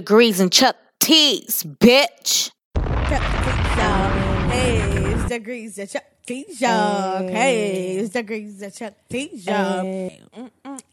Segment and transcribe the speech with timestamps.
[0.00, 2.50] Degrees and Chuck T's, bitch.
[4.50, 4.78] Hey,
[5.14, 7.28] it's degrees that Chuck Show.
[7.30, 10.10] Hey, it's degrees that Chuck Show.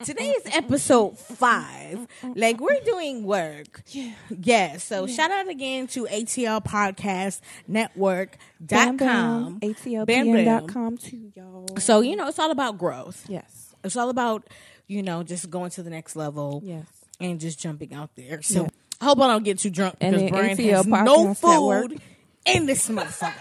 [0.06, 2.08] Today is episode five.
[2.34, 3.84] Like we're doing work.
[3.90, 4.14] Yeah.
[4.30, 4.78] Yeah.
[4.78, 9.60] So shout out again to ATL Podcast Network dot com.
[9.60, 11.68] ATLPN.com too, y'all.
[11.78, 13.26] So you know it's all about growth.
[13.28, 13.76] Yes.
[13.84, 14.48] It's all about
[14.88, 16.62] you know just going to the next level.
[16.64, 16.86] Yes.
[17.20, 18.42] And just jumping out there.
[18.42, 18.70] So Yeah.
[19.04, 21.38] I hope I don't get too drunk And because the Brian ATL has no Podcast
[21.40, 22.02] food Network.
[22.46, 23.34] in this motherfucker.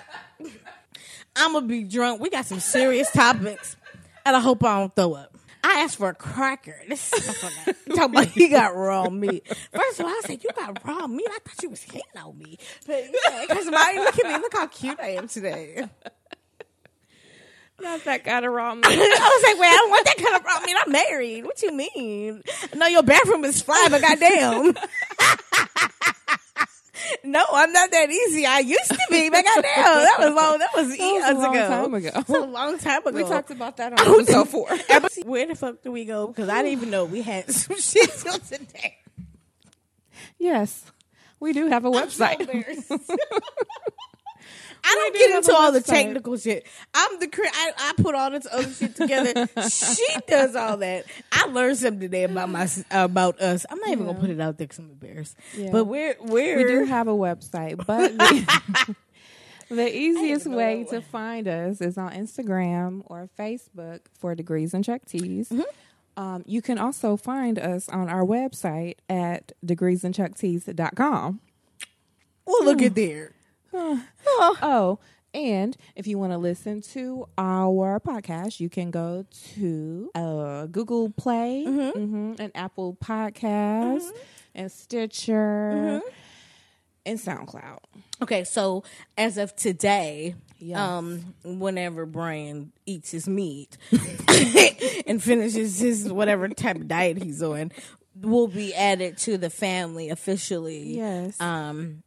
[1.36, 2.20] I'm gonna be drunk.
[2.20, 3.76] We got some serious topics,
[4.26, 5.36] and I hope I don't throw up.
[5.62, 6.74] I asked for a cracker.
[6.88, 9.46] This motherfucker talking about he got raw meat.
[9.72, 11.28] First of all, I said you got raw meat.
[11.30, 13.04] I thought you was hitting on me, but
[13.46, 15.88] because my look at me, look how cute I am today.
[17.80, 18.84] Not that kind of raw meat.
[18.84, 20.76] I was like, wait, I don't want that kind of raw meat.
[20.84, 21.44] I'm married.
[21.44, 22.42] What you mean?
[22.76, 24.74] No, your bathroom is fly, but goddamn.
[27.24, 28.46] no, I'm not that easy.
[28.46, 30.58] I used to be, but goddamn, that was long.
[30.58, 31.68] That was That was eons a long ago.
[31.68, 32.10] time ago.
[32.12, 33.16] That was a long time ago.
[33.16, 34.68] We talked about that on oh, episode four.
[35.24, 36.26] Where the fuck do we go?
[36.28, 38.98] Because I didn't even know we had some shit till today.
[40.38, 40.84] yes.
[41.40, 42.46] We do have a website.
[44.84, 46.66] I don't get into all the technical shit.
[46.92, 49.48] I'm the cre- I, I put all this other shit together.
[49.70, 51.04] she does all that.
[51.30, 53.64] I learned something today about my about us.
[53.70, 55.36] I'm not even gonna put it out there because I'm embarrassed.
[55.56, 55.70] Yeah.
[55.70, 58.96] But we're we're we do have a website, but the,
[59.68, 65.04] the easiest way to find us is on Instagram or Facebook for Degrees and Chuck
[65.06, 65.48] Tees.
[65.48, 65.62] Mm-hmm.
[66.14, 71.40] Um, you can also find us on our website at degreesandchucktees.com.
[72.44, 73.32] well look at there.
[73.74, 74.98] Oh,
[75.34, 79.24] and if you want to listen to our podcast, you can go
[79.54, 84.10] to uh, Google Play mhm, and Apple Podcasts
[84.54, 86.02] and Stitcher
[87.06, 87.78] and SoundCloud.
[88.20, 88.84] Okay, so
[89.16, 90.78] as of today, Yes.
[90.78, 93.76] um, whenever Brian eats his meat
[95.06, 97.72] and finishes his whatever type of diet he's on,
[98.20, 100.96] will be added to the family officially.
[100.96, 101.40] Yes.
[101.40, 102.02] Um,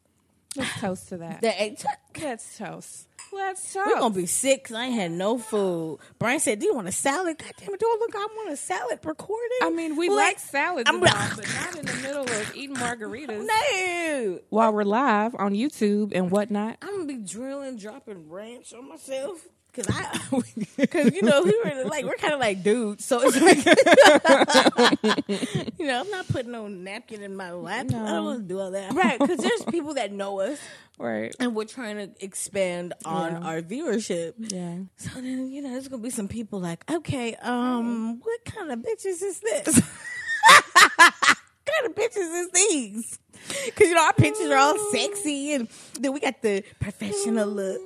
[0.55, 1.41] Let's toast to that.
[1.41, 1.83] the eight-
[2.21, 3.07] Let's toast.
[3.33, 3.87] Let's toast.
[3.87, 5.99] we're gonna be sick 'cause I ain't had no food.
[6.19, 7.79] Brian said, "Do you want a salad?" God damn it!
[7.79, 8.15] Do I look?
[8.15, 9.57] I want a salad recording.
[9.63, 13.45] I mean, we Like, like salads, I'm but not in the middle of eating margaritas
[13.47, 14.39] no.
[14.49, 16.77] while we're live on YouTube and whatnot.
[16.81, 19.45] I'm gonna be drilling, dropping ranch on myself.
[19.75, 23.41] Cause I, cause you know we were like we're kind of like dudes, so it's
[23.41, 23.57] like,
[25.79, 27.87] you know I'm not putting no napkin in my lap.
[27.89, 29.19] I don't want to do all that, right?
[29.19, 30.59] Because there's people that know us,
[30.97, 31.35] Right.
[31.41, 33.39] and we're trying to expand on Yeah.
[33.47, 34.33] our viewership.
[34.37, 34.77] Yeah.
[34.97, 38.79] So then you know there's gonna be some people like, okay, um, what kind of
[38.79, 39.75] bitches is this?
[39.75, 43.19] what kind of bitches is these?
[43.65, 45.67] Because you know our pictures are all sexy, and
[45.99, 47.81] then we got the professional look.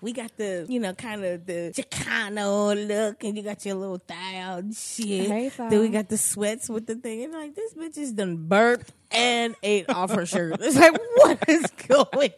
[0.00, 3.98] We got the, you know, kind of the Chicano look, and you got your little
[3.98, 5.28] thigh out and shit.
[5.28, 8.36] Hey, then we got the sweats with the thing, and like this bitch is done
[8.48, 10.56] burped and ate off her shirt.
[10.60, 12.32] It's like, what is going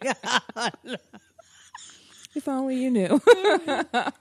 [0.55, 0.97] on?
[2.37, 3.19] If only you knew.
[3.25, 4.11] I.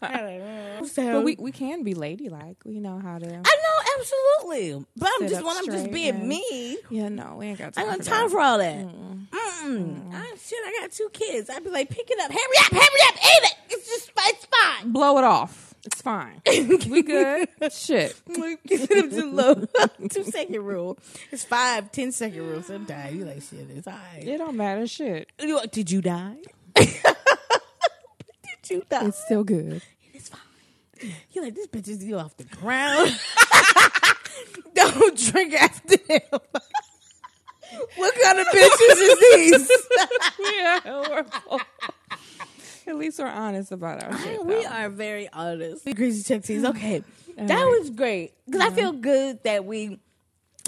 [0.87, 2.59] So, but we, we can be ladylike.
[2.65, 3.27] We know how to.
[3.27, 4.87] I know, absolutely.
[4.97, 6.79] But I'm just when I'm just being me.
[6.91, 8.77] Yeah, no, we ain't got I time ain't for got time for all that.
[8.77, 9.27] Mm.
[9.31, 10.15] Mm-mm.
[10.15, 11.51] I, shit, I got two kids.
[11.51, 13.55] I'd be like, pick it up, hurry up, hurry up, eat it.
[13.71, 14.93] It's just, it's fine.
[14.93, 15.75] Blow it off.
[15.85, 16.41] It's fine.
[16.47, 17.49] we good.
[17.71, 18.21] Shit.
[18.67, 19.55] Get them too low.
[20.09, 20.99] two second rule.
[21.33, 22.63] It's five, ten second rule.
[22.63, 23.69] Sometimes you like shit.
[23.71, 24.27] It's alright.
[24.27, 24.87] It don't matter.
[24.87, 25.31] Shit.
[25.73, 26.37] Did you die?
[28.71, 29.07] You die?
[29.07, 29.83] It's still good.
[30.13, 31.13] It's fine.
[31.33, 33.19] You like this bitch is you off the ground.
[34.75, 36.21] Don't drink after him.
[37.97, 39.71] what kind of bitches is these?
[40.39, 41.61] we are horrible.
[42.87, 44.45] At least we're honest about our shit.
[44.45, 44.67] we though.
[44.69, 45.85] are very honest.
[45.97, 46.65] Crazy Chuck T's.
[46.65, 47.03] Okay,
[47.37, 47.79] that right.
[47.79, 49.99] was great because I feel good that we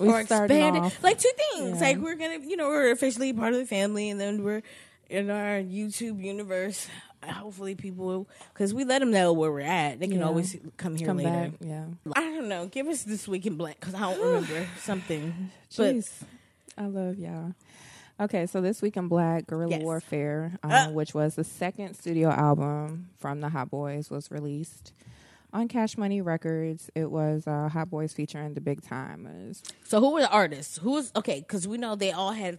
[0.01, 0.83] We started expanded.
[0.83, 1.03] off.
[1.03, 1.81] Like two things.
[1.81, 1.87] Yeah.
[1.89, 4.63] Like we're gonna, you know, we're officially part of the family, and then we're
[5.09, 6.87] in our YouTube universe.
[7.25, 9.99] Hopefully, people because we let them know where we're at.
[10.01, 10.27] They can Yeah.
[10.27, 11.31] always come here Come later.
[11.31, 11.51] back.
[11.61, 11.85] Yeah.
[12.17, 12.67] I don't know.
[12.67, 15.51] Give us this week in black because I don't remember something.
[15.77, 16.11] But Jeez.
[16.77, 17.55] I love y'all.
[18.21, 19.83] Okay, so this week in Black, Guerrilla Yes.
[19.83, 20.91] Warfare, uh, Uh.
[20.91, 24.93] which was the second studio album from the Hot Boys, was released
[25.53, 26.91] on Cash Money Records.
[26.97, 29.63] It was uh, Hot Boys featuring the Big Tymers.
[29.85, 30.79] so who were the artists?
[30.79, 31.39] Who was okay?
[31.41, 32.59] Because we know they all had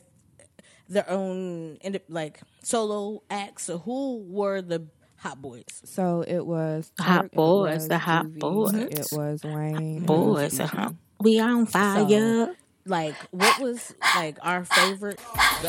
[0.90, 1.78] their own
[2.10, 3.64] like solo acts.
[3.66, 4.88] So who were the
[5.18, 5.64] Hot Boys?
[5.86, 8.74] So it was Hot Turk, it Boys, was the Hot Doobie, Boys.
[8.74, 10.04] It was Wayne.
[10.04, 10.90] it was Boys, uh-huh.
[11.22, 12.56] we on fire.
[12.86, 15.20] like what was like our favorite?
[15.20, 15.64] What,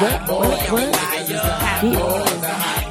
[0.00, 0.92] what, what,
[1.82, 2.84] what?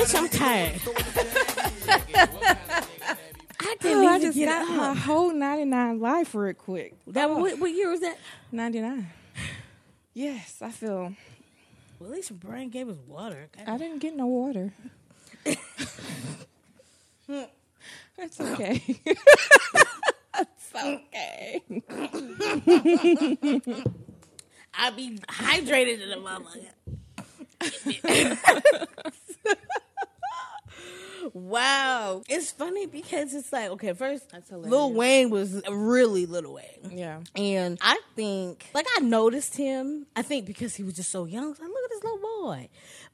[0.00, 0.80] Bitch, I'm tired.
[3.60, 6.94] I didn't Oh, I just get got my whole 99 life real quick.
[7.08, 8.16] That what, what year was that?
[8.50, 9.06] 99.
[10.14, 11.12] Yes, I feel.
[11.98, 13.50] Well, at least Brian gave us water.
[13.66, 14.72] I didn't get no water.
[17.28, 18.82] That's okay.
[19.04, 19.20] it's
[20.82, 21.60] okay.
[24.72, 26.70] I'll be hydrated in a motherfucker.
[31.32, 34.92] Wow, it's funny because it's like okay, first Lil.
[34.92, 36.98] Wayne was really Lil Wayne.
[36.98, 37.20] Yeah.
[37.36, 40.06] And I think, like, I noticed him.
[40.16, 41.44] I think because he was just so young.
[41.44, 42.28] I like, look at this little boy.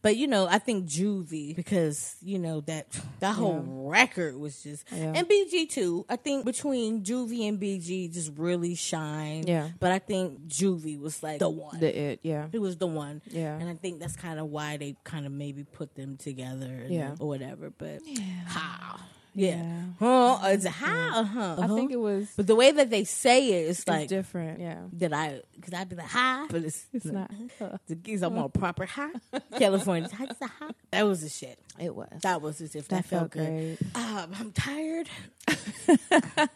[0.02, 2.86] But you know, I think Juvie because you know that
[3.20, 5.12] that whole record was just Yeah.
[5.16, 6.04] and BG too.
[6.08, 9.44] I think between Juvie and BG just really shine.
[9.46, 9.70] Yeah.
[9.80, 11.80] But I think Juvie was like the one.
[11.80, 12.46] The it, yeah.
[12.52, 13.20] It was the one.
[13.30, 13.58] Yeah.
[13.58, 16.94] And I think that's kind of why they kind of maybe put them together and-
[16.94, 17.14] Yeah.
[17.18, 17.70] or whatever.
[17.70, 18.00] But
[18.46, 19.00] how?
[19.38, 19.82] Yeah.
[19.98, 20.38] Huh?
[20.44, 21.22] It's how?
[21.24, 21.56] Huh?
[21.60, 24.60] I think it was But the way that they say it, it's it's like different.
[24.60, 24.78] Yeah.
[24.94, 27.30] that I because I'd be like hi, but it's It's not.
[27.86, 28.22] the geese.
[28.22, 29.10] I'm on a proper high.
[29.58, 30.70] California, high, it's a high.
[30.90, 31.58] That was the shit.
[31.78, 32.08] It was.
[32.22, 33.78] That was as if that, That felt, felt good.
[33.78, 33.94] great.
[33.94, 35.08] Um, I'm tired.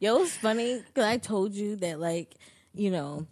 [0.00, 2.34] Yo, it's funny because I told you that like
[2.74, 3.26] you know,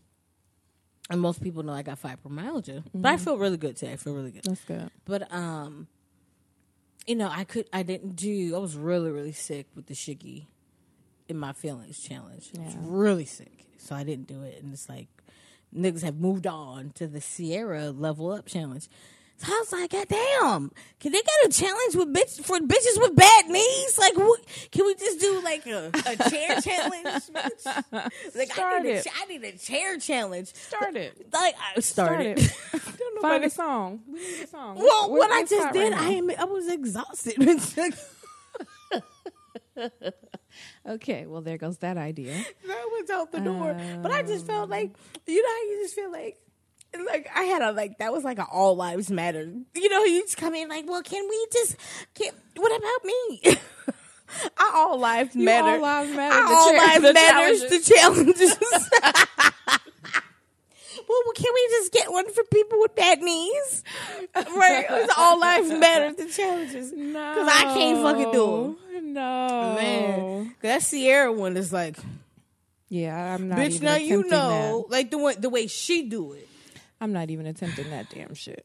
[1.09, 3.93] and most people know I got fibromyalgia, but I feel really good today.
[3.93, 4.45] I feel really good.
[4.45, 4.91] That's good.
[5.07, 5.87] But um,
[7.11, 8.55] you know, I could I didn't do.
[8.55, 10.47] I was really really sick with the shiggy
[11.29, 12.53] in my feelings challenge.
[12.57, 14.63] I was really sick, so I didn't do it.
[14.63, 15.09] And it's like
[15.77, 18.89] niggas have moved on to the Ciara level up challenge.
[19.39, 20.71] So I was like, God damn,
[21.01, 23.99] can they get a challenge with bitch for bitches with bad knees?
[23.99, 24.41] Like, what,
[24.71, 27.23] can we just do like a, a chair challenge?
[28.35, 29.03] Like, I need, a.
[29.19, 30.55] I need a chair challenge.
[30.55, 31.27] Start it.
[31.33, 32.39] Like, I started.
[32.39, 32.81] Start it.
[33.21, 34.01] Find a song.
[34.07, 34.77] We need a song.
[34.77, 37.37] well, what I just did, right I am, I was exhausted.
[40.87, 42.35] Okay, well there goes that idea.
[42.67, 43.77] that was out the door.
[44.03, 44.95] but I just felt like, um,
[45.27, 46.39] you know, how you just feel like,
[47.07, 49.49] like I had a like that was like an all lives matter.
[49.75, 51.77] You know, you just come in like, well, can we just?
[52.15, 53.43] Can what about me?
[54.59, 55.69] Our all lives You matter.
[55.77, 56.43] all lives matter.
[56.43, 57.61] All lives the matters.
[57.85, 57.87] challenges.
[57.87, 59.55] The challenges.
[61.25, 63.83] Well, can we just get one for people with bad knees?
[64.35, 64.87] Right?
[64.89, 66.17] It's all lives matters.
[66.17, 66.93] The challenges.
[66.93, 69.13] No, Because I can't fucking do them.
[69.15, 71.97] No, Man, that Ciara one is like,
[72.89, 73.59] Yeah, I'm not.
[73.59, 73.71] bitch.
[73.73, 74.91] even Now you know, that.
[74.93, 76.49] like the way the way she do it.
[77.01, 78.65] I'm not even attempting that damn shit.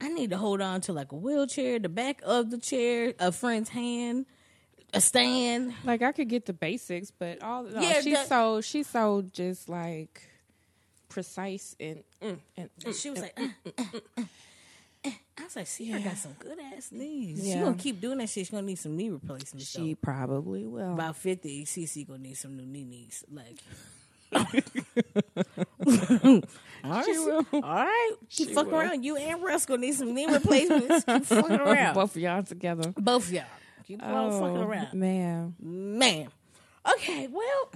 [0.00, 3.32] I need to hold on to like a wheelchair, the back of the chair, a
[3.32, 4.26] friend's hand,
[4.92, 5.74] a stand.
[5.84, 9.24] Like I could get the basics, but all no, Yeah, she's that- so she's so
[9.32, 10.27] just like
[11.18, 14.24] precise and mm, and And she was like, "Uh, uh, uh, uh."
[15.40, 17.40] I was like, Ciara got some good ass knees.
[17.42, 17.62] She Yeah.
[17.62, 18.46] gonna keep doing that shit.
[18.46, 19.64] She's gonna need some knee replacement.
[19.66, 20.94] she She probably will.
[20.94, 21.64] about fifty.
[21.64, 23.24] CC gonna need some new knee knees.
[23.30, 23.58] Like,
[26.84, 27.46] all right, will.
[27.52, 28.12] all right.
[28.30, 28.78] Keep She fucking will.
[28.80, 29.02] around.
[29.04, 31.04] You and Russ gonna need some knee replacements.
[31.04, 31.94] Keep fucking around.
[31.94, 32.92] Both of y'all together.
[32.96, 33.44] Both of y'all.
[33.86, 34.94] Keep on fucking Oh, around.
[34.94, 35.54] man.
[35.60, 36.28] Man.
[36.94, 37.70] Okay, well,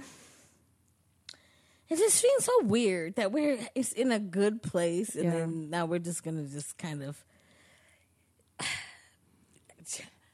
[1.93, 5.31] it just feels so weird that we're it's in a good place and Yeah.
[5.31, 7.23] then now we're just gonna just kind of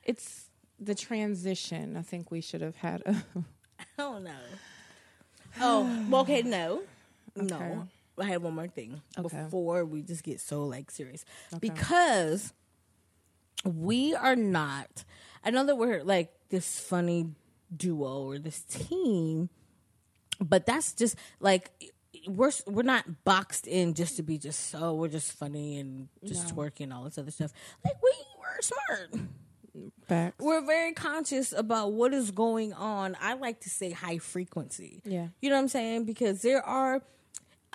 [0.03, 0.49] It's
[0.79, 1.95] the transition.
[1.97, 3.11] I think we should have had a
[3.79, 4.31] I don't know.
[5.61, 6.81] Oh, well, okay, no.
[7.37, 7.45] Okay.
[7.47, 7.87] No.
[8.17, 9.43] I had one more thing Okay.
[9.43, 11.23] before we just get so like serious.
[11.59, 12.53] Because
[13.63, 15.03] we are not
[15.43, 17.27] I know that we're like this funny
[17.75, 19.49] duo or this team,
[20.39, 21.71] but that's just like
[22.27, 26.53] we're we're not boxed in just to be just so we're just funny and just
[26.55, 27.51] twerking and all this other stuff.
[27.83, 29.27] Like we we're smart.
[30.07, 30.43] facts.
[30.43, 33.15] We're very conscious about what is going on.
[33.21, 35.01] I like to say high frequency.
[35.05, 35.27] Yeah.
[35.41, 36.05] You know what I'm saying?
[36.05, 37.01] Because there are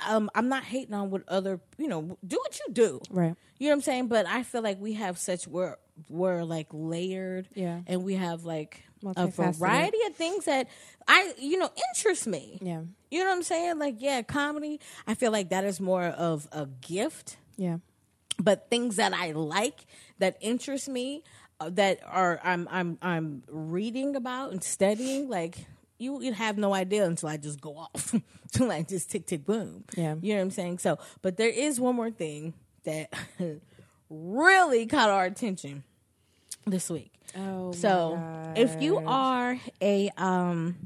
[0.07, 3.01] um I'm not hating on what other, you know, do what you do.
[3.11, 3.35] Right.
[3.59, 4.09] You know what I'm saying?
[4.09, 5.77] But I feel like we have such we're
[6.09, 7.81] we're like layered Yeah.
[7.87, 8.83] and we have like
[9.17, 10.69] a variety of things that
[11.09, 12.59] I you know interest me.
[12.63, 12.83] Yeah.
[13.11, 13.79] You know what I'm saying?
[13.79, 17.79] Like yeah, comedy, I feel like that is more of a gift Yeah.
[18.39, 19.87] but things that I like
[20.19, 21.23] that interest me
[21.61, 25.67] uh, that are I'm I'm I'm reading about and studying like
[25.99, 28.13] you would have no idea until I just go off
[28.45, 30.17] until I just tick tick boom Yeah.
[30.21, 33.13] you know what I'm saying so but there is one more thing that
[34.11, 35.85] really caught our attention
[36.67, 37.13] this week.
[37.37, 38.21] Oh, So
[38.57, 40.77] if you are a um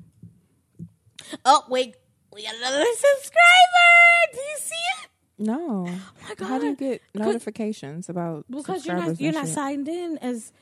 [1.45, 1.95] Oh wait,
[2.33, 4.33] we got another subscriber.
[4.33, 4.75] Do you see
[5.05, 5.11] it?
[5.41, 6.47] no, Oh my God.
[6.49, 9.55] how do you get notifications about Because you're not you're not shit?
[9.55, 10.53] signed in as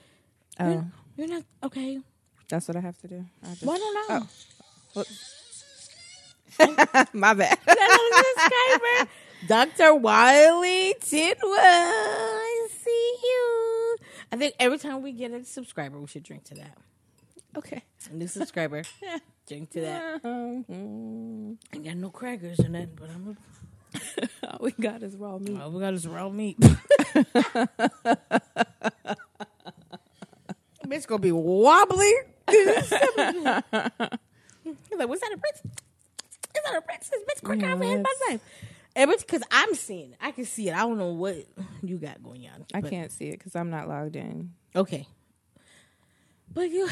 [0.59, 0.85] Oh, you're,
[1.16, 1.99] you're not okay.
[2.49, 3.25] that's what I have to do.
[3.43, 3.95] I just, Well, I don't
[4.97, 5.05] know.
[7.12, 7.59] my bad.
[9.47, 9.95] Dr.
[9.95, 11.52] Wiley Tidwell.
[11.57, 13.97] I see you.
[14.33, 16.76] I think every time we get a subscriber, we should drink to that.
[17.57, 17.83] okay.
[18.11, 18.83] A new subscriber.
[19.49, 20.23] drink to that.
[20.23, 21.57] Mhm.
[21.73, 23.37] I got no crackers or nothing, but I'm a...
[24.50, 25.59] All we got is raw meat.
[25.61, 26.59] all we got is raw meat.
[30.87, 32.12] Bitch gonna be wobbly.
[32.49, 32.93] He's
[34.99, 35.62] like, what's that a prince?
[35.64, 37.19] Is that a princess?
[37.28, 38.40] Bitch, quick Yeah, out my life.
[38.97, 40.19] Every because I'm seeing it.
[40.21, 40.75] I can see it.
[40.75, 41.37] I don't know what
[41.83, 42.65] you got going on.
[42.75, 44.55] I but- can't see it because I'm not logged in.
[44.75, 45.07] Okay.
[46.53, 46.88] But you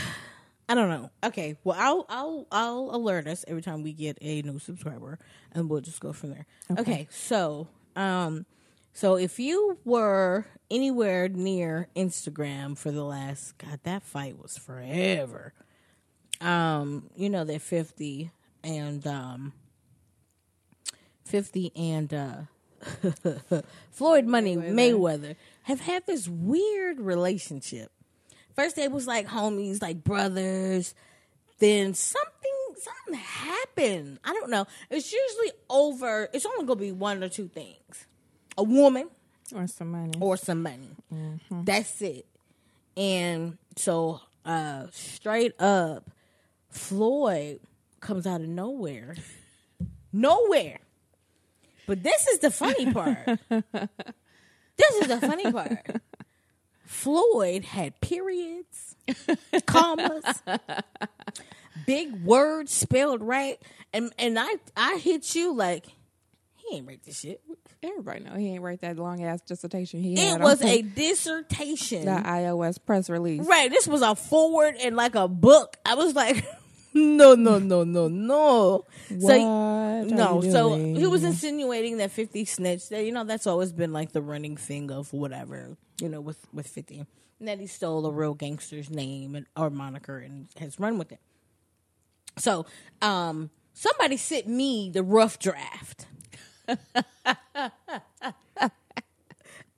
[0.68, 1.10] I don't know.
[1.24, 1.56] Okay.
[1.64, 5.18] Well I'll I'll I'll alert us every time we get a new subscriber
[5.52, 6.46] and we'll just go from there.
[6.78, 7.08] Okay.
[7.10, 8.44] so um
[8.92, 15.52] so if you were anywhere near Instagram for the last God, that fight was forever.
[16.40, 18.30] Um, you know that fifty
[18.62, 19.52] and um
[21.24, 22.34] fifty and uh
[23.90, 27.90] Floyd Money Mayweather have had this weird relationship.
[28.54, 30.94] First they was like homies, like brothers.
[31.58, 32.30] Then something
[32.78, 34.18] something happened.
[34.24, 34.66] I don't know.
[34.90, 36.28] It's usually over.
[36.32, 38.06] It's only gonna be one or two things:
[38.58, 39.08] a woman
[39.54, 40.12] Or some money.
[40.20, 40.90] or some money.
[41.50, 42.26] That's it.
[42.96, 46.10] And so, uh, straight up,
[46.70, 47.60] Floyd
[48.00, 49.16] comes out of nowhere,
[50.12, 50.78] nowhere.
[51.86, 53.18] But this is the funny part.
[53.48, 55.78] this is the funny part.
[56.86, 58.96] Floyd had periods,
[59.66, 60.24] commas,
[61.86, 63.58] big words spelled right,
[63.92, 65.86] and and I I hit you like
[66.56, 67.40] he ain't write this shit.
[67.82, 70.00] Everybody know he ain't write that long ass dissertation.
[70.00, 72.06] He It was a dissertation.
[72.06, 73.46] the iOS press release.
[73.46, 73.70] Right.
[73.70, 75.76] This was a forward and like a book.
[75.84, 76.46] I was like,
[76.94, 78.84] no, no, no, no, no.
[79.08, 82.90] What So no, so he was insinuating that Fifty snitched.
[82.90, 86.38] That you know that's always been like the running thing of whatever you know with
[86.52, 87.04] with Fifty,
[87.38, 91.12] and that he stole a real gangster's name and or moniker and has run with
[91.12, 91.20] it.
[92.38, 92.66] So,
[93.02, 96.06] um, somebody sent me the rough draft.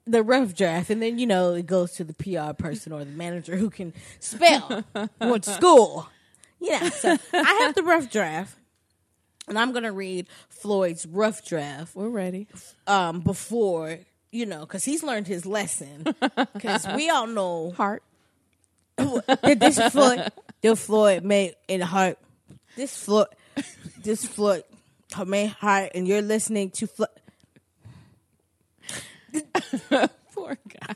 [0.07, 3.11] the rough draft, and then you know it goes to the PR person or the
[3.11, 5.45] manager who can spell, who went
[6.57, 6.67] school.
[6.69, 8.55] Yeah, so I have the rough draft,
[9.47, 12.47] and I'm gonna read Floyd's rough draft We're ready.
[12.87, 13.99] um, before
[14.31, 16.05] you know because he's learned his lesson.
[16.53, 18.03] Because we all know Heart.
[18.97, 22.17] this Floyd, this Floyd made in heart,
[22.75, 23.27] this Floyd,
[24.01, 24.63] this Floyd
[25.25, 27.09] made heart, and you're listening to Floyd.
[30.33, 30.95] Poor guy.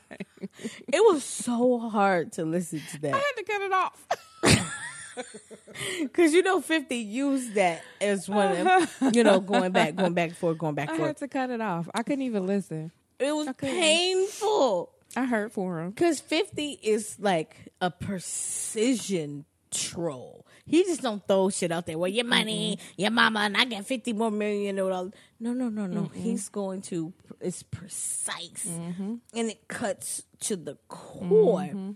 [0.92, 3.14] It was so hard to listen to that.
[3.14, 4.08] I had to cut it off.
[6.02, 9.12] because you know Fifty used that as one of uh-huh.
[9.14, 11.62] you know going back, going back forth, going back I and had to cut it
[11.62, 11.90] off.
[11.94, 12.92] I couldn't even listen.
[13.20, 13.76] It was couldn't.
[13.76, 14.92] painful.
[15.16, 15.90] I hurt for him.
[15.92, 20.46] Because 50 is like a precision troll.
[20.66, 21.98] He just don't throw shit out there.
[21.98, 24.80] Well, your money, your mama, and I get 50 more million.
[24.80, 25.12] Or all.
[25.40, 26.10] No, no, no, no.
[26.14, 28.68] He's going to, it's precise.
[28.70, 29.16] Mm-hmm.
[29.34, 31.30] And it cuts to the mm-hmm.
[31.30, 31.96] core.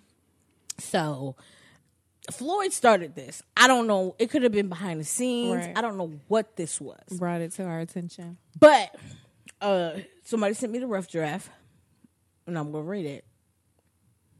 [0.80, 1.36] So,
[2.32, 3.44] Floyd started this.
[3.56, 4.16] I don't know.
[4.20, 5.66] It could have been behind the scenes.
[5.66, 5.78] Right.
[5.78, 7.00] I don't know what this was.
[7.12, 8.38] Brought it to our attention.
[8.60, 8.96] But
[9.62, 11.50] uh somebody sent me the rough draft,
[12.48, 13.26] and I'm gonna read it.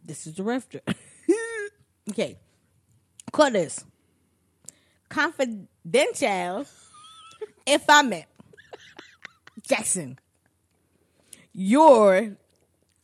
[0.04, 0.98] This is the rough draft.
[2.10, 2.38] okay,
[3.32, 3.84] cut this
[5.10, 6.66] confidential.
[7.66, 8.28] if I met
[9.64, 10.20] Jackson,
[11.54, 12.36] you're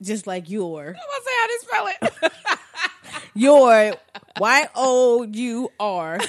[0.02, 2.34] just like your I'm gonna say how to spell it.
[3.34, 3.94] your
[4.40, 6.20] Y O U R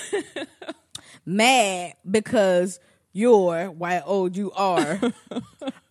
[1.27, 2.81] mad because
[3.13, 5.01] your Y O U R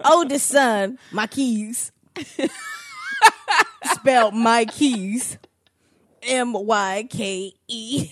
[0.06, 1.92] oldest son, my keys,
[3.84, 5.38] spelled my keys,
[6.24, 8.12] M Y K E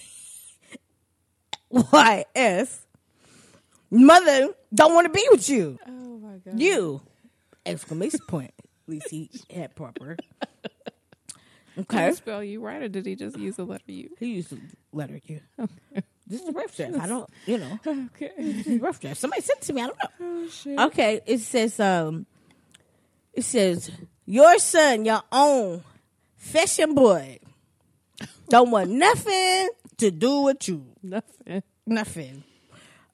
[1.70, 2.86] Y S.
[3.92, 5.80] Mother don't want to be with you.
[5.88, 6.60] oh my god.
[6.60, 7.02] You
[7.66, 8.54] exclamation point.
[8.60, 10.18] At least he had proper.
[11.76, 12.10] Did Okay.
[12.10, 14.10] he spell you right, or did he just use the letter U?
[14.20, 14.60] He used the
[14.92, 15.42] letter Q.
[16.28, 16.94] This is a rough draft.
[17.00, 18.32] I don't, you know, Okay.
[18.38, 19.18] this is a rough draft.
[19.20, 19.82] Somebody sent it to me.
[19.82, 20.10] I don't know.
[20.44, 20.80] Oh shit.
[20.80, 22.28] Okay, it says, um,
[23.34, 23.90] it says
[24.28, 25.84] your son, your own
[26.36, 27.40] fashion boy,
[28.48, 30.86] don't want nothing to do with you.
[31.02, 31.64] Nothing.
[31.88, 32.44] Nothing.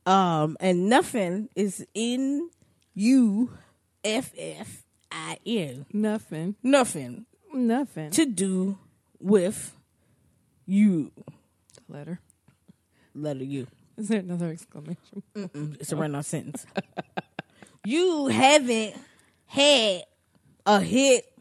[0.06, 2.50] Um, and nothing is in
[2.94, 3.52] you,
[4.04, 5.86] F F I N.
[5.94, 6.56] Nothing.
[6.62, 8.12] Nothing Nothing.
[8.12, 8.78] to do
[9.20, 9.76] with
[10.66, 11.12] you.
[11.88, 12.20] letter.
[13.14, 13.68] Letter U.
[13.98, 15.24] Is there another exclamation?
[15.36, 16.66] Mm, It's a run on sentence.
[17.86, 18.94] you haven't
[19.46, 20.04] had
[20.66, 21.32] a hit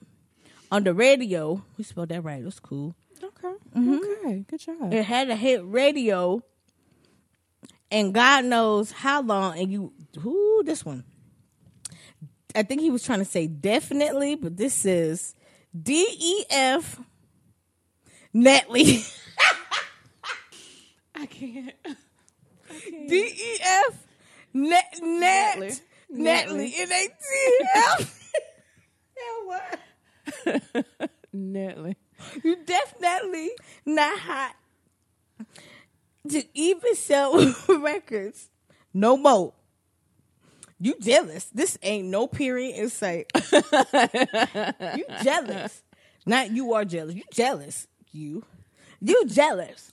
[0.71, 1.63] on the radio.
[1.77, 2.45] We spelled that right.
[2.45, 2.95] That's cool.
[3.23, 3.55] Okay.
[3.77, 3.95] Mm-hmm.
[3.95, 4.45] Okay.
[4.49, 4.93] Good job.
[4.93, 6.43] It had a hit radio,
[7.91, 9.59] and God knows how long.
[9.59, 11.03] And you, who this one?
[12.55, 15.35] I think he was trying to say definitely, but this is
[15.81, 17.01] D E F
[18.35, 19.13] Netley.
[21.15, 21.75] I can't.
[23.09, 24.07] D E F
[24.53, 25.81] Net Net Netley.
[26.13, 28.21] Netley N A T F.
[29.17, 30.87] Yeah, what?
[31.35, 31.95] Netley.
[32.43, 33.51] You definitely
[33.87, 34.57] not hot
[36.29, 38.51] to even sell records
[38.93, 39.53] no more.
[40.85, 41.47] You jealous.
[41.47, 43.31] This ain't no period in sight.
[43.53, 45.83] you jealous.
[46.27, 47.15] Not you are jealous.
[47.15, 47.87] You jealous.
[48.13, 48.45] You.
[49.01, 49.91] You jealous.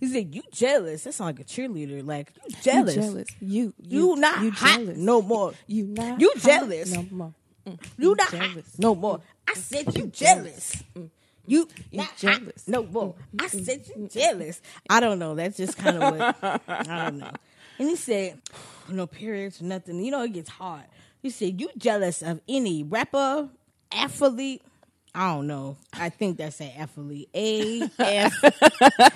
[0.00, 1.04] He said, You jealous.
[1.04, 2.04] That sounds like a cheerleader.
[2.04, 2.96] Like, you jealous.
[2.96, 3.28] You jealous.
[3.38, 3.74] You.
[3.78, 4.98] You, not you hot jealous.
[4.98, 5.52] no more.
[5.68, 6.20] You not.
[6.20, 6.92] You hot jealous.
[6.92, 7.34] No more.
[7.64, 7.78] Mm.
[7.78, 7.88] mm.
[7.96, 8.78] You not hot jealous.
[8.80, 9.20] no more.
[9.48, 10.08] I said you mm.
[10.08, 10.12] Mm.
[10.12, 10.82] jealous.
[10.96, 11.08] You
[11.46, 12.66] You not hot jealous.
[12.66, 13.14] no more.
[13.38, 14.60] I said you jealous.
[14.90, 15.36] I don't know.
[15.36, 17.30] That's just kind of what I don't know.
[17.78, 18.40] And he said,
[18.88, 20.04] no periods, nothing.
[20.04, 20.84] You know, it gets hard.
[21.22, 23.48] He said, you jealous of any rapper,
[23.90, 24.62] athlete?
[25.14, 25.76] I don't know.
[25.92, 27.28] I think that's an athlete.
[27.34, 28.34] A F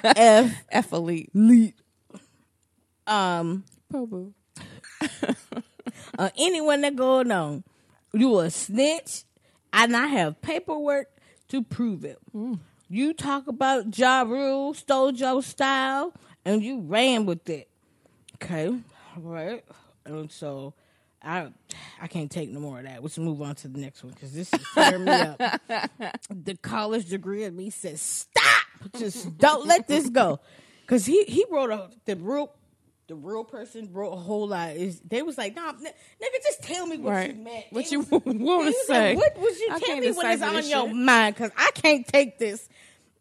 [0.04, 1.30] F Athlete.
[1.34, 1.74] lead.
[3.06, 4.32] Um, Pobu.
[6.18, 7.64] uh, anyone that going on,
[8.12, 9.24] you a snitch,
[9.72, 11.08] and I have paperwork
[11.48, 12.18] to prove it.
[12.88, 16.12] You talk about Ja Rule, stole your style,
[16.44, 17.67] and you ran with it.
[18.42, 19.64] Okay, all right.
[20.04, 20.74] And so
[21.22, 21.48] I
[22.00, 23.02] I can't take no more of that.
[23.02, 25.40] Let's move on to the next one because this is tearing me up.
[26.30, 28.92] The college degree in me says stop.
[28.96, 30.40] Just don't let this go.
[30.86, 32.52] Cause he he wrote a the real
[33.08, 34.76] the real person wrote a whole lot.
[34.76, 37.34] Is they was like, nah, n- nigga, just tell me what Right.
[37.36, 37.64] you meant.
[37.70, 38.24] What He you want
[38.74, 39.14] to say?
[39.14, 40.94] Like, what was you I tell me when it's on this your shit.
[40.96, 41.36] mind?
[41.36, 42.68] Cause I can't take this.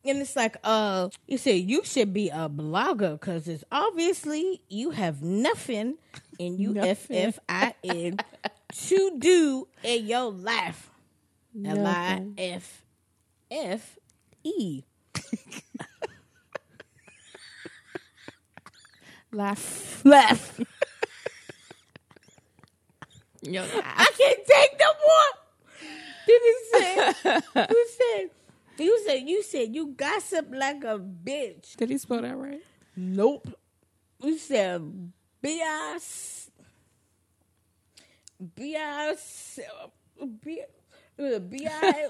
[0.07, 4.91] And it's like, uh, you said you should be a blogger because it's obviously you
[4.91, 5.97] have nothing
[6.39, 7.17] in you F Nothing.
[7.17, 8.17] F I N
[8.73, 10.89] to do in your life.
[11.65, 12.21] L I.
[12.37, 12.83] F
[13.51, 13.97] F
[14.43, 14.83] E.
[19.33, 20.05] Laugh.
[20.05, 20.59] Laugh.
[23.41, 25.31] Yo, I can't take no more.
[26.27, 28.29] Then he said, you said,
[28.85, 31.75] you said, you said you gossip like a bitch.
[31.77, 32.61] Did he spell that right?
[32.95, 33.47] Nope.
[34.21, 35.11] You said
[35.41, 36.49] B-I-S,
[38.55, 39.59] B-I-S,
[40.43, 40.61] B-
[41.19, 42.07] uh, B-I-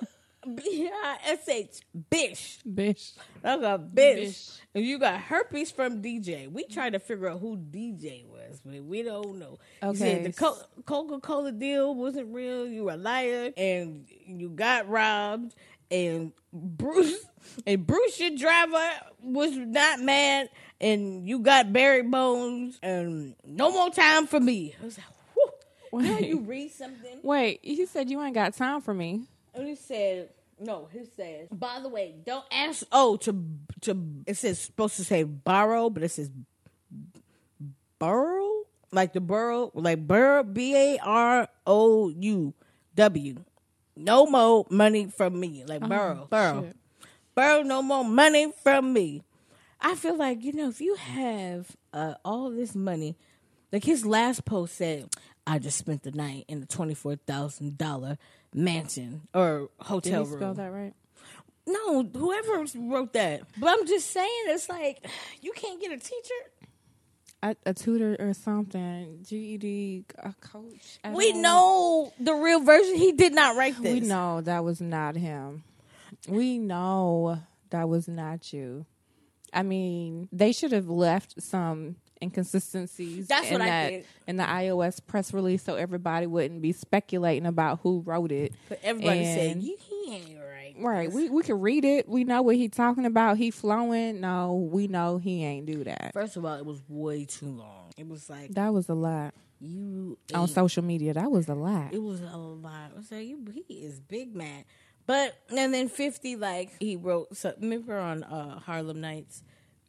[0.56, 2.60] B-I-S-H, bitch.
[2.65, 3.13] Bitch.
[3.43, 4.19] Like a bitch.
[4.27, 4.60] Bitch.
[4.75, 6.49] And you got herpes from DJ.
[6.49, 9.58] We tried to figure out who DJ was, but we don't know.
[9.84, 10.23] You said Okay.
[10.27, 12.65] the Co- Coca Cola deal wasn't real.
[12.67, 15.56] You were a liar, and you got robbed.
[15.89, 17.26] And Bruce
[17.65, 18.89] and Bruce, your driver,
[19.21, 20.50] was not mad,
[20.82, 24.76] and you got buried bones, and no more time for me.
[24.82, 25.52] I was like, whew.
[25.91, 26.28] Wait.
[26.28, 29.23] you read something, Wait, he said you ain't got time for me.
[29.54, 32.84] and he said, no, he says, by the way, don't ask.
[32.91, 33.45] Oh, to,
[33.82, 36.30] to, it says, supposed to say borrow, but it says
[38.00, 38.63] burrow?
[38.91, 42.54] Like the burrow, like burrow, B A R O U
[42.95, 43.43] W.
[43.98, 45.64] No more money from me.
[45.66, 46.64] Like burrow, burrow.
[46.64, 46.78] shit.
[47.36, 49.24] Borrow no more money from me.
[49.80, 53.16] I feel like, you know, if you have uh, all this money,
[53.72, 55.10] like his last post said,
[55.46, 58.18] I just spent the night in a $24,000
[58.54, 60.40] mansion or Did hotel he room.
[60.40, 60.94] spell that right?
[61.68, 63.42] No, whoever wrote that.
[63.58, 65.06] But I'm just saying, it's like,
[65.42, 66.34] you can't get a teacher.
[67.43, 69.19] A, a tutor or something.
[69.28, 71.00] GED, a coach.
[71.13, 72.95] We don't- know the real version.
[72.95, 73.93] He did not write this.
[73.93, 75.63] We know that was not him.
[76.28, 78.86] We know that was not you.
[79.54, 83.27] I mean, they should have left some inconsistencies.
[83.27, 84.06] That's in what I that, think.
[84.27, 88.53] in the iOS press release, so everybody wouldn't be speculating about who wrote it.
[88.69, 90.75] But everybody said And- "You- he ain't right.
[90.80, 92.08] Right, we we can read it.
[92.08, 93.38] We know what he talking about.
[93.38, 94.21] He flowing.
[94.21, 96.12] No, we know he ain't do that.
[96.13, 97.91] First of all, it was way too long.
[97.97, 101.13] It was like That was a lot you on ate- social media.
[101.15, 101.93] That was a lot.
[101.93, 102.91] It was a lot.
[102.93, 104.65] I was you, he is big man.
[105.08, 107.36] But and then fifty, like he wrote.
[107.36, 109.41] So remember on uh, Harlem Nights,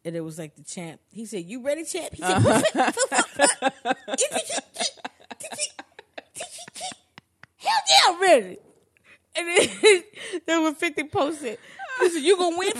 [0.04, 1.00] and it was like the champ.
[1.10, 2.42] He said, "You ready, champ?" He said,
[7.56, 8.58] "Hell yeah, I'm ready."
[9.36, 10.02] And then
[10.46, 11.58] there was fifty posted.
[12.00, 12.72] He said, "You gonna win?"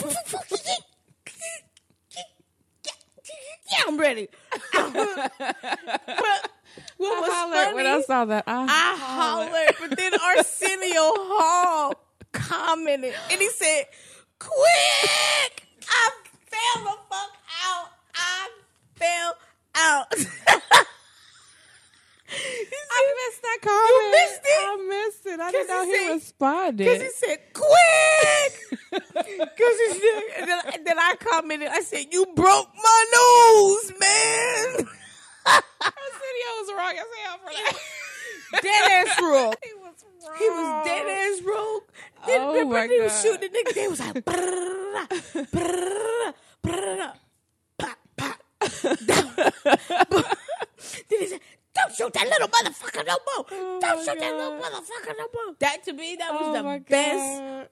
[3.70, 4.28] yeah, I'm ready.
[4.72, 6.50] but
[6.96, 7.74] what was hollered funny?
[7.74, 8.44] when I saw that.
[8.46, 11.94] I, I hollered, but then Arsenio Hall
[12.33, 13.85] commented and he said,
[14.38, 15.66] Quick!
[15.88, 16.11] I
[16.59, 17.33] fell the fuck
[17.64, 17.88] out.
[18.14, 18.51] I
[18.97, 19.37] fell
[19.75, 20.07] out.
[22.31, 24.11] I missed that comment.
[24.12, 24.61] missed it?
[24.61, 25.40] I missed it.
[25.40, 26.79] I didn't know he he, said- responded.
[26.79, 28.55] Because he said, Quick!
[29.18, 33.92] Because he said, and then, and then I commented, I said, You broke my nose,
[34.01, 34.87] man.
[35.47, 37.77] Arsenio was wrong as hell for that.
[38.62, 39.55] Dead ass wrong.
[39.62, 39.94] he was
[40.27, 40.38] wrong.
[40.38, 41.83] He was dead ass rogue.
[42.27, 43.23] Then Oh, remember my he was God.
[43.23, 43.75] shooting the nigga.
[43.75, 45.09] They was like, brrrr,
[45.53, 47.12] brrrr, brrrr,
[47.79, 48.38] pop, pop.
[51.09, 51.40] then he said,
[51.75, 53.44] "Don't shoot that little motherfucker no more.
[53.51, 54.62] Oh, Don't my shoot that little God.
[54.73, 57.68] motherfucker no more." That to me, that was Oh the my best God.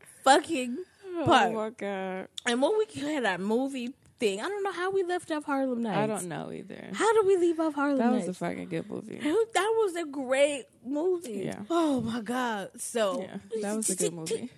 [0.46, 0.76] Fucking
[1.24, 1.48] part.
[1.48, 2.28] Oh my god.
[2.46, 5.82] and when we had our movie thing, I don't know how we left off Harlem
[5.82, 5.98] Nights.
[5.98, 6.88] I don't know either.
[6.94, 8.11] How did we leave off Harlem Nights?
[8.11, 9.18] That was a fucking good movie.
[9.18, 11.42] That was a great movie.
[11.46, 11.61] Yeah.
[11.70, 12.70] Oh my god!
[12.80, 14.50] So yeah, that was a good movie.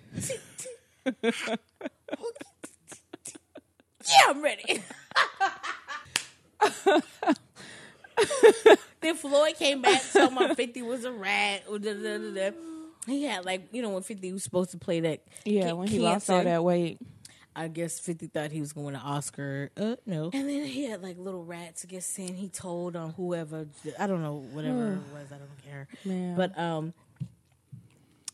[4.09, 4.81] Yeah, I'm ready.
[9.01, 11.63] then Floyd came back, told my 50 was a rat.
[11.69, 12.51] da, da, da, da.
[13.09, 15.21] He had like, you know, when 50 was supposed to play that.
[15.45, 16.99] Yeah, ca- when he lost all that weight.
[17.55, 19.71] I guess 50 thought he was going to Oscar.
[19.75, 20.29] Uh, no.
[20.31, 23.67] And then he had like little rats, I guess, saying he told on whoever,
[23.99, 25.87] I don't know, whatever it was, I don't care.
[26.05, 26.35] Man.
[26.37, 26.93] But, um,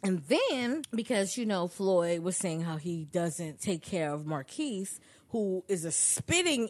[0.03, 4.99] and then because you know Floyd was saying how he doesn't take care of Marquise,
[5.29, 6.69] who is a spitting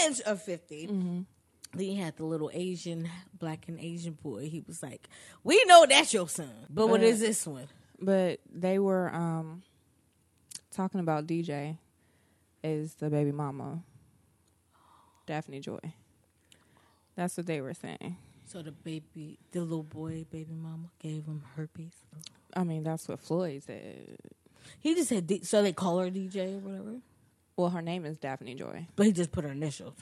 [0.00, 1.24] image of 50
[1.72, 4.48] Then he had the little Asian, black and Asian boy.
[4.48, 5.08] He was like,
[5.44, 7.68] "We know that's your son, but what But- is this one?"
[8.00, 9.62] But they were um
[10.70, 11.76] talking about DJ
[12.64, 13.82] is the baby mama.
[15.26, 15.78] Daphne Joy.
[17.16, 18.16] That's what they were saying.
[18.46, 21.92] So the baby, the little boy, baby mama gave him herpes.
[22.54, 24.16] I mean, that's what Floyd said.
[24.80, 26.94] He just said, D- so they call her DJ or whatever,
[27.56, 28.86] Well, her name is Daphne Joy.
[28.96, 29.94] but he just put her initials.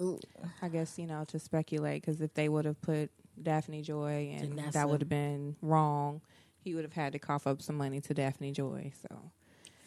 [0.00, 0.20] Ooh.
[0.62, 3.10] I guess you know to speculate because if they would have put
[3.42, 6.20] Daphne Joy and that would have been wrong,
[6.62, 8.92] he would have had to cough up some money to Daphne Joy.
[9.02, 9.30] So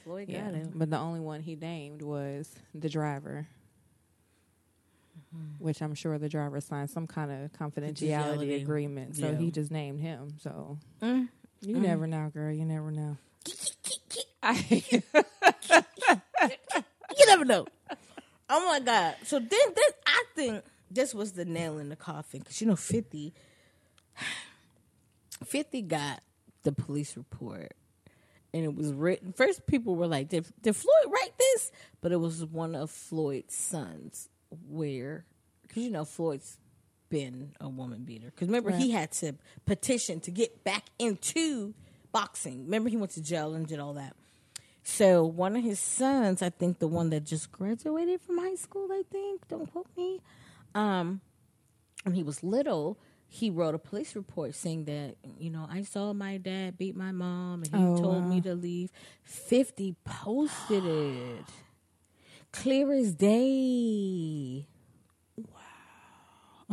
[0.04, 0.72] Floyd yeah, got him.
[0.76, 3.48] but the only one he named was the driver,
[5.34, 5.64] Mm-hmm.
[5.64, 9.16] which I'm sure the driver signed some kind of confidentiality agreement.
[9.18, 9.38] So Yeah.
[9.38, 10.36] he just named him.
[10.42, 11.28] So Mm.
[11.62, 12.52] you never know, girl.
[12.52, 13.18] You never know.
[14.42, 14.56] I,
[17.18, 17.66] You never know.
[18.54, 19.16] Oh my god!
[19.24, 22.76] So then, then I think this was the nail in the coffin because you know,
[22.76, 23.34] fifty.
[25.46, 26.22] 50 got
[26.64, 27.74] the police report.
[28.54, 31.72] And it was written first people were like did, did floyd write this?
[32.02, 34.28] But it was one of floyd's sons
[34.68, 35.26] where
[35.62, 36.58] because you know floyd's
[37.10, 38.26] been a woman beater.
[38.26, 39.36] Because remember he had to
[39.66, 41.74] petition to get back into
[42.12, 42.66] boxing.
[42.66, 44.16] Remember he went to jail and did all that
[44.84, 48.88] so one of his sons i think the one that just graduated from high school
[48.92, 50.20] i think don't quote me
[50.76, 51.22] um
[52.04, 56.14] when he was little, he wrote a police report saying that, you know, I saw
[56.14, 58.90] my dad beat my mom and he Oh, told me to leave.
[59.24, 61.46] 50 posted it.
[62.52, 64.66] Clear as day.
[65.38, 65.46] Wow.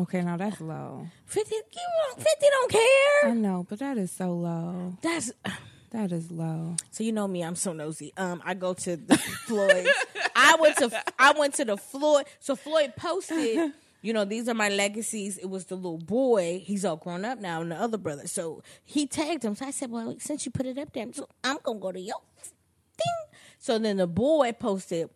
[0.04, 1.08] Okay, now that's low.
[1.26, 3.30] 50, you 50 don't care.
[3.30, 4.96] I know, but that is so low.
[5.02, 5.30] That's
[5.90, 6.76] That is low.
[6.90, 8.12] so you know me, I'm so nosy.
[8.16, 9.88] Um, I go to the Floyd.
[10.36, 12.26] I went to I went to the Floyd.
[12.40, 13.72] So Floyd posted,
[14.02, 15.38] you know, these are my legacies.
[15.38, 16.62] It was the little boy.
[16.64, 18.26] He's all grown up now, and the other brother.
[18.26, 19.54] So he tagged him.
[19.54, 21.06] So I said, well, since you put it up there,
[21.42, 23.38] I'm gonna go to your thing.
[23.58, 25.08] So then the boy posted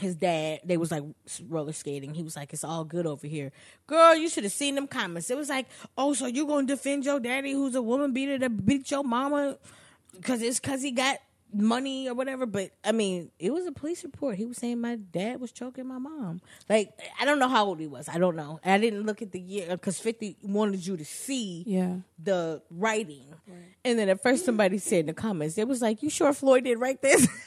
[0.00, 0.60] his dad.
[0.64, 1.04] They was like
[1.48, 2.14] roller skating.
[2.14, 3.52] He was like, "It's all good over here,
[3.86, 4.14] girl.
[4.14, 5.30] You should have seen them comments.
[5.30, 8.66] It was like, oh, so you gonna defend your daddy, who's a woman beater that
[8.66, 9.56] beat your mama,
[10.16, 11.18] because it's because he got
[11.54, 12.44] money or whatever.
[12.46, 14.36] But I mean, it was a police report.
[14.36, 16.40] He was saying my dad was choking my mom.
[16.68, 18.08] Like I don't know how old he was.
[18.08, 18.58] I don't know.
[18.64, 21.96] I didn't look at the year because Fifty wanted you to see Yeah.
[22.22, 23.26] the writing.
[23.84, 26.64] And then at first somebody said in the comments, it was like, "You sure Floyd
[26.64, 27.26] did write this?"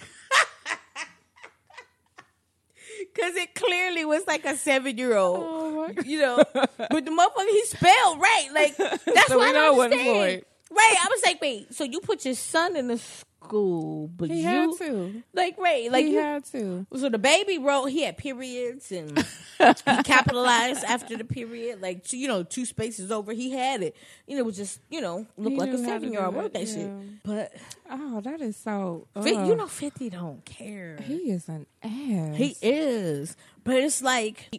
[3.13, 6.37] Because it clearly was like a seven year old, oh you know.
[6.53, 6.67] but
[7.05, 8.47] the motherfucker he spelled right.
[8.53, 10.41] Like that's So why I know don't wasn't understand.
[10.71, 10.95] Right?
[11.03, 11.73] I was like, wait.
[11.73, 15.23] So you put your son in the school, but He you had to.
[15.33, 15.91] like right?
[15.91, 16.85] Like he you, had to.
[16.95, 19.65] so the baby wrote he had periods and he
[20.03, 23.33] capitalized after the period, like two- you know, two spaces over.
[23.33, 23.95] He had it.
[24.27, 26.11] You know, it was just you know looked He like a knew how to seven
[26.13, 26.77] year old wrote that shit.
[26.77, 26.99] yeah.
[27.23, 27.51] But
[27.89, 29.07] Oh, that is so.
[29.15, 29.57] You ugh.
[29.57, 30.97] know, Fifty don't care.
[31.01, 32.37] he is an ass.
[32.37, 34.51] He is, but it's like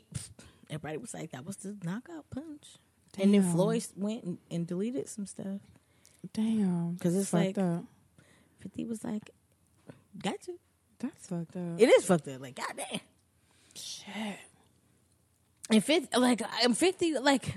[0.68, 2.66] everybody was like that was the knockout punch,
[3.18, 3.42] and then.
[3.52, 5.60] Floyd went and, and deleted some stuff.
[6.32, 6.96] Damn.
[6.98, 7.84] 'Cause it's like- up.
[8.60, 9.30] Fifty was like,
[10.22, 10.58] "Got you."
[10.98, 11.80] That's fucked up.
[11.80, 12.40] It is fucked up.
[12.42, 13.00] Like, goddamn.
[13.74, 14.36] Shit.
[15.70, 17.56] And fifty, like I'm fifty, like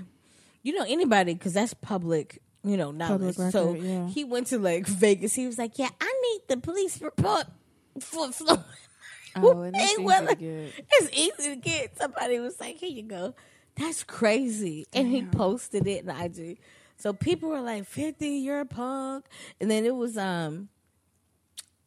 [0.62, 3.36] you know anybody because that's public, you know, knowledge.
[3.36, 4.08] Public so yeah.
[4.08, 5.34] he went to like Vegas.
[5.34, 7.46] He was like, "Yeah, I need the police report
[8.00, 8.64] for Floyd."
[9.36, 10.72] Oh, and that's easy Mayweather." to get.
[10.92, 11.98] It's easy to get.
[11.98, 13.34] Somebody was like, "Here you go."
[13.76, 16.58] That's crazy, and he posted it in IG.
[17.04, 19.26] So people were like, 50, you're a punk,"
[19.60, 20.70] and then it was um,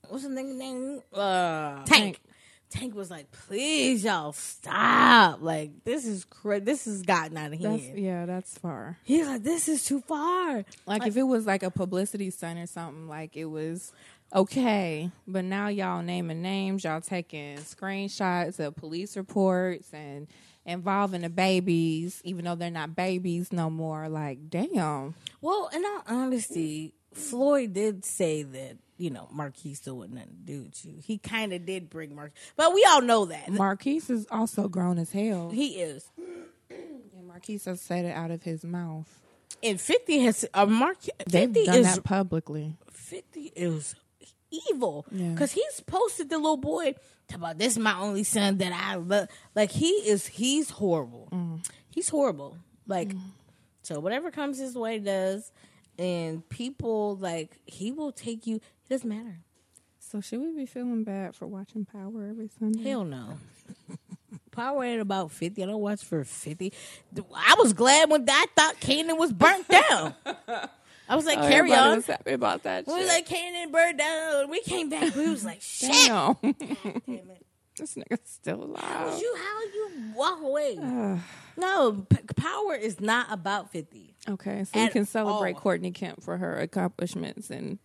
[0.10, 1.02] what's the nigga name?
[1.12, 2.22] Uh, Tank.
[2.70, 2.94] Tank.
[2.94, 5.42] Was like, "Please, y'all stop!
[5.42, 6.66] Like this is crazy.
[6.66, 8.28] this has gotten out of That's hand." yeah.
[8.28, 9.00] That's far.
[9.06, 12.68] He's like, "This is too far." Like, if it was like a publicity stunt or
[12.68, 13.92] something, like it was
[14.36, 15.10] okay.
[15.28, 20.28] But now y'all naming names, y'all taking screenshots of police reports and
[20.68, 24.08] involving the babies, even though they're not babies no more.
[24.10, 25.16] Like, damn.
[25.42, 30.54] Well, in all honesty, Floyd did say that you know Marquise still wasn't nothing to
[30.54, 30.96] do with you.
[31.02, 35.00] He kind of did bring Mark, but we all know that Marquise is also grown
[35.00, 35.50] as hell.
[35.50, 36.10] he is.
[36.70, 39.08] And Marquise has said it out of his mouth.
[39.64, 40.98] And Fifty has uh, Mark.
[41.26, 42.76] They've Fifty done is that publicly.
[42.92, 43.96] Fifty is
[44.70, 45.30] evil Yeah.
[45.30, 46.96] because he's posted the little boy
[47.34, 49.28] about this is my only son that I love.
[49.56, 51.28] Like he is, he's horrible.
[51.32, 51.68] Mm.
[51.90, 52.58] He's horrible.
[52.88, 53.12] Like
[53.84, 55.52] so, whatever comes his way does,
[56.00, 58.56] and people like he will take you.
[58.58, 59.40] It doesn't matter.
[60.00, 62.84] So should we be feeling bad for watching Power every Sunday?
[62.90, 63.38] Hell no.
[64.52, 65.62] Power at about 50.
[65.62, 66.74] I don't watch for 50.
[67.36, 70.16] I was glad when I thought Kanan was burnt down.
[71.10, 71.96] I was like, oh, carry Everybody on.
[71.98, 72.86] was happy about that.
[72.88, 73.08] We shit.
[73.08, 74.50] like, Kanan burned down.
[74.50, 75.16] We came back.
[75.16, 75.92] We was like, shit.
[75.92, 76.52] damn, Damn
[77.08, 77.46] it.
[77.78, 79.22] this nigga's still How alive.
[79.22, 80.76] you, how you walk away?
[81.58, 84.16] no, P- Power is not about 50.
[84.30, 85.62] Okay, so we can celebrate all.
[85.62, 87.80] Courtney Kemp for her accomplishments and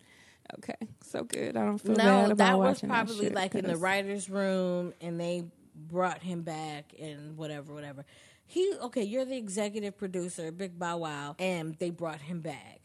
[0.59, 1.57] okay, so good.
[1.57, 4.29] I don't feel No, bad about that was watching probably shit, like in the writer's
[4.29, 5.45] room and they
[5.77, 8.05] brought him back and whatever, whatever.
[8.45, 12.81] He okay, you're the executive producer, Big Bow Wow, and they brought him back.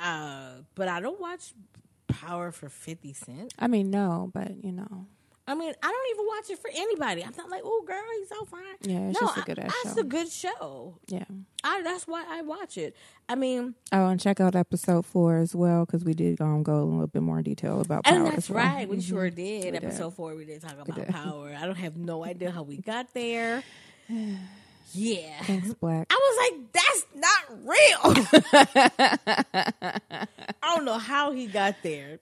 [0.00, 1.52] Uh, but I don't watch
[2.08, 3.54] Power for fifty cent.
[3.58, 5.06] I mean, no, but you know,
[5.46, 7.22] I mean, I don't even watch it for anybody.
[7.24, 8.62] I'm not like, oh, girl, he's so fine.
[8.82, 10.00] Yeah, it's no, just a good-ass That's show.
[10.00, 10.98] a good show.
[11.08, 11.24] yeah.
[11.62, 12.96] I that's why I watch it.
[13.28, 16.74] I mean, Oh, and check out episode four as well because we did um, go
[16.82, 18.16] a little bit more detail about Power.
[18.16, 18.64] and that's well.
[18.64, 18.88] right.
[18.88, 19.08] We Mhm.
[19.08, 19.64] sure did.
[19.66, 19.84] We did.
[19.84, 21.08] Episode four, we did talk about did.
[21.08, 21.54] power.
[21.56, 23.62] I don't have no idea how we got there.
[24.92, 25.42] Yeah.
[25.42, 26.06] Thanks, Black.
[26.10, 28.00] I was like, that's not real.
[30.62, 32.18] I don't know how he got there,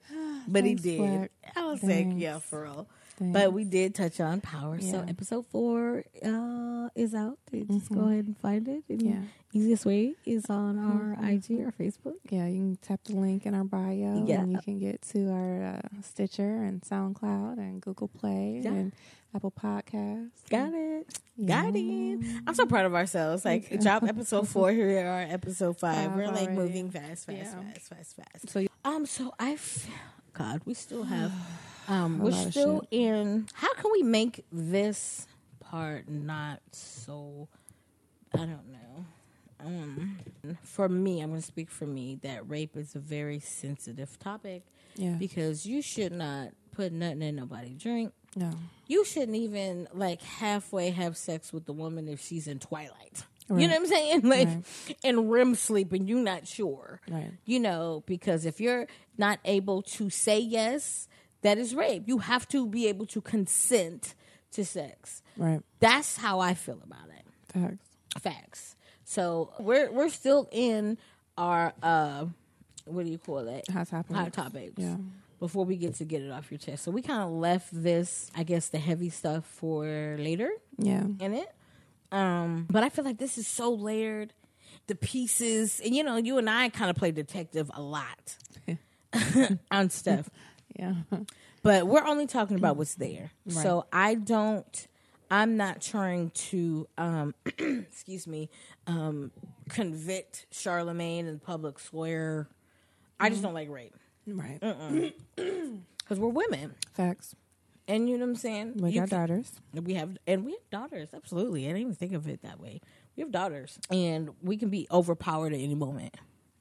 [0.47, 0.99] but Thanks, he did.
[0.99, 1.31] Black.
[1.55, 2.21] I was like, Thanks.
[2.21, 2.87] yeah, for real.
[3.19, 4.79] But we did touch on power.
[4.81, 7.37] So episode four uh, is out.
[7.51, 8.83] You Just go ahead and find it.
[8.89, 9.21] And Yeah.
[9.51, 12.15] Easiest way is on our IG or Facebook.
[12.29, 14.41] Yeah, you can tap the link in our bio Yeah.
[14.41, 18.71] and you can get to our uh, Stitcher and SoundCloud and Google Play Yeah.
[18.71, 18.91] and
[19.35, 20.29] Apple Podcasts.
[20.49, 21.19] Got it.
[21.43, 22.19] Got it.
[22.47, 23.43] I'm so proud of ourselves.
[23.43, 24.71] Like, drop episode four.
[24.71, 26.07] Here we are, episode five.
[26.09, 26.53] Five We're like already.
[26.55, 27.73] moving fast, fast, Yeah.
[27.73, 28.49] fast, fast, fast.
[28.49, 29.57] So you- Um, so I,
[30.33, 31.31] God, we still have,
[31.89, 32.99] um, we're still shit.
[32.99, 33.47] in.
[33.53, 35.27] How can we make this
[35.59, 37.47] part not so?
[38.33, 39.05] I don't know.
[39.65, 40.17] Um,
[40.63, 44.63] for me, I'm going to speak for me that rape is a very sensitive topic
[44.95, 45.15] Yeah.
[45.19, 48.13] because you should not put nothing in nobody's drink.
[48.35, 48.51] no.
[48.87, 53.23] You shouldn't even like halfway have sex with the woman if she's in twilight.
[53.49, 54.21] You know what I'm saying?
[54.23, 54.97] Like Right.
[55.03, 57.01] in REM sleep and you're not sure.
[57.09, 57.31] Right.
[57.45, 61.07] You know, because if you're not able to say yes,
[61.41, 62.03] that is rape.
[62.07, 64.13] You have to be able to consent
[64.51, 65.21] to sex.
[65.37, 65.61] Right.
[65.79, 67.25] That's how I feel about it.
[67.53, 67.85] Facts.
[68.19, 68.75] Facts.
[69.05, 70.97] So we're we're still in
[71.37, 72.25] our uh
[72.85, 73.69] what do you call it?
[73.69, 74.15] Hot topics.
[74.19, 74.73] Hot topics.
[74.77, 74.97] Yeah.
[75.39, 76.83] before we get to get it off your chest.
[76.83, 81.03] So we kind of left this, I guess, the heavy stuff for later Yeah.
[81.19, 81.49] in it.
[82.11, 84.33] Um, but I feel like this is so layered.
[84.87, 88.37] The pieces, and you know, you and I kind of play detective a lot
[89.71, 90.29] on stuff,
[90.79, 90.93] Yeah.
[91.63, 93.31] but we're only talking about what's there.
[93.45, 93.55] Right.
[93.63, 94.87] So I don't.
[95.31, 98.49] I'm not trying to, um, excuse me,
[98.87, 99.31] um,
[99.69, 102.47] convict Charlemagne in the public square.
[103.19, 103.93] I just don't like rape
[104.25, 104.59] Right.
[105.35, 107.35] because we're women, Facts.
[107.87, 108.73] and you know what I'm saying.
[108.77, 109.51] We You got can- daughters.
[109.73, 111.09] We have and we have daughters.
[111.13, 112.81] Absolutely, I didn't even think of it that way.
[113.15, 116.15] We have daughters, and we can be overpowered at any moment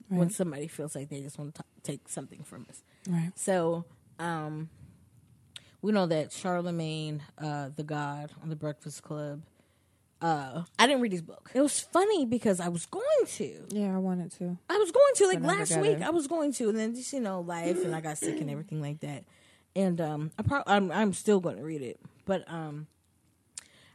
[0.09, 2.83] when somebody feels like they just want to take something from us.
[3.09, 3.31] Right.
[3.37, 3.85] So,
[4.19, 4.69] um,
[5.83, 9.43] we know that Charlamagne, uh, the God on the Breakfast Club.
[10.21, 11.51] Uh, I didn't read his book.
[11.55, 13.67] It was funny because I was going to.
[13.71, 14.59] Yeah, I wanted to.
[14.69, 15.99] I was going to like last week.
[15.99, 16.03] it.
[16.03, 18.51] I was going to, and then just you know life, and I got sick and
[18.51, 19.25] everything like that.
[19.77, 22.89] And um, I pro- I'm I'm still going to read it, but um,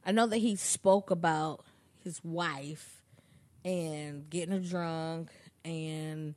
[0.06, 1.66] I know that he spoke about
[2.06, 3.02] his wife
[3.66, 5.30] and getting her drunk,
[5.66, 6.36] and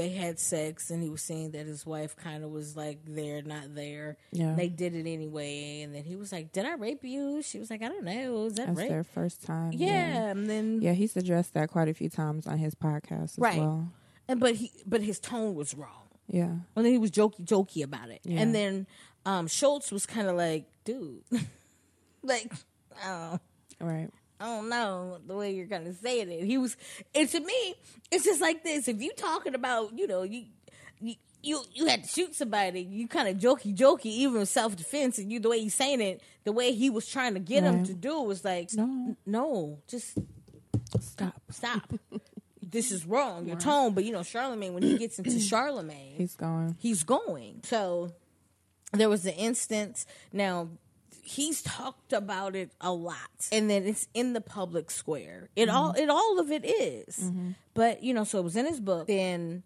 [0.00, 3.42] they had sex, and he was saying that his wife kind of was like there,
[3.42, 4.16] not there.
[4.32, 4.54] Yeah.
[4.54, 7.70] They did it anyway, and then he was like, "Did I rape you?" She was
[7.70, 8.46] like, "I don't know.
[8.46, 9.72] Is that That's rape?" their first time.
[9.74, 13.38] yeah, and then Yeah, he's addressed that quite a few times on his podcast as
[13.38, 13.58] Right.
[13.58, 13.92] well.
[14.28, 16.08] and but he but his tone was wrong.
[16.28, 16.54] Yeah.
[16.76, 18.20] And then he was jokey jokey about it.
[18.24, 18.40] Yeah.
[18.40, 18.86] And then
[19.26, 21.22] um, Schulz was kind of like, dude,
[22.22, 22.52] like,
[23.04, 23.38] oh,
[23.80, 24.08] Right.
[24.40, 26.44] I don't know the way you're gonna say it.
[26.44, 26.76] He was,
[27.14, 27.74] and to me,
[28.10, 28.88] it's just like this.
[28.88, 30.46] If you talking about, you know, you
[31.00, 35.18] you you, you had to shoot somebody, you kind of jokey jokey, even self defense,
[35.18, 37.84] and you the way he's saying it, the way he was trying to get him
[37.84, 39.16] to do was like, No.
[39.26, 40.18] no, just
[41.00, 41.40] Stop.
[41.50, 41.92] stop.
[42.62, 43.46] this is wrong.
[43.46, 46.76] Your tone, but you know, Charlamagne when he gets into Charlamagne, He's going.
[46.78, 47.60] he's going.
[47.64, 48.12] So
[48.92, 50.06] there was an instance.
[50.32, 50.68] Now
[51.30, 55.48] he's talked about it a lot, and then it's in the public square.
[55.56, 57.30] It all it all of it is.
[57.74, 59.06] But you know, so it was in his book.
[59.06, 59.62] Then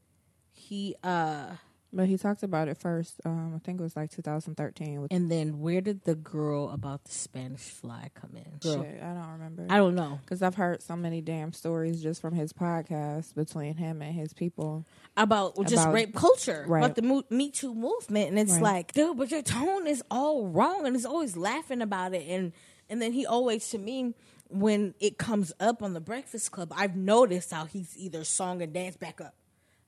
[0.52, 1.56] he uh
[1.96, 3.20] But he talked about it first.
[3.24, 5.00] Um, I think it was like 2013.
[5.02, 8.58] With and then where did the girl about the Spanish fly come in?
[8.58, 9.66] Girl, shit, I don't remember.
[9.70, 13.76] I don't know Because I've heard so many damn stories just from his podcast between
[13.76, 14.84] him and his people.
[15.16, 16.84] about just About- rape culture, right.
[16.84, 18.62] about the Mo- Me Too movement, and it's Right.
[18.62, 22.52] like, dude, but your tone is all wrong, and he's always laughing about it, and
[22.90, 24.14] and then he always to me
[24.50, 28.72] when it comes up on the Breakfast Club, I've noticed how he's either song and
[28.72, 29.34] dance back up,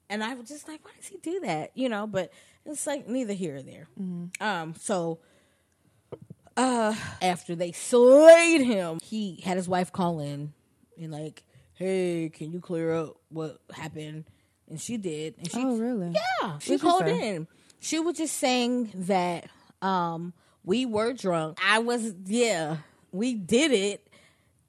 [0.08, 1.70] and I was just like, why does he do that?
[1.74, 2.32] You know, but
[2.64, 3.88] it's like neither here or there.
[4.40, 5.18] Um, so.
[6.58, 10.54] Uh, after they slayed him, he had his wife call in
[10.98, 11.42] and like,
[11.74, 14.24] "Hey, can you clear up what happened?"
[14.66, 15.34] And she did.
[15.36, 16.14] And she, Oh, really?
[16.14, 17.46] Yeah, she What'd called in.
[17.78, 19.50] She was just saying that
[19.82, 20.32] um
[20.64, 21.58] we were drunk.
[21.62, 22.78] I was yeah,
[23.12, 24.08] we did it.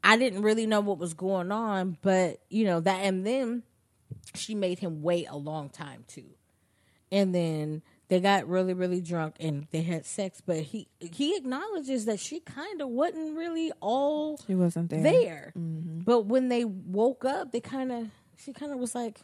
[0.03, 3.63] I didn't really know what was going on, but you know that and then
[4.37, 6.29] she made him wait a long time too.
[7.11, 12.05] And then they got really really drunk and they had sex, but he he acknowledges
[12.05, 15.01] that she kind of wasn't really all He wasn't there.
[15.01, 15.53] there.
[15.57, 15.99] Mm-hmm.
[15.99, 19.19] But when they woke up, they kind of she kind of was like,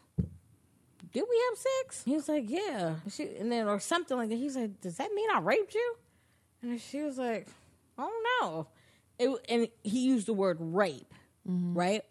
[1.12, 4.38] "Did we have sex?" He was like, "Yeah." She, and then or something like that.
[4.38, 5.96] He's like, "Does that mean I raped you?"
[6.62, 7.48] And she was like,
[7.98, 8.68] "I don't know."
[9.20, 11.14] It, and he used the word rape,
[11.48, 11.78] mm-hmm.
[11.78, 12.04] right?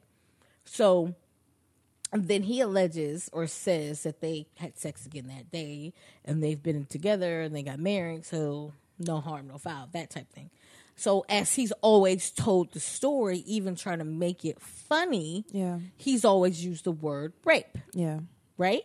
[0.64, 1.14] So
[2.12, 5.92] then he alleges or says that they had sex again that day
[6.24, 10.30] and they've been together and they got married, so no harm, no foul, that type
[10.32, 10.50] thing.
[10.94, 15.78] So as he's always told the story, even trying to make it funny, Yeah.
[15.96, 18.20] he's always used the word rape, Yeah.
[18.58, 18.82] right?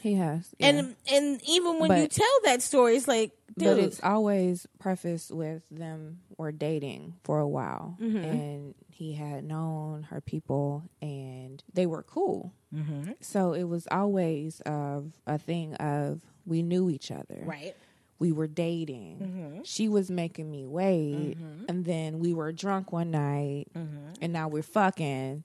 [0.00, 0.54] He has.
[0.58, 0.68] yeah.
[0.68, 5.32] And and even when you tell that story, it's like, dude, But it's always prefaced
[5.32, 8.16] with them were dating for a while, Mm-hmm.
[8.18, 12.52] and he had known her people, and they were cool.
[12.74, 13.12] Mm-hmm.
[13.20, 17.76] So it was always of a thing of we knew each other, right?
[18.18, 19.18] We were dating.
[19.18, 19.62] Mm-hmm.
[19.62, 21.66] She was making me wait, mm-hmm.
[21.68, 24.14] and then we were drunk one night, mm-hmm.
[24.20, 25.44] and now we're fucking.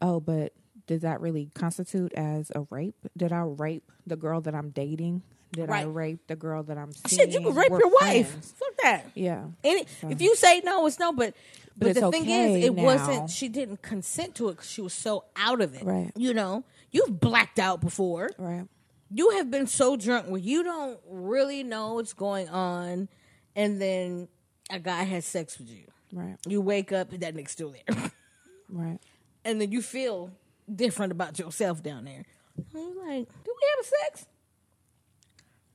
[0.00, 0.52] Oh, but
[0.86, 2.94] does that really constitute as a rape?
[3.16, 5.22] Did I rape the girl that I'm dating?
[5.50, 7.22] Did I rape the girl that I'm seeing?
[7.22, 8.30] Shit, you can rape We're your wife.
[8.30, 9.10] Fuck that.
[9.14, 9.46] Yeah.
[9.62, 11.12] Any, if you say no, it's no.
[11.12, 11.34] But
[11.76, 12.82] but, But the thing okay is, it now.
[12.82, 13.30] wasn't.
[13.30, 15.84] She didn't consent to it because she was so out of it.
[15.84, 16.12] Right.
[16.16, 18.30] You know, you've blacked out before.
[18.38, 18.66] Right.
[19.10, 23.08] You have been so drunk where you don't really know what's going on,
[23.54, 24.28] and then
[24.70, 25.84] a guy has sex with you.
[26.12, 26.36] Right.
[26.46, 28.10] You wake up, and that nigga's still there,
[28.70, 28.98] Right.
[29.44, 30.30] and then you feel
[30.74, 32.24] different about yourself down there.
[32.56, 34.26] And you're like, do we have sex?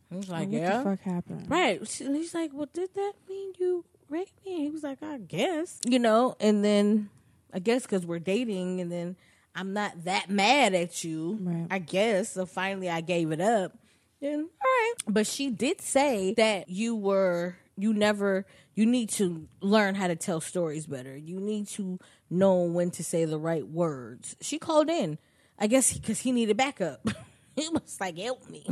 [0.10, 0.78] He's like, what yeah.
[0.78, 1.50] the fuck happened?
[1.50, 2.02] Right.
[2.02, 4.56] And he's like, well, did that mean you raped me?
[4.56, 5.80] And he was like, I guess.
[5.86, 7.10] You know, and then
[7.54, 9.16] I guess because we're dating and then
[9.56, 11.40] I'm not that mad at you.
[11.42, 11.68] Right.
[11.72, 12.34] I guess.
[12.34, 13.78] So finally I gave it up.
[14.22, 14.94] Then, all right.
[15.08, 18.46] But she did say that you were, you never,
[18.76, 21.16] you need to learn how to tell stories better.
[21.16, 22.00] You need to
[22.30, 24.36] know when to say the right words.
[24.42, 25.18] She called in,
[25.60, 27.08] I guess because he needed backup.
[27.56, 28.68] he was like, help me.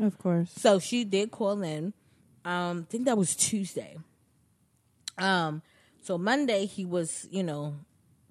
[0.00, 0.52] Of course.
[0.56, 1.92] So she did call in.
[2.44, 3.98] Um, I think that was Tuesday.
[5.18, 5.62] Um,
[6.02, 7.76] so Monday he was, you know,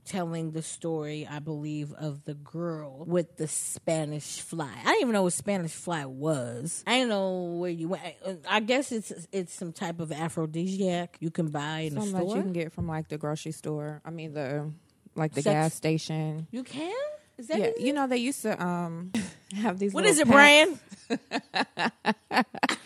[0.05, 4.71] telling the story, I believe, of the girl with the Spanish fly.
[4.81, 6.83] I didn't even know what Spanish fly was.
[6.87, 8.01] I didn't know where you went.
[8.49, 12.37] I guess it's it's some type of aphrodisiac you can buy in Something that store.
[12.37, 14.01] you can get from like the grocery store.
[14.05, 14.71] I mean the
[15.15, 16.47] like the Sex- gas station.
[16.51, 16.93] You can?
[17.37, 19.11] Is that Yeah, you know they used to um
[19.61, 19.93] have these.
[19.93, 20.79] What is it, packs.
[21.09, 22.45] Brian?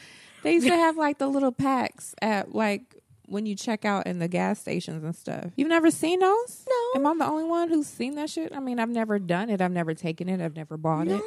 [0.43, 2.95] They used to have like the little packs at like
[3.31, 5.51] when you check out in the gas stations and stuff.
[5.55, 6.65] You've never seen those?
[6.67, 6.99] No.
[6.99, 8.53] Am I the only one who's seen that shit?
[8.55, 9.61] I mean, I've never done it.
[9.61, 10.43] I've never taken it.
[10.43, 11.21] I've never bought it.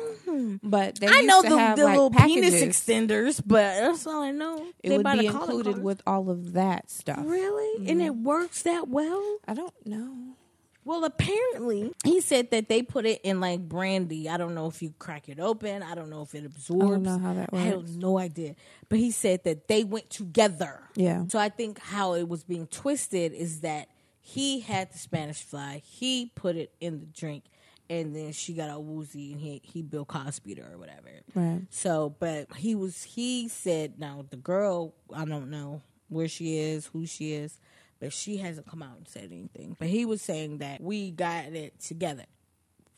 [0.63, 2.55] But they I used know to the, have, the like, little packages.
[2.55, 4.67] penis extenders, but that's all I know.
[4.83, 7.23] It They would be included with all of that stuff.
[7.25, 7.89] Really?
[7.89, 8.25] And it mm-hmm.
[8.25, 9.39] works that well?
[9.47, 10.37] I don't know.
[10.85, 14.29] Well, apparently, he said that they put it in like brandy.
[14.29, 15.83] I don't know if you crack it open.
[15.83, 16.85] I don't know if it absorbs.
[16.85, 17.65] I don't know how that works.
[17.65, 18.55] I have no idea.
[18.91, 20.81] But he said that they went together.
[20.95, 21.25] Yeah.
[21.29, 23.89] So I think how it was being twisted is that
[24.21, 25.83] he had the Spanish fly.
[25.85, 27.45] He put it in the drink,
[27.89, 31.09] and then she got all woozy, and he he Bill Cosby her or whatever.
[31.35, 31.63] Right.
[31.71, 36.87] So, but he was he said now the girl I don't know where she is,
[36.87, 37.59] who she is,
[38.05, 39.77] but she hasn't come out and said anything.
[39.79, 42.25] But he was saying that we got it together.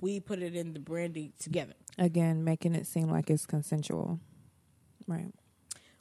[0.00, 1.74] We put it in the brandy together.
[1.96, 4.18] Again, making it seem like it's consensual.
[5.06, 5.32] Right.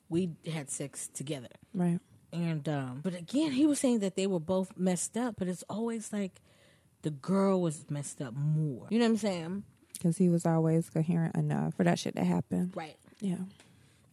[0.09, 1.49] We had sex together.
[1.73, 1.99] Right.
[2.33, 5.63] And um but again, he was saying that they were both messed up, but it's
[5.69, 6.41] always like
[7.03, 8.87] the girl was messed up more.
[8.89, 9.63] You know what I'm saying?
[9.93, 12.73] Because he was always coherent enough for that shit to happen.
[12.75, 12.97] Right.
[13.21, 13.37] Yeah.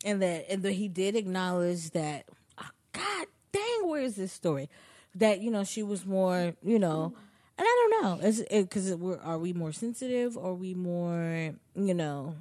[0.05, 2.27] and that and that he did acknowledge that
[2.59, 4.69] oh, god dang where is this story
[5.15, 7.13] that you know she was more you know
[7.59, 10.75] and i don't know is because it, we're are we more sensitive or are we
[10.75, 12.35] more you know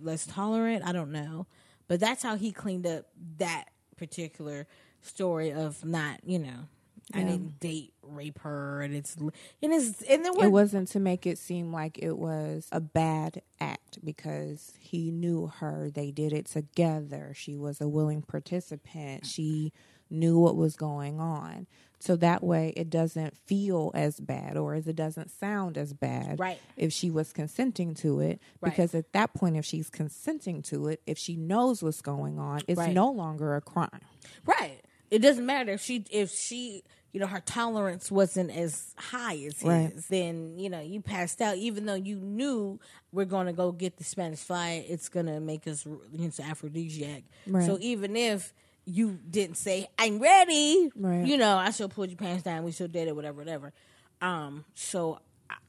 [0.00, 1.46] less tolerant i don't know
[1.88, 3.06] but that's how he cleaned up
[3.38, 3.64] that
[3.96, 4.66] particular
[5.00, 6.68] story of not you know
[7.14, 7.26] i Yeah.
[7.26, 9.32] didn't date rape her and it's and
[9.62, 13.98] it's and then It wasn't to make it seem like it was a bad act
[14.04, 15.90] because he knew her.
[15.92, 17.32] They did it together.
[17.36, 19.26] She was a willing participant.
[19.26, 19.72] She
[20.10, 21.66] knew what was going on.
[22.02, 26.38] So that way it doesn't feel as bad or as it doesn't sound as bad
[26.40, 26.58] Right.
[26.76, 28.40] if she was consenting to it.
[28.62, 28.70] Right.
[28.70, 32.62] Because at that point, if she's consenting to it, if she knows what's going on,
[32.66, 32.94] it's Right.
[32.94, 34.00] no longer a crime.
[34.46, 34.80] Right.
[35.10, 39.60] It doesn't matter if she if she you know her tolerance wasn't as high as
[39.60, 40.06] his.
[40.06, 42.78] Then you know you passed out, even though you knew
[43.12, 44.86] we're going to go get the Spanish fly.
[44.88, 45.84] It's going to make us
[46.16, 47.24] into aphrodisiac.
[47.46, 47.66] Right.
[47.66, 48.54] So even if
[48.86, 51.24] you didn't say I'm ready, Right.
[51.26, 52.64] you know I still pulled your pants down.
[52.64, 53.72] We still did it, whatever, whatever.
[54.20, 54.64] Um.
[54.74, 55.18] So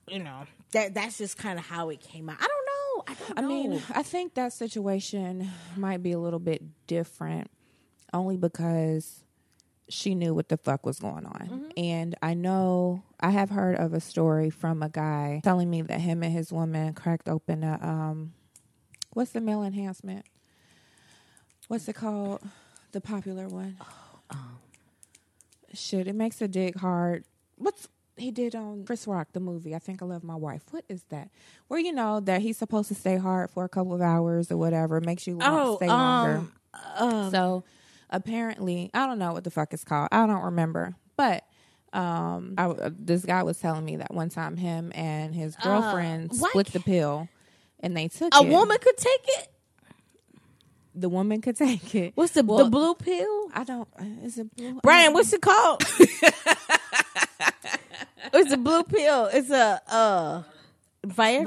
[0.08, 2.38] you know that that's just kind of how it came out.
[2.40, 3.04] I don't know.
[3.08, 3.48] I don't I know.
[3.48, 7.50] mean, I think that situation might be a little bit different
[8.14, 9.24] only because
[9.90, 11.48] she knew what the fuck was going on.
[11.52, 11.70] Mm-hmm.
[11.78, 16.00] And I know I have heard of a story from a guy telling me that
[16.00, 18.34] him and his woman cracked open a um
[19.14, 20.26] what's the male enhancement?
[21.68, 22.42] What's it called?
[22.92, 23.78] The popular one.
[24.32, 24.38] Oh,
[25.74, 27.24] Shit, it makes a dick hard.
[27.58, 27.88] What's
[28.18, 29.74] he did on Chris Rock the movie?
[29.74, 30.64] I think I love my wife.
[30.72, 31.30] What is that?
[31.70, 34.58] Where you know that he's supposed to stay hard for a couple of hours or
[34.58, 36.36] whatever it makes you want Oh, to stay longer.
[36.38, 37.64] um, uh, so
[38.10, 40.10] apparently, I don't know what the fuck it's called.
[40.12, 41.46] I don't remember, but.
[41.94, 46.32] Um, I, uh, this guy was telling me that one time him and his girlfriend
[46.32, 47.28] Uh, split the pill,
[47.82, 48.48] and they took a it.
[48.48, 49.50] woman could take it.
[50.94, 52.12] The woman could take it.
[52.16, 53.50] What's the Well, the blue pill?
[53.54, 53.88] I don't.
[54.00, 54.80] uh, Is it blue?
[54.84, 55.84] Brian, what's it called?
[58.34, 59.26] it's a blue pill.
[59.32, 60.44] It's a uh
[61.08, 61.44] Viagra.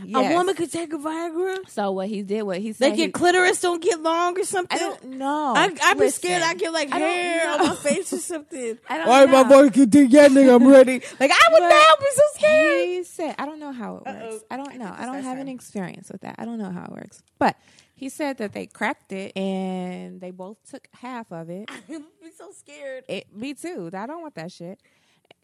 [0.00, 1.68] Viagra, A woman could take a Viagra.
[1.68, 4.44] So what he did, what he said, They he- get clitoris don't get long or
[4.44, 4.74] something.
[4.74, 5.52] I don't know.
[5.54, 8.78] I, I be Listen, scared I get like I hair on my face or something.
[8.88, 9.48] I don't Why my know.
[9.48, 10.08] voice get thick?
[10.10, 11.02] Yeah, nigga, I'm ready.
[11.20, 12.86] Like I would But now be so scared.
[12.88, 14.16] He said, I don't know how it works.
[14.36, 14.40] Uh-oh.
[14.50, 14.86] I don't know.
[14.96, 15.40] I I don't have her.
[15.40, 16.36] any experience with that.
[16.38, 17.22] I don't know how it works.
[17.38, 17.54] But
[17.96, 21.68] he said that they cracked it and they both took half of it.
[21.70, 23.04] I would be so scared.
[23.08, 23.90] it me too.
[23.92, 24.80] I don't want that shit.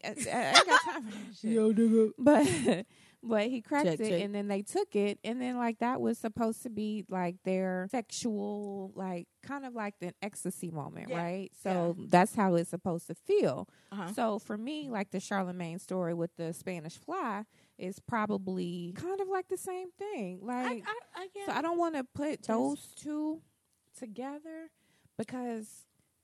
[0.03, 1.51] I, I ain't got time for that shit.
[1.77, 2.09] nigga.
[2.17, 2.85] But
[3.25, 4.21] but he cracked Check, it check.
[4.21, 7.87] and then they took it and then like that was supposed to be like their
[7.89, 11.17] sexual like kind of like an ecstasy moment Yeah.
[11.23, 14.11] right so that's how it's supposed to feel Uh-huh.
[14.13, 17.45] so for me like the charlamagne story with the spanish fly
[17.77, 21.45] is probably kind of like the same thing like I, I, yeah.
[21.47, 23.41] so i don't want to put those two
[23.97, 24.69] together
[25.17, 25.67] because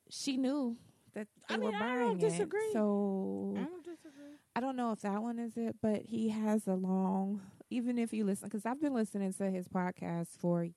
[0.09, 0.77] she knew
[1.13, 2.29] that they I mean, were I buying don't it.
[2.29, 2.71] disagree.
[2.73, 4.35] so I don't disagree.
[4.55, 7.41] I don't know if that one is it, but he has a long.
[7.69, 10.67] Even if you listen, because I've been listening to his podcast for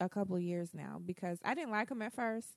[0.00, 1.00] a couple of years now.
[1.04, 2.48] Because I didn't like him at first,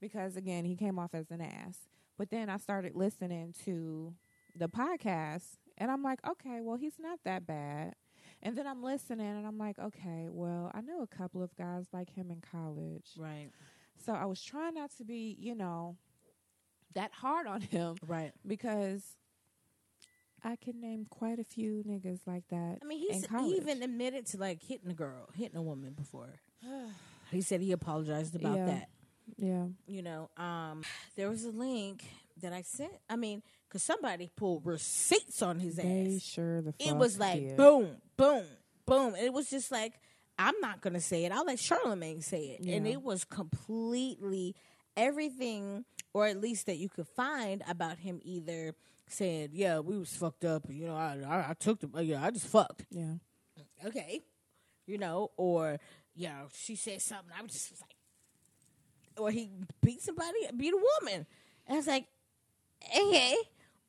[0.00, 1.76] because again he came off as an ass.
[2.18, 4.14] But then I started listening to
[4.54, 7.94] the podcast, and I'm like, okay, well he's not that bad.
[8.42, 11.86] And then I'm listening, and I'm like, okay, well I know a couple of guys
[11.92, 13.50] like him in college, Right.
[14.04, 15.96] so I was trying not to be, you know,
[16.94, 18.32] that hard on him Right.
[18.46, 19.16] because
[20.44, 22.78] I can name quite a few niggas like that.
[22.82, 26.40] I mean, he's he even admitted to like hitting a girl, hitting a woman before.
[27.30, 28.66] he said he apologized about Yeah.
[28.66, 28.88] that.
[29.36, 30.82] yeah, You know, um,
[31.16, 32.04] there was a link
[32.42, 32.92] that I sent.
[33.10, 36.22] I mean, because somebody pulled receipts on his they ass.
[36.22, 37.56] sure the It was like did.
[37.56, 38.44] boom, boom,
[38.86, 39.14] boom.
[39.14, 39.94] And it was just like,
[40.38, 41.32] I'm not gonna say it.
[41.32, 42.66] I'll let Charlamagne say it.
[42.66, 44.54] And it was completely
[44.96, 48.74] everything, or at least that you could find about him either
[49.08, 52.30] saying, "Yeah, we was fucked up," you know, I I, I took the, yeah, I
[52.30, 52.84] just fucked.
[52.90, 53.14] Yeah,
[53.84, 54.20] Okay,
[54.86, 55.78] you know, or
[56.14, 57.32] you know, she said something.
[57.38, 57.94] I was just like,
[59.18, 59.50] or he
[59.82, 61.26] beat somebody, beat a woman.
[61.66, 62.06] And I was like,
[62.96, 63.36] okay.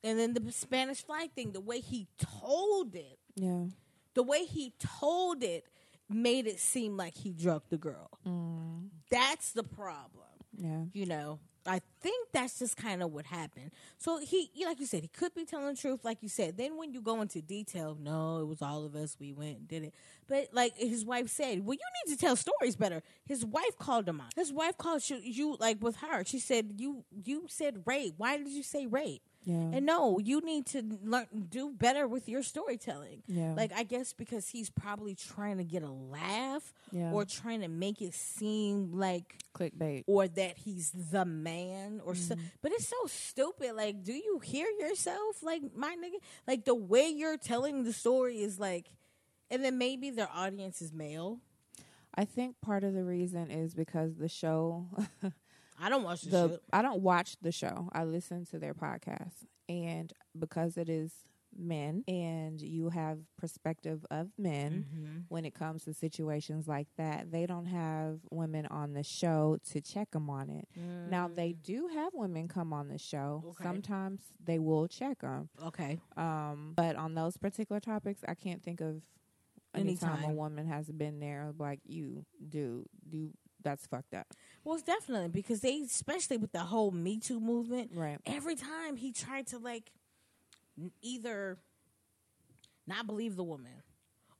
[0.04, 3.66] And then the Spanish fly thing, the way he told it, yeah,
[4.14, 5.66] the way he told it
[6.10, 8.10] made it seem like he drugged the girl.
[8.26, 10.24] mm, That's the problem.
[10.58, 13.72] yeah, You know, I think that's just kind of what happened.
[13.98, 16.56] So he, like you said, he could be telling the truth, like you said.
[16.58, 19.18] Then when you go into detail, no, it was all of us.
[19.20, 19.93] We went and did it.
[20.30, 23.04] But like his wife said, well, you need to tell stories better.
[23.26, 24.32] His wife called him out.
[24.38, 26.24] His wife called you, you like with her.
[26.24, 28.14] She said, you, you said rape.
[28.16, 29.22] Why did you say rape?
[29.50, 33.24] Yeah, And no, you need to learn do better with your storytelling.
[33.28, 33.54] Yeah.
[33.56, 37.14] Like I guess because he's probably trying to get a laugh Yeah.
[37.14, 40.04] or trying to make it seem like clickbait.
[40.06, 42.45] or that he's the man or so Mm-hmm.
[42.62, 47.08] but it's so stupid like do you hear yourself like my nigga like the way
[47.10, 48.86] you're telling the story is like
[49.50, 51.39] and then maybe their audience is male
[52.20, 54.88] I think part of the reason is because the show,
[55.80, 57.89] i don't watch the, the shit I don't watch the show.
[57.93, 61.11] I listen to their podcast, and because it is
[61.59, 65.17] men, and you have perspective of men Mm-hmm.
[65.30, 69.82] when it comes to situations like that, they don't have women on the show to
[69.82, 70.67] check them on it.
[71.09, 73.41] Now they do have women come on the show.
[73.45, 73.49] Mm.
[73.51, 73.63] Okay.
[73.63, 75.49] Sometimes they will check them.
[75.65, 79.01] okay Um, but on those particular topics, I can't think of
[79.73, 82.86] any time a woman has been there like you do.
[83.09, 83.32] Do
[83.63, 84.28] that's fucked up,
[84.68, 88.20] well it's definitely because they especially with the whole me too movement right?
[88.26, 89.91] every time he tried to like
[91.01, 91.57] either
[92.86, 93.84] not believe the woman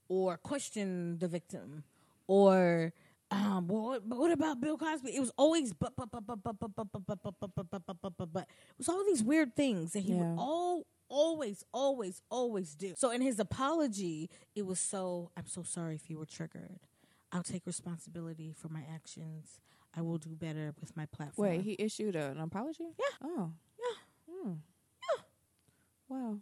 [0.08, 1.82] or question the victim
[2.26, 2.92] or
[3.30, 5.14] um well, what, but what about Bill Cosby?
[5.14, 7.70] It was always but but but but but but but but but but but but
[7.70, 10.86] but but but but but it was all these weird things that he would all
[11.10, 12.94] always always always do.
[12.96, 16.80] So in his apology, it was so I'm so sorry if you were triggered.
[17.30, 19.60] I'll take responsibility for my actions.
[19.98, 21.48] I will do better with my platform.
[21.48, 22.84] Wait, he issued an apology?
[22.98, 23.28] Yeah.
[23.28, 23.50] Oh.
[23.78, 24.32] Yeah.
[24.44, 24.52] Hmm.
[26.08, 26.38] Wow.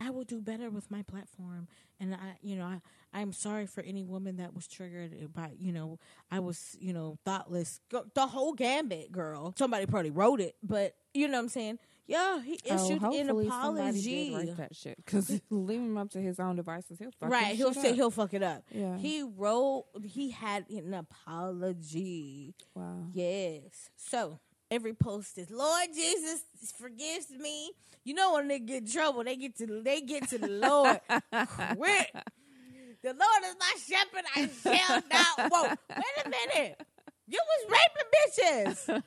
[0.00, 1.68] I will do better with my platform,
[2.00, 2.80] and I, you know, I,
[3.12, 7.18] I'm sorry for any woman that was triggered by, you know, I was, you know,
[7.24, 7.80] thoughtless.
[7.88, 9.54] Go, the whole gambit, girl.
[9.56, 11.78] Somebody probably wrote it, but you know what I'm saying?
[12.06, 14.30] Yeah, he oh, issued oh, an apology.
[14.30, 16.98] did that shit because leave him up to his own devices.
[16.98, 17.94] He'll fuck Right, he'll say up.
[17.96, 18.62] he'll fuck it up.
[18.70, 18.96] Yeah.
[18.96, 22.54] He wrote, he had an apology.
[22.74, 23.06] Wow.
[23.12, 23.90] Yes.
[23.96, 24.38] So
[24.70, 26.44] every post is Lord Jesus
[26.78, 27.72] forgives me.
[28.04, 31.00] You know when they get in trouble, they get to they get to the Lord
[31.08, 32.12] quick.
[33.02, 35.78] The Lord is my shepherd; I shall not want.
[35.90, 36.86] Wait a minute.
[37.28, 39.02] You was raping bitches.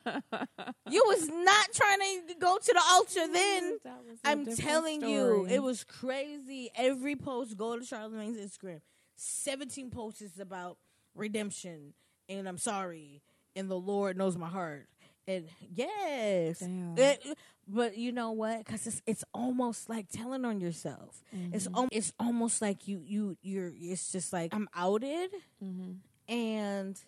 [0.89, 3.77] you was not trying to go to the altar then.
[3.83, 6.69] That was a I'm telling you, it was crazy.
[6.75, 8.81] Every post, go to Charlamagne's Instagram.
[9.15, 10.77] 17 posts is about
[11.15, 11.93] redemption
[12.29, 13.21] and I'm sorry
[13.55, 14.87] and the Lord knows my heart.
[15.27, 15.45] And
[15.75, 17.37] yes, It-
[17.71, 18.59] but you know what?
[18.65, 21.21] Because it's it's almost like telling on yourself.
[21.53, 21.75] It's Mm-hmm.
[21.75, 23.71] al- it's almost like you you you're.
[23.75, 25.29] It's just like I'm outed,
[25.63, 25.91] Mm-hmm.
[26.33, 26.99] and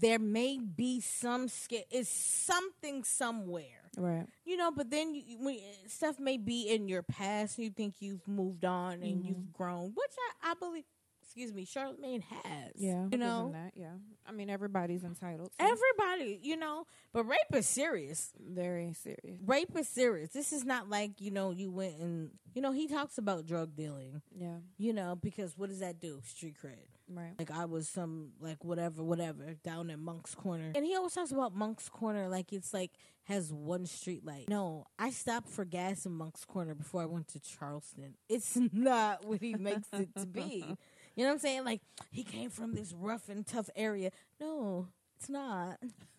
[0.00, 4.26] there may be some sca- It's something somewhere Right.
[4.44, 4.70] you know.
[4.70, 8.64] But then you, when stuff may be in your past, and you think you've moved
[8.64, 9.28] on and Mm-hmm.
[9.28, 10.84] you've grown, which I, I believe.
[11.26, 12.72] Excuse me, Charlamagne has.
[12.76, 13.06] Yeah.
[13.10, 13.72] you know, that.
[13.74, 13.94] Yeah.
[14.24, 15.50] I mean, everybody's entitled.
[15.58, 15.64] To.
[15.64, 16.86] everybody, you know.
[17.12, 18.30] But rape is serious.
[18.38, 19.40] Very serious.
[19.44, 20.30] Rape is serious.
[20.30, 23.74] This is not like you know you went and you know he talks about drug
[23.74, 24.22] dealing.
[24.38, 24.58] Yeah.
[24.78, 26.20] You know because what does that do?
[26.24, 26.76] Street cred.
[27.08, 27.32] Right.
[27.38, 31.32] Like I was some like whatever, whatever down at Monk's Corner, and he always talks
[31.32, 32.92] about Monk's Corner like it's like
[33.24, 34.48] has one street light.
[34.48, 38.14] No, I stopped for gas in Monk's Corner before I went to Charleston.
[38.28, 40.64] It's not what he makes it to be.
[41.16, 41.64] You know what I'm saying?
[41.64, 41.80] Like
[42.10, 44.10] he came from this rough and tough area.
[44.40, 45.78] No, it's not.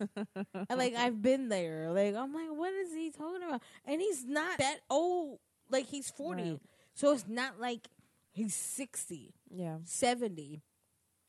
[0.70, 1.90] And, like I've been there.
[1.92, 3.60] Like I'm like, what is he talking about?
[3.84, 5.38] And he's not that old.
[5.70, 6.60] Like he's 40, Right.
[6.94, 7.88] so it's not like
[8.32, 9.34] he's 60.
[9.50, 9.76] Yeah.
[9.84, 10.62] 70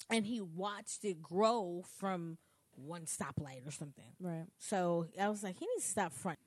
[0.09, 2.37] and he watched it grow from
[2.75, 4.05] one stoplight or something.
[4.19, 4.45] Right.
[4.59, 6.39] So I was like, he needs to stop front.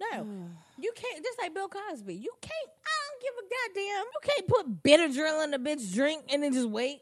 [0.00, 0.26] No,
[0.80, 1.24] you can't.
[1.24, 2.70] Just like Bill Cosby, you can't.
[2.84, 4.04] I don't give a goddamn.
[4.12, 7.00] You can't put bitter Benadryl in a bitch drink and then just wait.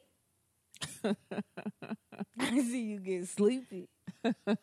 [2.39, 3.89] I see you get sleepy.
[4.25, 4.59] you know what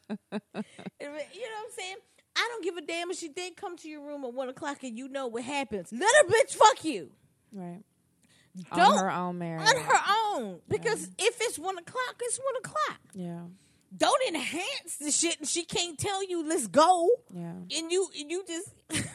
[1.04, 1.96] I'm saying?
[2.36, 4.84] I don't give a damn if she did come to your room at one o'clock
[4.84, 5.92] and you know what happens.
[5.92, 7.12] Let her bitch fuck you.
[7.52, 7.84] Right.
[8.76, 9.62] Don't On her own merit.
[9.62, 9.99] on her
[10.36, 10.60] own.
[10.68, 12.99] Because if it's one o'clock, it's one o'clock.
[13.14, 13.41] Yeah.
[13.95, 17.10] Don't enhance the shit and she can't tell you let's go.
[17.34, 17.54] Yeah.
[17.78, 18.70] And you and you just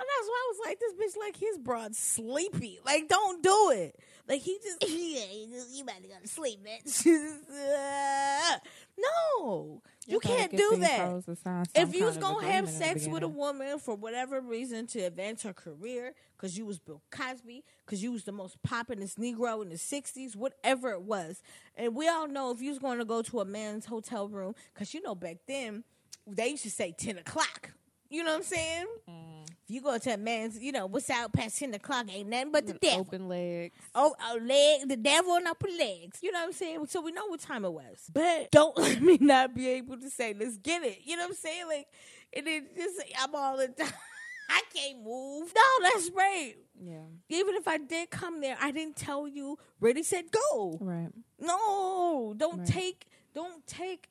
[0.00, 2.78] And that's why I was like, this bitch like his broad sleepy.
[2.86, 3.98] Like, don't do it.
[4.28, 5.24] Like he just yeah,
[5.72, 7.04] you about to go to sleep, bitch.
[8.98, 9.82] no.
[10.06, 12.68] You Gotta can't do that hoes to sign some if you was gonna have agreement
[12.68, 16.64] in the sex with a woman for whatever reason to advance her career, because you
[16.64, 21.02] was Bill Cosby, because you was the most poppinest Negro in the '60s, whatever it
[21.02, 21.42] was,
[21.76, 24.54] and we all know if you was going to go to a man's hotel room,
[24.72, 25.84] because you know back then
[26.26, 27.72] they used to say ten o'clock.
[28.10, 28.86] You know what I'm saying?
[29.08, 29.37] Mm.
[29.68, 32.52] If you go to a man's, you know what's out past ten o'clock ain't nothing
[32.52, 33.00] but the mm, devil.
[33.00, 33.74] Open legs.
[33.94, 36.20] Oh, oh, leg, the devil and upper legs.
[36.22, 36.86] You know what I'm saying?
[36.86, 38.10] So we know what time it was.
[38.10, 41.00] But don't let me not be able to say, let's get it.
[41.04, 41.66] You know what I'm saying?
[41.68, 41.86] Like,
[42.34, 43.92] and then just, I'm all the time.
[44.50, 45.52] I can't move.
[45.54, 46.54] No, that's right.
[46.82, 47.02] Yeah.
[47.28, 50.78] Even if I did come there, I didn't tell you, ready, set, go.
[50.80, 51.10] Right.
[51.38, 52.66] No, don't Right.
[52.66, 54.08] take, don't take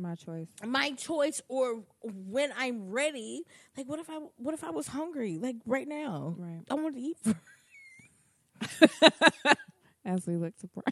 [0.00, 0.48] My choice.
[0.64, 3.42] my choice or when I'm ready.
[3.76, 5.36] Like, what if I, what if I was hungry?
[5.38, 6.62] Like right now, Right.
[6.70, 7.18] I want to eat.
[10.04, 10.82] As we look to pray.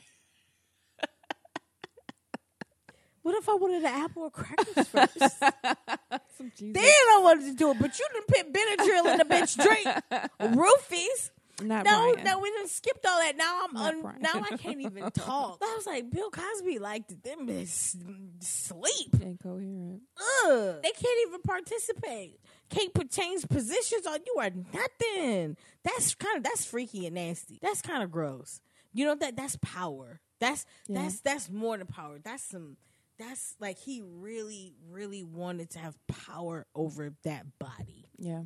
[3.23, 5.19] what if I wanted an apple or crackers first?
[6.37, 6.75] Some Jesus.
[6.75, 9.87] Then I wanted to do it, but you didn't put Benadryl in the bitch drink.
[10.55, 11.31] Roofies.
[11.61, 12.25] Not No, Brian.
[12.25, 13.37] no, we done skipped all that.
[13.37, 15.59] Now I'm un- now I can't even talk.
[15.63, 17.49] I was like, Bill Cosby liked them
[18.41, 19.15] sleep.
[19.21, 20.03] Incoherent.
[20.17, 20.77] Ugh.
[20.83, 22.41] They can't even participate.
[22.71, 25.57] Can't put change positions on you or nothing.
[25.85, 27.59] That's kind of that's freaky and nasty.
[27.63, 28.61] That's kind of gross.
[28.93, 30.21] You know that that's power.
[30.41, 31.03] That's Yeah.
[31.03, 32.19] that's that's more than power.
[32.23, 32.77] That's some
[33.19, 38.43] that's like he really really wanted to have power over that body Yeah.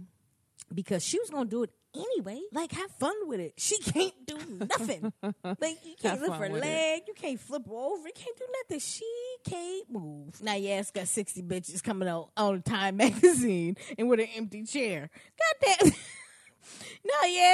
[0.74, 2.40] because she was gonna do it anyway.
[2.52, 3.54] Like, have fun with it.
[3.56, 5.12] She can't do nothing.
[5.22, 6.60] like, you can't lift her with it.
[6.60, 7.02] leg.
[7.06, 8.06] You can't flip her over.
[8.06, 8.80] You can't do nothing.
[8.80, 9.10] She
[9.44, 10.42] can't move.
[10.42, 14.64] Now, yeah, it's got sixty bitches coming out on Time magazine and with an empty
[14.64, 15.10] chair.
[15.38, 15.92] God damn.
[17.04, 17.12] no,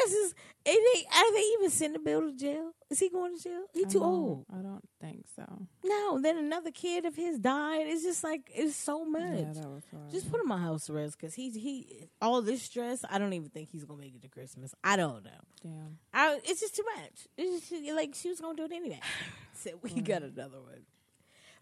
[0.09, 0.35] just.
[0.67, 2.73] Are they, are they even sending Bill to jail?
[2.91, 3.65] Is he going to jail?
[3.73, 4.45] He too old.
[4.53, 5.47] I don't think so.
[5.83, 7.87] No, then another kid of his died.
[7.87, 9.23] It's just like it's so much.
[9.23, 10.11] Yeah, that was hard.
[10.11, 13.03] Just put him on house arrest because he's he all this stress.
[13.09, 14.75] I don't even think he's gonna make it to Christmas.
[14.85, 15.31] I don't know.
[15.63, 15.99] Damn.
[16.13, 17.29] I, it's just too much.
[17.39, 19.01] It's just like she was gonna do it anyway.
[19.55, 20.83] so we got another one,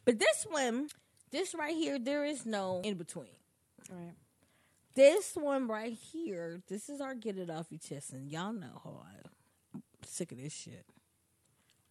[0.04, 0.88] but this one,
[1.30, 3.36] this right here, there is no in between.
[3.88, 4.14] Right.
[4.96, 8.80] This one right here, this is our get it off your chest, and y'all know
[8.82, 9.26] how I,
[9.74, 10.86] I'm sick of this shit.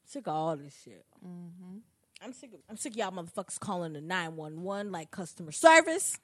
[0.05, 1.05] Sick of all this shit.
[1.25, 1.77] Mm-hmm.
[2.23, 5.51] I'm sick of I'm sick of y'all motherfuckers calling the nine one one like customer
[5.51, 6.17] service.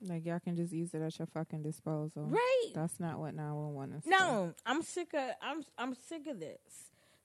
[0.00, 2.26] Like y'all can just use it at your fucking disposal.
[2.26, 2.70] Right.
[2.72, 4.04] That's not what 911 is.
[4.04, 4.10] for.
[4.10, 6.60] No, I'm sick of I'm I'm sick of this.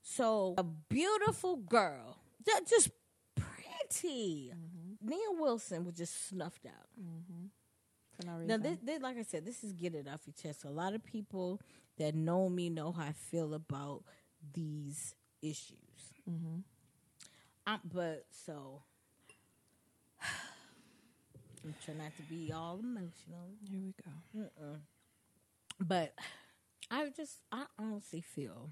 [0.02, 2.90] So a beautiful girl, ju- just
[3.36, 4.52] pretty.
[5.00, 6.88] Nia Wilson was just snuffed out.
[8.16, 10.64] For no Now, this, this, like I said, this is get it off your chest.
[10.64, 11.60] A lot of people
[11.98, 14.04] that know me know how I feel about
[14.52, 16.12] these issues.
[16.28, 16.62] Mhm.
[17.66, 18.82] Um, but so,
[21.64, 23.48] I'm trying not to be all emotional.
[23.70, 24.10] Here we go.
[24.38, 24.80] Mm-mm.
[25.80, 26.14] But
[26.90, 28.70] I just, I honestly feel.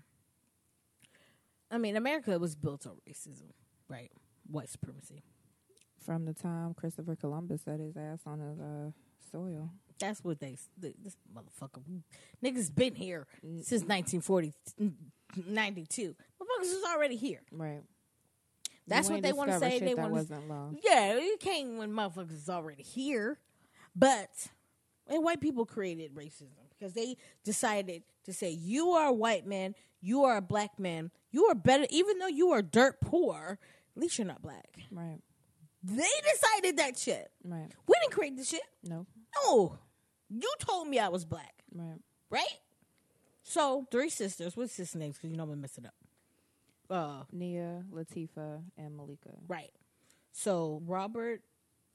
[1.71, 3.53] I mean, America was built on racism,
[3.89, 4.11] right?
[4.51, 5.23] White supremacy.
[6.05, 8.91] from the time Christopher Columbus set his ass on the uh,
[9.31, 9.71] soil.
[9.99, 10.57] That's what they.
[10.79, 11.83] This motherfucker,
[12.45, 13.27] niggas been here
[13.63, 14.53] since 1940,
[15.47, 16.03] 92.
[16.09, 17.43] Motherfuckers was already here.
[17.53, 17.83] Right.
[18.89, 19.79] That's You what they want to say.
[19.79, 20.43] They want wasn't.
[20.83, 23.39] Yeah, you can't when motherfuckers is already here.
[23.95, 24.49] But
[25.07, 29.75] and white people created racism because they decided to say you are a white man,
[30.01, 33.59] you are a black man, you are better even though you are dirt poor,
[33.95, 34.79] at least you're not black.
[34.91, 35.21] Right.
[35.83, 37.31] They decided that shit.
[37.45, 37.69] Right.
[37.87, 38.63] We didn't create the shit.
[38.85, 39.07] No.
[39.45, 39.79] No.
[40.31, 41.99] You told me I was black, Right.
[42.31, 42.59] right?
[43.43, 44.57] So three sisters.
[44.57, 45.17] What's sister names?
[45.17, 45.95] Because you know I'm gonna mess it up.
[46.89, 49.31] Uh, Nia, Latifa, and Malika.
[49.49, 49.73] Right.
[50.33, 51.43] So Robert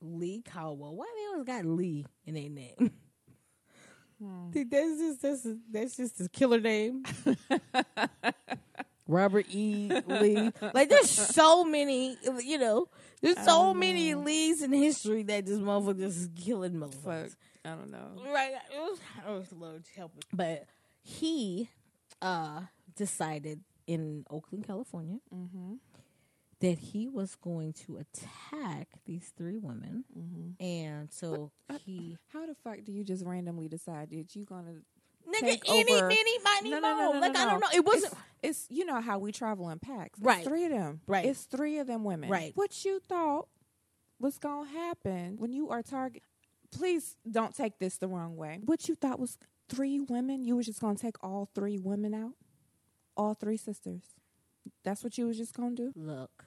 [0.02, 0.96] Lee Caldwell.
[0.96, 2.92] Why they always got Lee in their name?
[4.52, 7.04] Think that's just that's that's just a killer name.
[9.08, 9.90] Robert E.
[10.08, 10.52] Lee.
[10.74, 12.88] Like there's so many, you know,
[13.22, 17.36] there's so many Lees in history that this motherfucker just is killing motherfuckers.
[17.66, 18.12] I don't know.
[18.34, 18.54] Right.
[18.74, 20.12] It was, I was Lord help.
[20.34, 20.66] But
[21.02, 21.70] he
[22.22, 22.62] uh
[22.96, 25.20] decided in Oakland, California,
[26.60, 30.04] that he was going to attack these three women,
[30.60, 31.52] and so
[31.86, 34.82] he How the fuck do you just randomly decide that you're gonna
[35.28, 37.68] nigga take any over- many mighty No, no, no, no, like no, I don't know.
[37.74, 38.14] It wasn't
[38.44, 40.18] It's, it's you know how we travel in packs.
[40.20, 40.44] It's Right.
[40.46, 41.02] three of them.
[41.08, 41.26] Right.
[41.26, 42.30] It's three of them women.
[42.30, 42.52] Right.
[42.56, 43.48] What you thought
[44.20, 46.24] was gonna happen when you are target?
[46.72, 48.60] Please don't take this the wrong way.
[48.66, 49.38] What you thought was
[49.70, 50.44] three women?
[50.44, 52.34] You were just gonna take all three women out?
[53.16, 54.04] All three sisters.
[54.84, 55.92] That's what you was just gonna do?
[55.96, 56.46] look.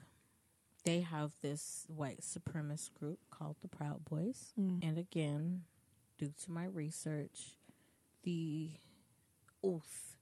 [0.83, 4.79] They have this white supremacist group called the Proud Boys, Mm.
[4.83, 5.65] and again,
[6.17, 7.55] due to my research,
[8.23, 8.69] the
[9.63, 10.15] oath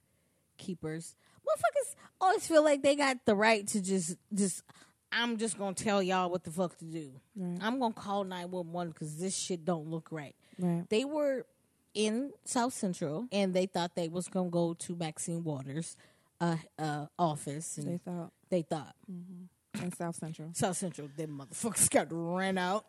[0.58, 1.16] keepers,
[1.48, 4.64] motherfuckers always feel like they got the right to just just.
[5.12, 7.12] I'm just gonna tell y'all what the fuck to do.
[7.36, 7.58] Right.
[7.64, 10.36] I'm gonna call nine one one because this shit don't look right.
[10.60, 10.88] Right.
[10.88, 11.48] They were
[11.96, 15.98] in South Central and they thought they was gonna go to Maxine Waters'
[16.40, 17.92] uh, uh, office, and They
[18.52, 18.94] they, thought
[19.74, 20.50] thought in South Central.
[20.54, 21.10] South Central.
[21.18, 22.86] Them motherfuckers got ran out,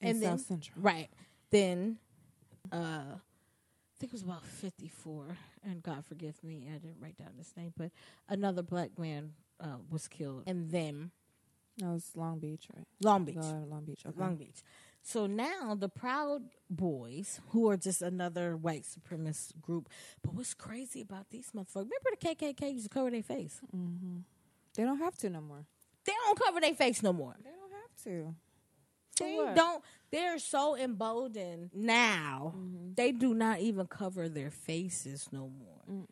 [0.00, 0.74] In and then South Central.
[0.82, 1.08] right
[1.50, 1.98] then,
[2.72, 3.02] uh,
[4.00, 5.36] think it was about fifty four.
[5.62, 7.90] And God forgive me, I didn't write down his name, but
[8.28, 11.10] another black man uh, was killed, and then
[11.78, 12.86] That was Long Beach, right?
[13.02, 13.36] Long Beach.
[13.38, 14.02] Uh, Long Beach.
[14.06, 14.18] Okay.
[14.20, 14.62] Long Beach.
[15.02, 19.88] So now the Proud Boys, who are just another white supremacist group,
[20.22, 21.88] but what's crazy about these motherfuckers?
[21.90, 23.60] Remember the KKK used to cover their face?
[24.74, 25.64] They don't have to no more.
[26.04, 27.34] They don't cover their face no more.
[27.42, 28.34] They don't have to.
[29.20, 29.84] They don't.
[30.10, 32.54] They're so emboldened now.
[32.96, 36.06] They do not even cover their faces no more.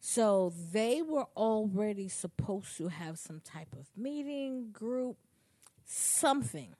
[0.00, 5.16] So they were already supposed to have some type of meeting, group,
[5.84, 6.74] something.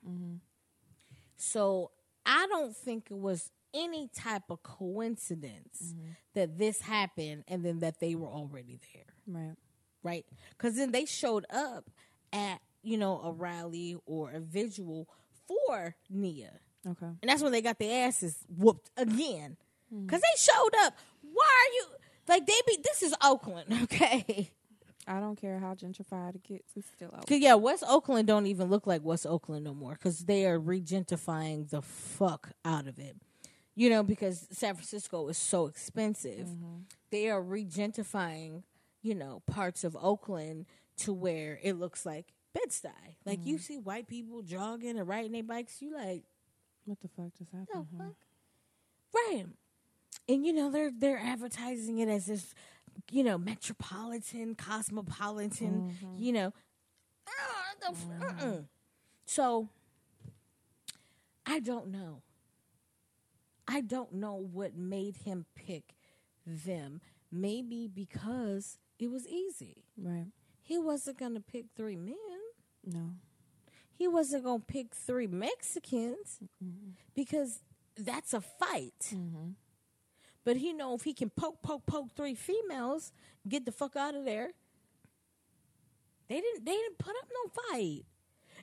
[1.37, 1.91] So
[2.27, 5.95] I don't think it was any type of coincidence
[6.35, 9.57] that this happened and then that they were already there Right.
[10.03, 10.27] right?
[10.51, 11.91] Because then they showed up
[12.33, 15.09] at you know a rally or a visual
[15.47, 17.07] for Nia, Okay.
[17.07, 19.57] and that's when they got their asses whooped again.
[19.91, 20.07] Hmm.
[20.07, 20.97] Because they showed up.
[21.23, 21.87] Why are you
[22.29, 22.79] like they be?
[22.83, 24.51] This is Oakland, okay?
[25.07, 26.73] I don't care how gentrified it gets.
[26.77, 27.11] It's still.
[27.11, 30.59] Cause yeah, West Oakland don't even look like West Oakland no more because they are
[30.59, 33.17] regentrifying the fuck out of it.
[33.75, 36.83] You know, because San Francisco is so expensive, mm-hmm.
[37.11, 38.63] they are regentrifying.
[39.03, 40.65] You know, parts of Oakland
[40.99, 43.17] to where it looks like Bed Stuy.
[43.27, 43.61] Like you mm.
[43.61, 46.23] see white people jogging and riding their bikes, you like
[46.85, 47.87] What the fuck just happened?
[47.93, 48.15] the fuck?
[49.13, 49.47] Right.
[50.29, 52.55] And you know, they're they're advertising it as this,
[53.11, 56.23] you know, metropolitan, cosmopolitan, mm-hmm.
[56.23, 56.53] you know.
[57.29, 58.65] Ah, the f- mm-mm.
[59.27, 59.69] So
[61.45, 62.23] I don't know.
[63.67, 65.95] I don't know what made him pick
[66.47, 67.01] them.
[67.33, 69.85] Maybe because it was easy.
[69.97, 70.27] Right.
[70.63, 72.15] He wasn't gonna pick three men.
[72.87, 73.11] No.
[73.97, 76.41] He wasn't gonna pick three Mexicans
[77.15, 77.61] because
[77.97, 78.99] that's a fight.
[79.15, 79.51] Mm-hmm.
[80.45, 83.13] But he know if he can poke, poke, poke three females,
[83.49, 84.51] get the fuck out of there.
[86.29, 86.65] They didn't.
[86.65, 88.05] They didn't put up no fight.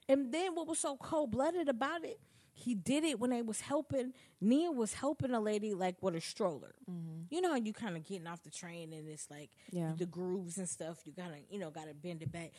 [0.09, 2.19] And then what was so cold blooded about it?
[2.53, 4.13] He did it when they was helping.
[4.41, 6.75] Nia was helping a lady like with a stroller.
[6.89, 7.33] Mm-hmm.
[7.33, 9.93] You know, how you kind of getting off the train and it's like Yeah.
[9.97, 10.99] the grooves and stuff.
[11.05, 12.51] You gotta, you know, gotta bend it back.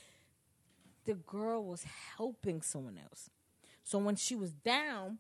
[1.05, 1.85] The girl was
[2.17, 3.29] helping someone else.
[3.85, 5.19] So when she was down,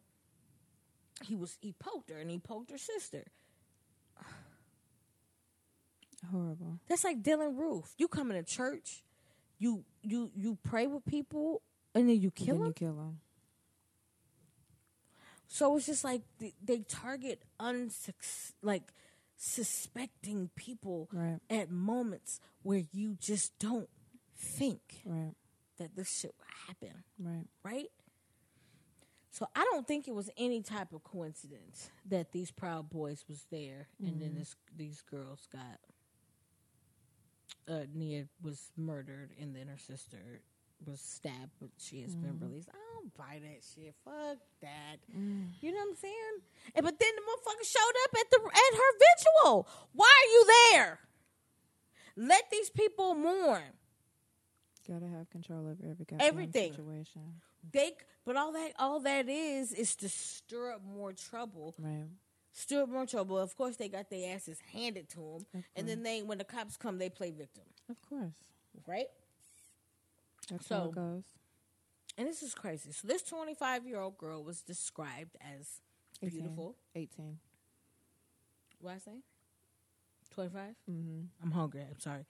[1.24, 3.24] he was he poked her and he poked her sister.
[6.30, 6.78] Horrible.
[6.88, 7.94] That's like Dylann Roof.
[7.98, 9.02] You come into church,
[9.58, 11.62] you you you pray with people,
[11.94, 12.66] and then you kill them.
[12.68, 13.20] you kill them.
[15.48, 18.84] So it's just like they, they target unsuc- like
[19.36, 21.40] suspecting people Right.
[21.50, 23.90] at moments where you just don't
[24.34, 25.34] think Right.
[25.82, 27.46] That this shit would happen, Right.
[27.64, 27.90] right?
[29.30, 33.46] So I don't think it was any type of coincidence that these Proud Boys was
[33.50, 34.38] there, and then mm-hmm.
[34.38, 35.80] this these girls got.
[37.68, 40.40] Uh, Nia was murdered, and then her sister
[40.84, 42.44] was stabbed, but she has been mm-hmm.
[42.44, 42.68] released.
[42.72, 43.94] I don't buy that shit.
[44.04, 44.96] Fuck that.
[45.16, 45.48] Mm.
[45.60, 46.34] You know what I'm saying?
[46.74, 48.98] And, but then the motherfucker showed up at the at her
[49.44, 49.68] vigil.
[49.94, 50.98] Why are you there?
[52.16, 53.62] Let these people mourn.
[54.88, 56.72] Gotta have control over every Everything.
[56.72, 57.22] situation.
[57.72, 57.92] They,
[58.24, 61.74] but all that all that is is to stir up more trouble.
[61.78, 62.04] Right.
[62.52, 63.38] Stir up more trouble.
[63.38, 65.16] Of course, they got their asses handed to
[65.52, 68.34] them, and then they, when the cops come, they play victim, Of course.
[68.86, 69.06] right?
[70.50, 71.22] That's So- how it goes.
[72.18, 72.92] And this is crazy.
[72.92, 75.80] So this 25 year old girl was described as
[76.22, 76.40] 18.
[76.40, 76.76] beautiful.
[76.94, 77.38] 18.
[78.80, 79.12] What I say?
[80.34, 80.74] 25?
[80.90, 81.20] Mm-hmm.
[81.42, 81.80] I'm hungry.
[81.88, 82.26] I'm sorry.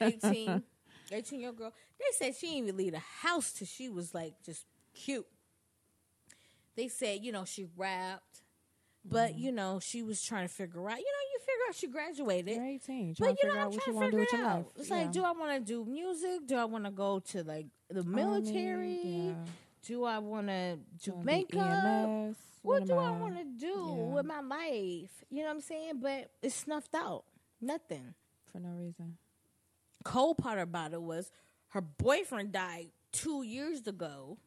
[0.00, 0.62] 18.
[1.12, 1.72] 18 year old girl.
[1.98, 5.26] They said she didn't even leave the house till she was like just cute.
[6.76, 8.42] They said, you know, she rapped,
[9.04, 9.38] but mm-hmm.
[9.38, 12.56] you know, she was trying to figure out, you know, you figure out she graduated.
[12.56, 13.14] You're 18.
[13.14, 14.56] Trying But you know, I'm trying to figure with it your out.
[14.56, 14.66] life.
[14.76, 14.96] It's Yeah.
[14.96, 16.46] like, do I want to do music?
[16.46, 19.00] Do I want to go to like the military?
[19.04, 19.34] Yeah.
[19.86, 22.34] Do I want to do makeup?
[22.62, 24.14] What do I want to do Yeah.
[24.14, 25.24] with my life?
[25.30, 26.00] You know what I'm saying?
[26.00, 27.24] But it's snuffed out.
[27.60, 28.14] Nothing.
[28.50, 29.18] For no reason.
[30.04, 31.30] Cold part about it was
[31.68, 34.38] her boyfriend died two years ago.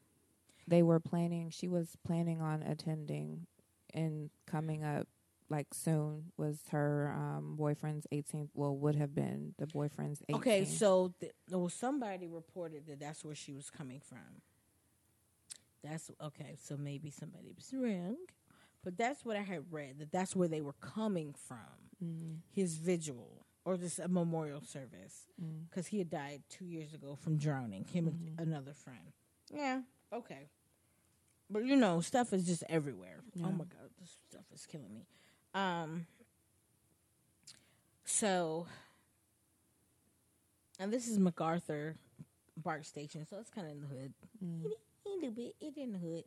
[0.68, 3.48] They were planning, she was planning on attending
[3.94, 5.08] and coming up
[5.50, 10.36] like soon was her um, boyfriend's 18th, well, would have been the boyfriend's 18th.
[10.36, 14.42] Okay, so th- well, somebody reported that that's where she was coming from.
[15.84, 16.58] That's okay.
[16.62, 18.18] So maybe somebody was wrong,
[18.84, 20.00] but that's what I had read.
[20.00, 21.58] That that's where they were coming from.
[22.04, 25.66] Mm, His vigil or just a memorial service mm.
[25.70, 27.84] because he had died two years ago from drowning.
[27.84, 29.12] Him and another friend.
[29.54, 29.82] Yeah.
[30.14, 30.48] Okay.
[31.50, 33.20] But you know, stuff is just everywhere.
[33.34, 33.48] Yeah.
[33.48, 35.06] Oh my god, this stuff is killing me.
[35.54, 36.08] Um.
[38.06, 38.68] So,
[40.80, 41.98] and this is MacArthur
[42.56, 44.14] BART station, so it's kind of in the hood.
[44.42, 44.66] Mm.
[44.66, 45.56] It, a little bit.
[45.60, 46.24] It in the hood.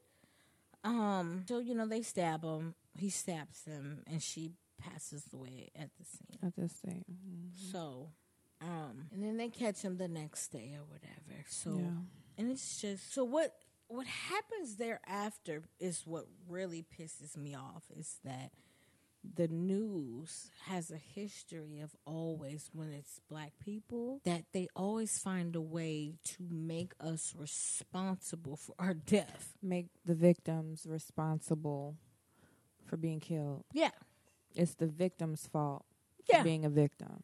[0.84, 1.44] Um.
[1.48, 2.74] So you know they stab him.
[2.98, 6.38] He stabs them, and she passes away at the scene.
[6.42, 7.04] At the thing.
[7.10, 7.72] Mm.
[7.72, 8.10] So,
[8.60, 11.44] um, and then they catch him the next day or whatever.
[11.48, 12.02] So, Yeah.
[12.38, 13.54] and it's just so what
[13.88, 18.52] what happens thereafter is what really pisses me off is that
[19.34, 25.54] the news has a history of always when it's black people that they always find
[25.56, 29.54] a way to make us responsible for our death.
[29.60, 31.96] Make the victims responsible
[32.86, 33.64] for being killed.
[33.72, 33.90] Yeah.
[34.54, 35.84] It's the victim's fault
[36.28, 36.42] Yeah.
[36.42, 37.22] being a victim.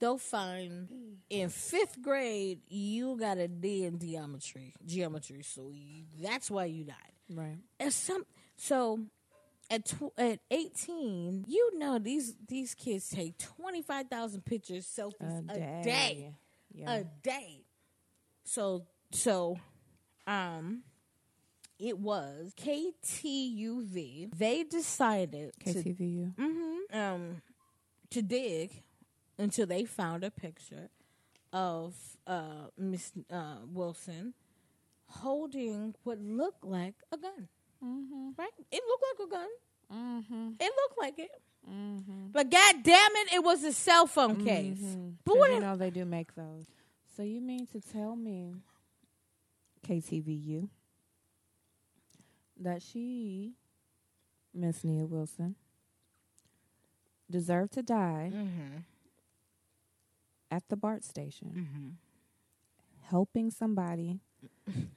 [0.00, 0.88] They'll find
[1.28, 6.84] in fifth grade you got a D in geometry, geometry, so you, that's why you
[6.84, 7.12] died.
[7.28, 7.58] Right.
[7.80, 8.24] And some
[8.56, 9.00] so
[9.70, 15.48] at tw- at eighteen, you know these these kids take twenty five thousand pictures, selfies
[15.48, 15.82] A a day.
[15.84, 16.34] day,
[16.72, 16.92] Yeah.
[16.94, 17.64] a day.
[18.44, 19.58] So so,
[20.28, 20.84] um,
[21.78, 24.30] it was KTUV.
[24.36, 26.34] They decided to KTVU.
[26.36, 27.42] hmm um,
[28.10, 28.82] to dig
[29.38, 30.88] until they found a picture
[31.52, 31.94] of
[32.26, 34.34] uh, Miss uh, Wilson
[35.06, 37.48] holding what looked like a gun.
[37.84, 38.30] Mm-hmm.
[38.36, 38.50] Right?
[38.70, 39.48] It looked like a gun.
[39.92, 40.48] Mm-hmm.
[40.60, 41.30] It looked like it.
[41.70, 42.28] Mm-hmm.
[42.32, 44.78] But god damn it, it was a cell phone case.
[44.80, 46.64] But But what you know they do make those.
[47.16, 48.54] So you mean to tell me,
[49.86, 50.68] KTVU,
[52.58, 53.52] that she,
[54.54, 55.54] Miss Nia Wilson,
[57.30, 58.76] deserved to die Mm-hmm.
[60.50, 61.88] at the BART station, Mm-hmm.
[63.10, 64.20] helping somebody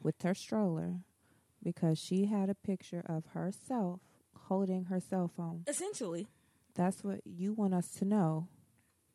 [0.01, 1.01] with her stroller
[1.63, 3.99] because she had a picture of herself
[4.47, 5.63] holding her cell phone.
[5.67, 6.27] Essentially.
[6.73, 8.47] That's what you want us to know,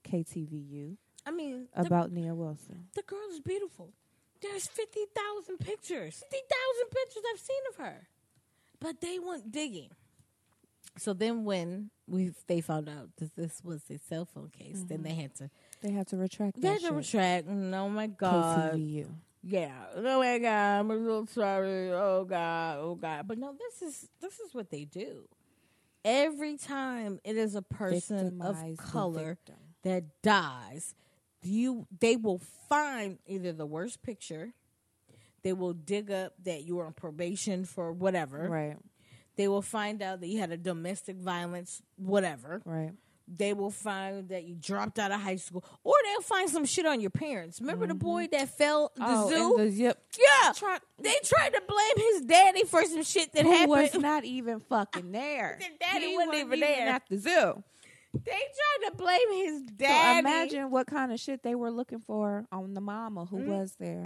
[0.05, 2.86] KTVU, I mean, the, about Nia Wilson.
[2.94, 3.92] the girl is beautiful.
[4.42, 6.22] There's 50,000 pictures.
[6.30, 8.07] 50,000 pictures I've seen of her.
[8.81, 9.91] But they went digging.
[10.99, 14.99] So then when we they found out that this was a cell phone case, then
[14.99, 15.09] mm-hmm.
[15.09, 15.51] they had to
[15.83, 17.49] They had to retract they had to retract.
[17.49, 18.81] Oh my god.
[19.43, 19.72] Yeah.
[19.95, 21.93] Oh my god, I'm a little sorry.
[21.93, 23.29] Oh god, oh god.
[23.29, 25.29] But no, this is this is what they do.
[26.05, 29.39] Every time it is a person of Victimize the color
[29.83, 30.95] that dies,
[31.43, 34.53] you they will find either the worst picture,
[35.47, 38.49] they will dig up that you were on probation for whatever.
[38.49, 38.76] Right.
[39.36, 42.61] They will find out that you had a domestic violence, whatever.
[42.64, 42.90] Right.
[43.28, 46.84] They will find that you dropped out of high school, or they'll find some shit
[46.86, 47.61] on your parents.
[47.61, 49.55] Remember the boy that fell the oh, zoo?
[49.64, 49.99] the zip.
[50.18, 53.68] yeah, Try- they tried to blame his daddy for some shit that Who happened.
[53.70, 55.59] was not even fucking there.
[55.61, 56.88] The daddy He wasn't even there.
[56.88, 57.62] at the zoo.
[58.14, 60.18] they tried to blame his So daddy.
[60.20, 63.51] imagine what kind of shit they were looking for on the mama who Mm-hmm.
[63.51, 64.05] was there.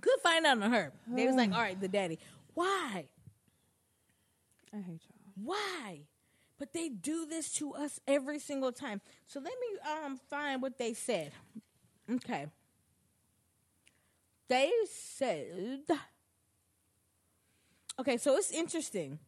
[0.00, 0.92] Could find out on her.
[1.08, 2.18] They was like, all right, the daddy.
[2.54, 3.06] Why?
[4.72, 5.32] I hate y'all.
[5.42, 6.00] Why?
[6.58, 9.00] But they do this to us every single time.
[9.26, 11.32] So let me um find what they said.
[12.10, 12.46] Okay.
[14.48, 15.82] They said
[18.00, 19.18] Okay, so it's interesting,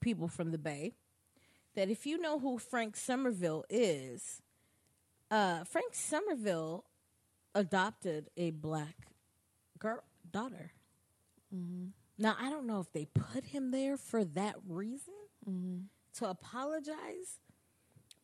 [0.00, 0.92] people from the Bay,
[1.74, 4.40] that if you know who Frank Somerville is,
[5.30, 6.84] uh Frank Somerville
[7.54, 9.08] adopted a black
[9.78, 10.72] girl daughter.
[12.18, 15.14] Now I don't know if they put him there for that reason
[16.18, 17.40] to apologize,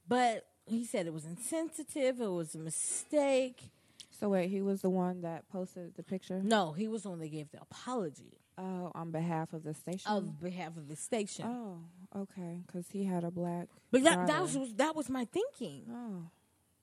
[0.08, 2.20] but he said it was insensitive.
[2.20, 3.70] It was a mistake.
[4.10, 6.40] So wait, he was the one that posted the picture.
[6.42, 10.10] No, he was the one that gave the apology Oh, on behalf of the station.
[10.12, 11.46] of behalf of the station.
[11.46, 11.78] Oh,
[12.22, 13.68] okay, because he had a black.
[13.90, 16.24] but that that was that was my thinking Oh,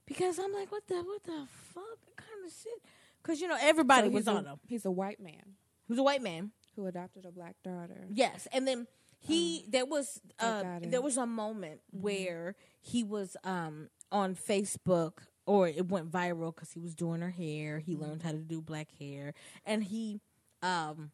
[0.06, 2.82] because I'm like, what the what the fuck kind of shit?
[3.22, 4.60] Because you know everybody So was he's on a, him.
[4.68, 5.56] He's a white man
[5.88, 6.52] Who's a white man.
[6.76, 8.06] who adopted a black daughter.
[8.14, 8.88] Yes, and then
[9.20, 15.14] he there was uh, there was a moment where he was um on Facebook
[15.46, 17.80] or it went viral because he was doing her hair.
[17.80, 19.34] He learned how to do black hair,
[19.66, 20.22] and he
[20.62, 21.12] um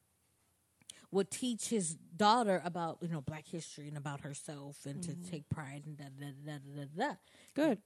[1.11, 5.47] would teach his daughter about you know black history and about herself and to take
[5.49, 7.15] pride and da da da da da da.
[7.55, 7.77] Good,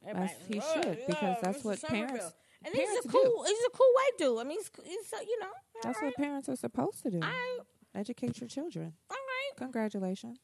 [0.47, 1.65] he "Oh, should, yeah, because that's Mr.
[1.65, 2.33] what parents.
[2.63, 3.09] Somerville." And he's a do.
[3.09, 4.39] cool, he's a cool white dude.
[4.39, 5.47] I mean, he's, he's uh, you know,
[5.83, 7.19] That's right, what parents are supposed to do.
[7.19, 7.59] right,
[7.95, 8.93] Educate your children.
[9.09, 9.57] all right.
[9.57, 10.39] Congratulations.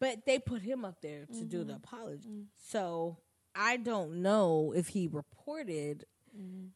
[0.00, 1.68] But they put him up there to do Mm-hmm.
[1.68, 2.46] the apology.
[2.70, 3.18] So
[3.54, 6.04] I don't know if he reported
[6.36, 6.66] Mm-hmm.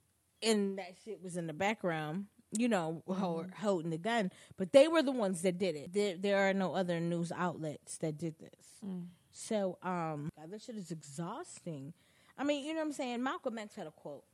[0.49, 3.51] and that shit was in the background, you know, Mm-hmm.
[3.61, 4.31] holding the gun.
[4.57, 5.93] But they were the ones that did it.
[5.93, 8.67] There, there are no other news outlets that did this.
[8.87, 9.07] Mm.
[9.33, 11.93] So um, God, this shit is exhausting.
[12.39, 13.23] I mean, you know what I'm saying?
[13.23, 14.25] Malcolm X had a quote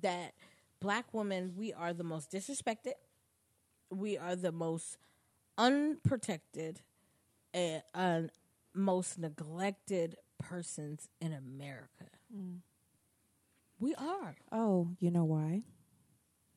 [0.00, 0.34] that
[0.80, 2.92] black women, we are the most disrespected,
[3.90, 4.98] we are the most
[5.58, 6.80] unprotected,
[7.52, 8.22] and uh,
[8.74, 12.06] most neglected persons in America.
[13.78, 14.36] We are.
[14.50, 15.62] Oh, you know why?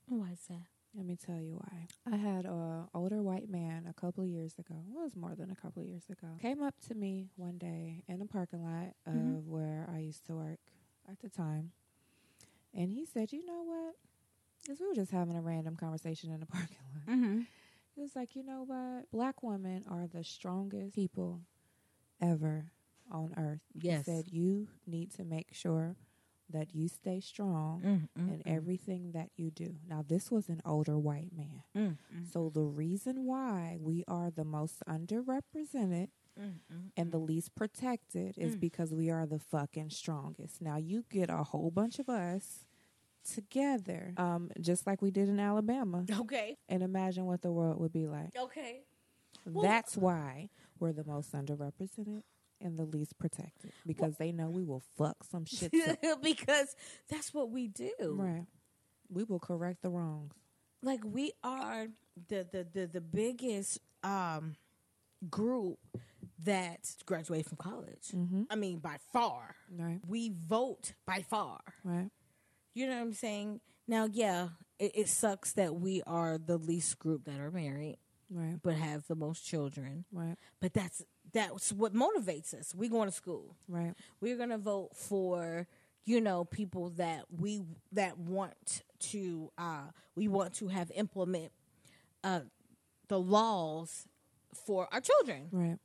[0.08, 0.62] Why is that?
[0.96, 1.88] Let me tell you why.
[2.12, 4.76] I had a older white man a couple of years ago.
[4.88, 6.28] Well, it was more than a couple of years ago.
[6.42, 9.44] Came up to me one day in a parking lot of Mhm.
[9.46, 10.60] where I used to work
[11.10, 11.74] at the time,
[12.76, 13.96] and he said, "You know what?"
[14.64, 17.16] Because we were just having a random conversation in the parking lot.
[17.16, 17.42] Mm-hmm.
[17.96, 19.10] He was like, "You know what?
[19.12, 21.42] Black women are the strongest people
[22.22, 22.72] ever
[23.12, 24.06] on earth." Yes.
[24.06, 25.96] He said, "You need to make sure
[26.50, 27.82] that you stay strong."
[28.18, 28.30] Mm-hmm.
[28.34, 29.76] in everything that you do.
[29.88, 31.64] Now, this was an older white man.
[31.76, 32.24] Mm-hmm.
[32.32, 36.88] So, the reason why we are the most underrepresented Mm-hmm.
[36.98, 38.60] and the least protected is Mm.
[38.60, 40.62] because we are the fucking strongest.
[40.62, 42.65] Now, you get a whole bunch of us
[43.26, 46.58] together, um, just like we did in Alabama, Okay.
[46.70, 48.30] and imagine what the world would be like.
[48.38, 48.82] Okay.
[49.46, 50.50] Well- That's why
[50.80, 52.24] we're the most underrepresented
[52.62, 55.74] and the least protected because they know we will fuck some shit
[56.04, 56.22] up.
[56.22, 56.76] because
[57.10, 57.92] that's what we do.
[58.18, 58.46] right.
[59.10, 60.34] We will correct the wrongs.
[60.82, 61.88] Like we are
[62.28, 64.56] the the the, the biggest um
[65.30, 65.80] group
[66.44, 68.10] that graduated from college.
[68.16, 68.44] Mm-hmm.
[68.50, 69.56] I mean, by far.
[69.76, 70.00] Right.
[70.08, 71.60] We vote by far.
[71.84, 72.10] Right.
[72.76, 73.62] You know what I'm saying?
[73.88, 74.50] Now, yeah,
[74.80, 77.98] it, it sucks that we are the least group that are married,
[78.30, 78.60] Right.
[78.62, 80.06] but have the most children.
[80.12, 80.36] Right.
[80.62, 81.02] But that's
[81.34, 82.76] that's what motivates us.
[82.76, 83.56] We going to school.
[83.68, 83.94] Right.
[84.22, 85.68] We're gonna vote for
[86.06, 87.64] you know people that we
[87.94, 91.52] that want to uh, we want to have implement
[92.24, 92.42] uh,
[93.08, 94.06] the laws
[94.66, 95.78] for our children, Right.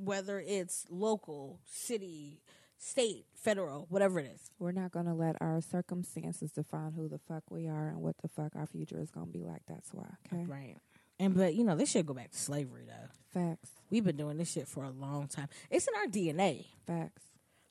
[0.00, 2.40] whether it's local, city,
[2.78, 4.50] state, federal, whatever it is.
[4.58, 8.16] We're not going to let our circumstances define who the fuck we are and what
[8.22, 9.62] the fuck our future is going to be like.
[9.68, 10.06] That's why.
[10.32, 10.44] Okay.
[10.46, 10.76] Right.
[11.20, 13.40] And but you know this should go back to slavery though.
[13.40, 13.70] Facts.
[13.90, 15.48] We've been doing this shit for a long time.
[15.68, 16.66] It's in our DNA.
[16.86, 17.22] Facts.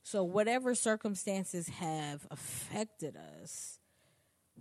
[0.03, 3.79] So whatever circumstances have affected us,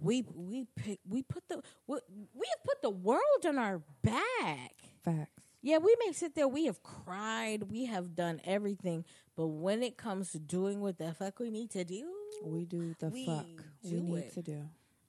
[0.00, 1.98] we we pick, we put the we,
[2.34, 4.74] we have put the world on our back.
[5.04, 5.45] Facts.
[5.66, 6.46] Yeah, we may sit there.
[6.46, 7.64] We have cried.
[7.64, 9.04] We have done everything.
[9.36, 12.08] But when it comes to doing what the fuck we need to do,
[12.44, 13.46] We do the We fuck
[13.82, 14.34] we need it.
[14.34, 14.68] to do.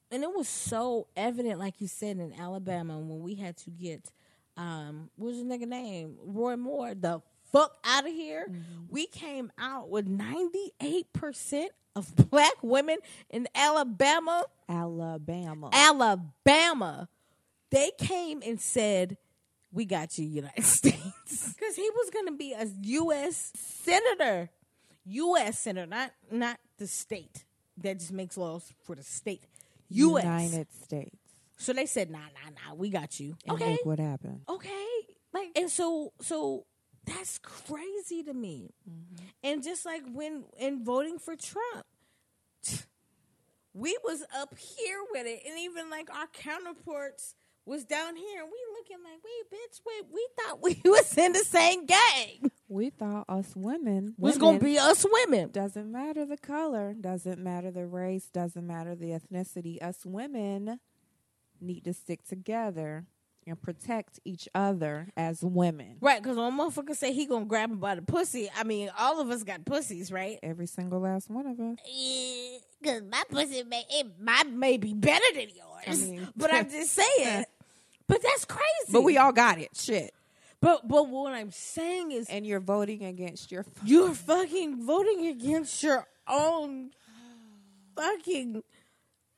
[0.10, 4.12] and it was so evident, like you said in Alabama, when we had to get
[4.58, 6.18] um, what's his nigga name?
[6.24, 8.48] Roy Moore, the fuck out of here.
[8.90, 12.98] We came out with 98% of black women
[13.30, 14.44] in Alabama.
[14.68, 15.70] Alabama.
[15.72, 17.10] Alabama.
[17.70, 19.18] They came and said,
[19.78, 21.54] We got you, United States.
[21.54, 23.52] Because he was going to be a U.S.
[23.56, 24.50] senator.
[25.06, 25.60] U.S.
[25.60, 27.46] senator, not, not the state
[27.84, 29.44] that just makes laws for the state.
[29.90, 30.24] U.S.
[30.24, 31.16] United States.
[31.58, 33.38] So they said, Nah, nah, nah, we got you.
[33.46, 33.74] And okay.
[33.74, 34.42] look what happened.
[34.50, 34.88] okay.
[35.32, 36.66] Like, and so, so
[37.06, 38.72] that's crazy to me.
[38.90, 39.26] Mm-hmm.
[39.44, 41.86] And just like when in voting for Trump,
[43.76, 47.36] we was up here with it, and even like our counterparts
[47.68, 51.34] was down here, and we looking like, wait, bitch, wait, we thought we was in
[51.34, 52.52] the same gang.
[52.70, 55.52] We thought us women Was gonna be us women.
[55.52, 59.82] doesn't matter the color, doesn't matter the race, doesn't matter the ethnicity.
[59.82, 60.80] Us women
[61.62, 63.06] need to stick together
[63.46, 65.96] and protect each other as women.
[66.02, 68.90] Right, because when a motherfucker say he gonna grab him by the pussy, I mean,
[69.00, 70.38] all of us got pussies, right?
[70.44, 71.78] Every single last one of us.
[72.82, 76.70] Because my pussy may it might may be better than yours, I mean- but I'm
[76.70, 77.46] just saying.
[78.08, 78.92] But that's crazy.
[78.92, 79.70] But we all got it.
[79.76, 80.14] Shit.
[80.62, 85.84] But but what I'm saying is, And you're voting against your you're fucking voting against
[85.84, 86.92] your own
[87.96, 88.64] fucking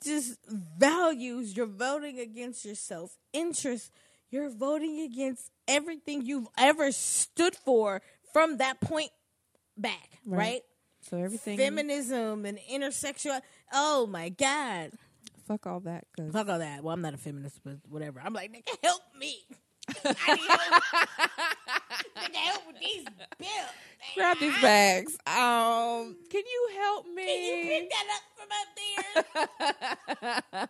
[0.04, 1.56] just values.
[1.56, 3.92] You're voting against your self interest.
[4.32, 8.02] You're voting against everything you've ever stood for
[8.32, 9.10] from that point
[9.76, 10.38] back, Right.
[10.38, 10.62] right?
[11.02, 13.42] so everything Feminism and intersexual.
[13.74, 14.92] Oh my god.
[15.50, 16.84] Fuck all that cuz Fuck all that.
[16.84, 18.22] Well, I'm not a feminist, but whatever.
[18.24, 19.34] I'm like, nigga, help me.
[20.06, 20.84] I need help.
[22.18, 23.06] nigga, help with these
[23.39, 23.74] bills.
[24.16, 25.14] grab these bags.
[25.26, 27.26] Um can you help me?
[27.26, 30.70] Can you pick that up from up there?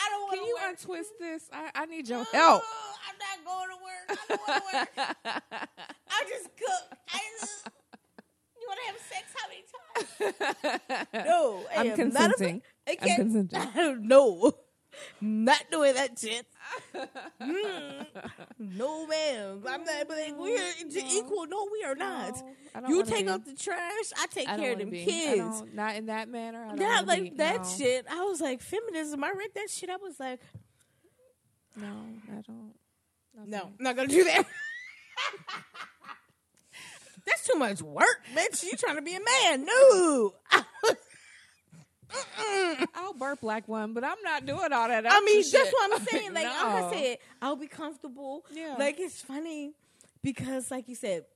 [0.00, 0.70] I don't want to Can you work.
[0.70, 1.42] untwist this?
[1.52, 2.62] I, I need your help.
[3.08, 4.06] I'm not going to work.
[4.08, 4.88] I don't want to work.
[6.08, 6.98] I just cook.
[7.12, 7.68] I just,
[8.68, 9.64] want to have sex how many
[11.14, 11.26] times?
[11.26, 12.62] No, I I'm am consenting.
[12.86, 14.08] Not a, I I'm can't, consenting.
[14.08, 14.52] no,
[15.20, 16.46] not doing that shit.
[17.40, 18.06] Mm.
[18.58, 19.62] No, ma'am.
[19.66, 20.08] I'm not.
[20.10, 21.46] Like, we're equal.
[21.46, 22.34] No, we are not.
[22.74, 23.32] No, don't you take be.
[23.32, 24.12] out the trash.
[24.18, 25.04] I take I care of them be.
[25.04, 25.62] Kids.
[25.74, 26.64] don't- in that manner.
[26.64, 27.68] I don't Not like be- that no.
[27.68, 28.06] shit.
[28.10, 29.22] I was like feminism.
[29.24, 29.88] I read that shit.
[29.88, 30.40] I was like,
[31.76, 31.86] No,
[32.32, 32.74] I don't.
[33.46, 34.44] no, I'm not gonna do that.
[37.28, 38.64] That's too much work, bitch.
[38.64, 39.66] You trying to be a man?
[39.66, 40.34] No.
[42.94, 45.04] I'll burp like one, but I'm not doing all that.
[45.06, 46.32] I mean, extra that's what I'm saying.
[46.32, 48.44] Like, like I said, I'll be comfortable.
[48.50, 48.76] Yeah.
[48.78, 49.72] Like, it's funny
[50.22, 51.26] because, like you said,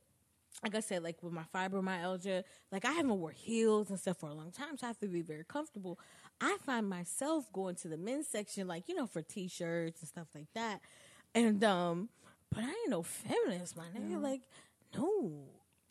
[0.63, 4.29] like I said, like with my fibromyalgia, like I haven't wore heels and stuff for
[4.29, 5.99] a long time, so I have to be very comfortable.
[6.41, 10.29] I find myself going to the men's section, like you know, for t-shirts and stuff
[10.35, 10.81] like that.
[11.35, 12.09] And um,
[12.51, 14.23] but I ain't no feminist, my nigga.
[14.23, 14.43] Like,
[14.97, 15.33] no.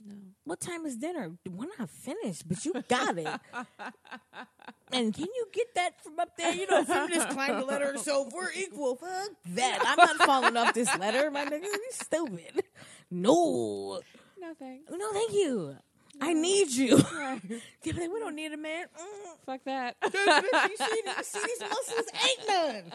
[0.05, 0.15] No.
[0.43, 1.31] What time is dinner?
[1.49, 3.27] We're not finished, but you got it.
[4.91, 6.53] and can you get that from up there?
[6.53, 8.95] You know, feminists climb the ladder, so we're equal.
[8.95, 9.79] Fuck that.
[9.85, 11.63] I'm not falling off this ladder, my nigga.
[11.63, 12.63] You stupid.
[13.09, 14.01] No.
[14.39, 14.91] No thanks.
[14.91, 15.75] No, thank you.
[16.22, 16.97] I need you.
[17.84, 18.86] They're like, we don't need a man.
[18.86, 19.45] Mm.
[19.45, 19.99] Fuck that.
[20.01, 22.05] Bitch, you see, you see these muscles?
[22.13, 22.93] Ain't none.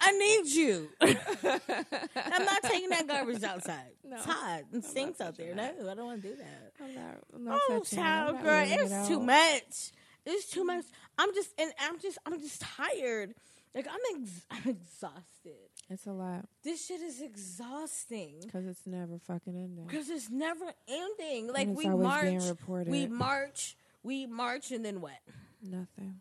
[0.00, 0.88] I need you.
[1.00, 3.92] I'm not taking that garbage outside.
[4.02, 4.16] No.
[4.16, 5.54] It's hot and stinks out there.
[5.54, 6.72] No, I don't want to do that.
[6.82, 7.16] I'm not.
[7.34, 9.92] I'm not Oh, child, girl, wearing it it's too much.
[10.26, 10.84] It's too much.
[11.18, 13.34] I'm just, and I'm just, I'm just tired.
[13.74, 15.68] Like I'm, ex- I'm exhausted.
[15.90, 19.86] It's a lot This shit is exhausting because it's never fucking ending.
[19.86, 21.52] because it's never ending.
[21.52, 22.42] Like we march,
[22.86, 25.18] we march, we march, and then what?
[25.62, 26.20] Nothing.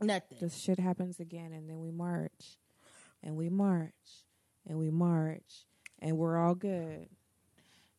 [0.00, 0.38] Nothing.
[0.40, 2.58] This shit happens again, and then we march,
[3.22, 3.92] and we march,
[4.68, 5.64] and we march,
[6.00, 7.08] and we're all good,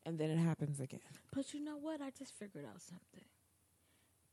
[0.06, 0.99] and then it happens again.
[1.34, 2.02] But you know what?
[2.02, 3.26] I just figured out something.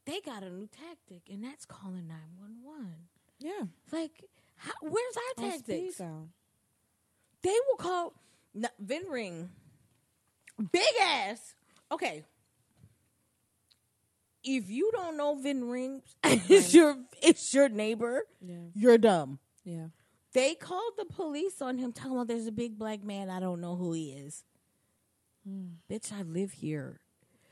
[0.05, 2.95] They got a new tactic, and that's calling nine one one.
[3.39, 3.67] Yeah.
[3.93, 4.25] Like,
[4.57, 6.01] how, where's our tactics?
[7.43, 8.13] They will call
[8.55, 9.51] no, Vin Ring.
[10.71, 11.55] Big ass.
[11.91, 12.25] Okay.
[14.45, 18.23] If you don't know Vin Ring, it's your it's your neighbor.
[18.41, 18.57] Yeah.
[18.75, 19.39] You're dumb.
[19.65, 19.87] Yeah.
[20.33, 23.29] They called the police on him, telling him there's a big black man.
[23.29, 24.45] I don't know who he is.
[25.47, 25.65] Hmm.
[25.91, 27.01] Bitch, I live here.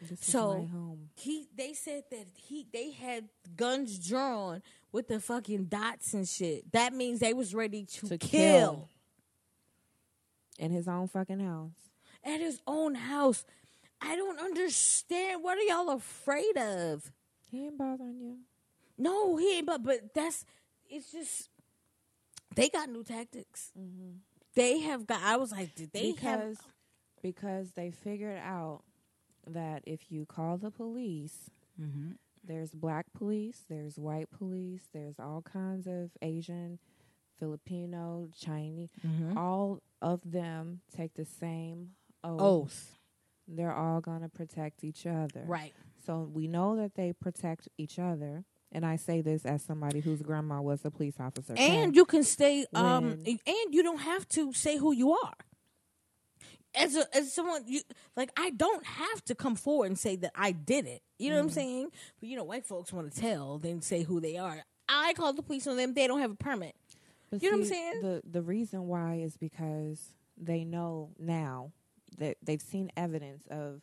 [0.01, 1.11] This So- is my home.
[1.17, 4.63] He they said that he they had guns drawn
[4.93, 6.73] with the fucking dots and shit.
[6.73, 8.29] That means they was ready to, To kill.
[8.41, 8.89] kill.
[10.61, 11.73] In his own fucking house.
[12.23, 13.45] at his own house.
[14.01, 15.43] I don't understand.
[15.43, 17.11] What are y'all afraid of?
[17.51, 18.37] He ain't bothering you.
[18.99, 19.67] No, he ain't.
[19.67, 20.45] But but that's
[20.89, 21.49] it's just
[22.55, 23.73] they got new tactics.
[23.79, 24.19] Mm-hmm.
[24.55, 25.23] they have got.
[25.23, 26.25] I was like, did they because
[26.57, 26.57] have?
[27.23, 28.83] because they figured out
[29.47, 31.51] that if you call the police,
[31.81, 32.11] Mm-hmm.
[32.45, 36.79] there's black police, there's white police, there's all kinds of Asian,
[37.39, 38.91] Filipino, Chinese.
[39.07, 39.39] Mm-hmm.
[39.39, 41.91] All of them take the same
[42.25, 42.41] oath.
[42.41, 42.99] Oath,
[43.49, 45.45] They're all gonna protect each other.
[45.47, 45.73] right?
[46.07, 48.45] So we know that they protect each other.
[48.73, 51.55] And I say this as somebody whose grandma was a police officer.
[51.59, 52.67] And you can stay.
[52.73, 55.35] Um, When- and you don't have to say who you are.
[56.73, 57.81] As a, as someone you
[58.17, 61.03] like, I don't have to come forward and say that I did it.
[61.19, 61.89] You know what I'm saying?
[62.21, 64.63] But you know, white folks want to tell, then say who they are.
[64.89, 65.95] I call the police on them.
[65.95, 66.77] They don't have a permit.
[67.31, 68.03] But You know what I'm saying?
[68.03, 71.73] The the reason why is because they know now
[72.19, 73.83] that they've seen evidence of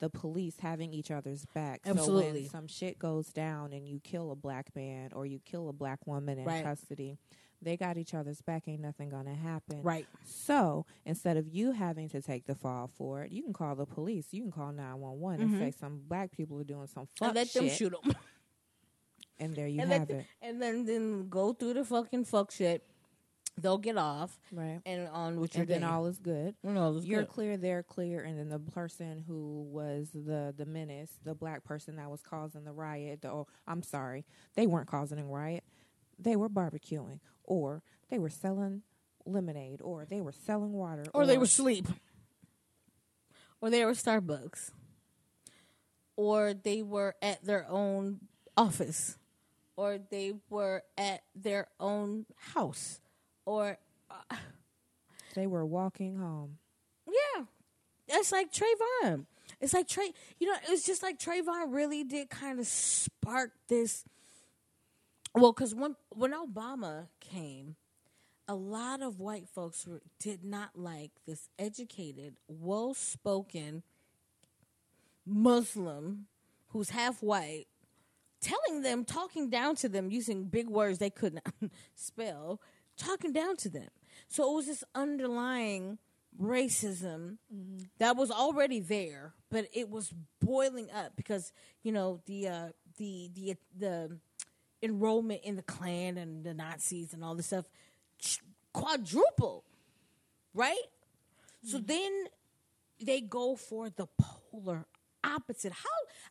[0.00, 1.82] the police having each other's back.
[1.84, 2.42] So Absolutely.
[2.42, 5.72] when some shit goes down and you kill a black man or you kill a
[5.72, 6.64] black woman in Right.
[6.64, 7.18] custody,
[7.62, 8.66] they got each other's back.
[8.66, 9.82] Ain't nothing gonna happen.
[9.82, 10.06] Right.
[10.24, 13.84] So instead of you having to take the fall for it, you can call the
[13.84, 14.28] police.
[14.32, 15.58] You can call nine one one and mm-hmm.
[15.60, 18.14] say some black people are doing some fuck and let them shit, shoot them.
[19.40, 20.26] and there you and, have let it.
[20.42, 22.84] and then then go through the fucking fuck shit.
[23.60, 24.80] They'll get off Right.
[24.86, 25.86] and on your And then day.
[25.86, 26.54] all is good.
[26.62, 27.28] no, it's You're good.
[27.30, 31.96] clear, they're clear, and then the person who was the the menace, the black person
[31.96, 33.22] that was causing the riot.
[33.22, 35.64] The, oh, I'm sorry, they weren't causing a riot.
[36.18, 38.82] They were barbecuing, or they were selling
[39.26, 41.86] lemonade, or they were selling water, or they were asleep,
[43.60, 44.70] or they were Starbucks,
[46.16, 48.20] or they were at their own
[48.56, 49.18] office,
[49.80, 53.00] or they were at their own house,
[53.46, 53.78] or
[54.10, 54.36] uh,
[55.34, 56.58] they were walking home.
[57.06, 57.44] yeah,
[58.06, 59.24] it's like Trayvon.
[59.58, 60.12] It's like Trey.
[60.38, 64.04] You know, it's just like Trayvon really did kind of spark this.
[65.34, 67.76] Well, because when when Obama came,
[68.46, 73.82] a lot of white folks were, did not like this educated, well spoken
[75.24, 76.26] Muslim
[76.68, 77.66] who's half white
[78.40, 81.54] telling them, talking down to them using big words they could not
[81.94, 82.60] spell,
[82.96, 83.88] talking down to them.
[84.28, 85.98] So it was this underlying
[86.40, 87.38] racism
[87.98, 91.52] that was already there, but it was boiling up because
[91.82, 92.68] you know the uh,
[92.98, 94.18] the the the
[94.82, 97.66] enrollment in the Klan and the Nazis and all this stuff
[98.72, 99.64] quadrupled,
[100.54, 100.76] right?
[101.62, 102.24] So then
[103.04, 104.86] they go for the polar
[105.24, 105.72] opposite.
[105.72, 105.88] How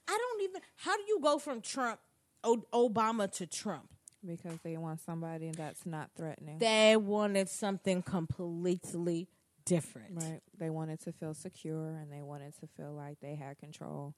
[0.08, 0.62] I don't even.
[0.78, 2.00] How do you go from Trump,
[2.44, 3.90] o- Obama to Trump?
[4.26, 6.60] Because they want somebody that's not threatening.
[6.60, 9.28] They wanted something completely
[9.66, 10.16] different.
[10.16, 10.42] right.
[10.58, 14.16] They wanted to feel secure and they wanted to feel like they had control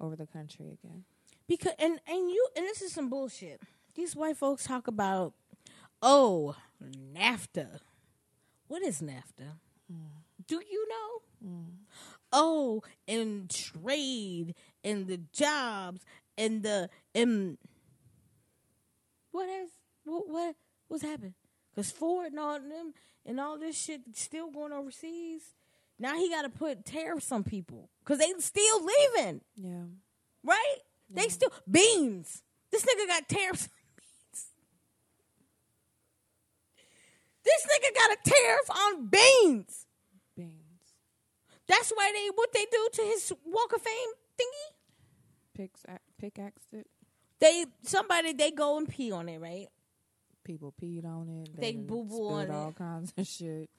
[0.00, 1.04] over the country again.
[1.46, 3.60] Because and and you and this is some bullshit.
[3.94, 5.34] These white folks talk about
[6.00, 6.56] oh
[7.14, 7.78] NAFTA.
[8.66, 9.52] What is NAFTA?
[9.92, 10.06] Mm.
[10.46, 11.48] Do you know?
[11.48, 11.66] Mm.
[12.32, 16.00] Oh, and trade and the jobs
[16.38, 17.58] and the and
[19.30, 19.68] what has
[20.04, 20.56] what what
[20.88, 21.34] what's happened?
[21.74, 22.94] Because Ford and all them
[23.26, 25.42] and all this shit still going overseas.
[25.98, 29.84] Now he got to put tariffs on people because they still leaving Yeah.
[30.42, 30.76] right?
[31.10, 32.42] They still beans.
[32.70, 34.46] This nigga got tariffs on beans.
[37.44, 39.06] This nigga got a tariff on.
[39.08, 39.86] Beans.
[41.68, 44.76] That's why they what they do to his Walk of Fame thingy.
[45.54, 45.84] Picks,
[46.18, 46.86] pickaxed it.
[47.40, 49.68] They somebody they go and pee on it, right?
[50.44, 51.60] People peed on it.
[51.60, 52.76] They done boo-boo spilled on all it.
[52.76, 53.70] kinds of shit.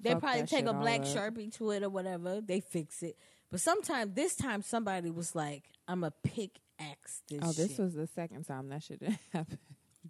[0.00, 2.40] They Fuck probably take a black sharpie to it or whatever.
[2.40, 3.16] They fix it.
[3.50, 7.94] But sometimes this time somebody was like, "I'm a pickaxe this." Oh, this shit." was
[7.94, 9.58] the second time that shit didn't happen.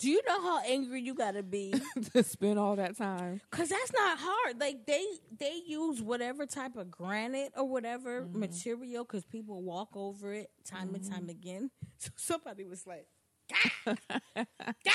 [0.00, 1.74] Do you know how angry you gotta be?
[2.14, 3.40] to spend all that time.
[3.50, 4.58] Cause that's not hard.
[4.58, 5.04] Like they
[5.38, 8.40] they use whatever type of granite or whatever Mm-hmm.
[8.40, 11.70] material because people walk over it time and time again.
[11.98, 13.06] So somebody was like,
[13.50, 13.94] "Gah,
[14.84, 14.90] gah,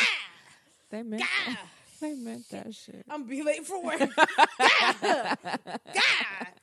[0.90, 1.56] They meant gah."
[2.02, 3.06] they meant that shit.
[3.10, 4.00] I'm be late for work.
[4.00, 5.38] God,
[5.94, 6.54] God,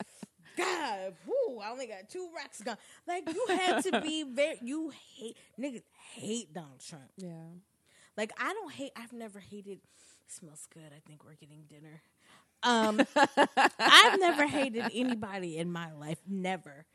[0.59, 1.14] God.
[1.24, 2.77] Whew, I only got two racks gone.
[3.06, 4.59] Like you had to be very.
[4.62, 5.82] You hate niggas
[6.14, 7.10] hate Donald Trump.
[7.16, 7.31] Yeah.
[8.17, 8.93] Like I don't hate.
[8.97, 9.81] I've never hated.
[10.29, 10.93] Smells good.
[10.97, 12.03] I think we're getting dinner.
[12.63, 13.01] Um,
[13.79, 16.19] I've never hated anybody in my life.
[16.27, 16.87] Never.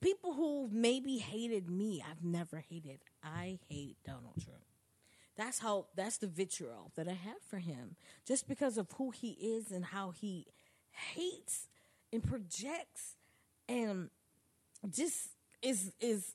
[0.00, 3.00] People who maybe hated me, I've never hated.
[3.22, 4.62] I hate Donald Trump.
[5.36, 5.86] That's how.
[5.96, 7.96] That's the vitriol that I have for him,
[8.26, 10.46] just because of who he is and how he
[11.14, 11.68] hates
[12.12, 13.16] and projects,
[13.68, 14.10] and
[14.90, 15.30] just
[15.62, 16.34] is is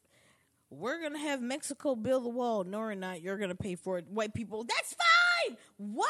[0.70, 2.64] we're gonna have Mexico build the wall.
[2.64, 3.22] No, we're not.
[3.22, 4.08] You're gonna pay for it.
[4.08, 4.64] White people.
[4.64, 5.58] That's fine.
[5.78, 6.08] What?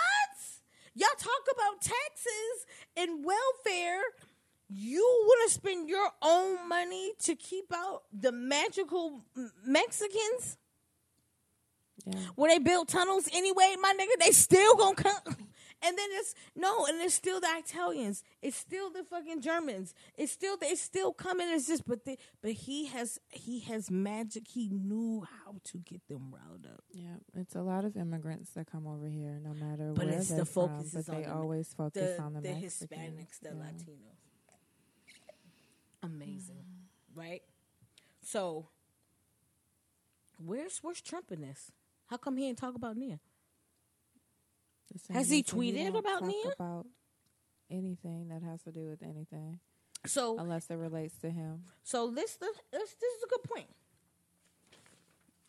[0.96, 2.66] Y'all talk about taxes
[2.98, 4.02] and welfare.
[4.70, 9.24] You want to spend your own money to keep out the magical
[9.66, 10.58] Mexicans
[12.06, 12.20] Yeah.
[12.36, 15.49] when they build tunnels anyway, my nigga, they still gonna come.
[15.82, 18.22] And then it's no, and it's still the Italians.
[18.42, 19.94] It's still the fucking Germans.
[20.18, 21.48] It's still it's still coming.
[21.50, 24.48] It's just but the, but he has he has magic.
[24.50, 26.84] He knew how to get them riled up.
[26.92, 29.96] Yeah, it's a lot of immigrants that come over here, no matter what.
[29.96, 31.02] But where it's the focus from.
[31.06, 33.64] But on they the- always focus The on the, the Hispanics, the Yeah.
[33.64, 34.18] Latinos.
[36.02, 36.66] Amazing,
[37.16, 37.42] right?
[38.22, 38.68] So
[40.46, 41.72] where's where's Trump in this?
[42.08, 43.20] How come he ain't talk about Nia?
[45.12, 46.54] Has he tweeted about Nia?
[46.58, 46.86] About
[47.70, 49.60] anything that has to do with anything,
[50.06, 51.64] So unless it relates to him.
[51.84, 53.68] So this this this, this is a good point.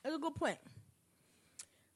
[0.05, 0.59] It's a good point.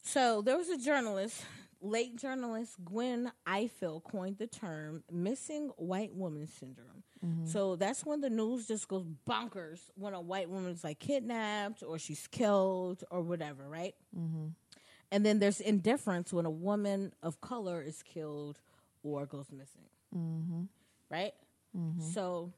[0.02, 1.42] So there was a journalist,
[1.80, 7.46] late journalist Gwen Ifill coined the term "missing white woman syndrome." Mm-hmm.
[7.46, 11.82] So that's when the news just goes bonkers when a white woman is like kidnapped
[11.82, 13.94] or she's killed or whatever, right?
[14.16, 14.48] Mm-hmm.
[15.14, 18.58] And then there's indifference when a woman of color is killed
[19.04, 20.62] or goes missing, mm-hmm.
[21.08, 21.34] right?
[21.76, 22.00] Mm-hmm.
[22.00, 22.52] So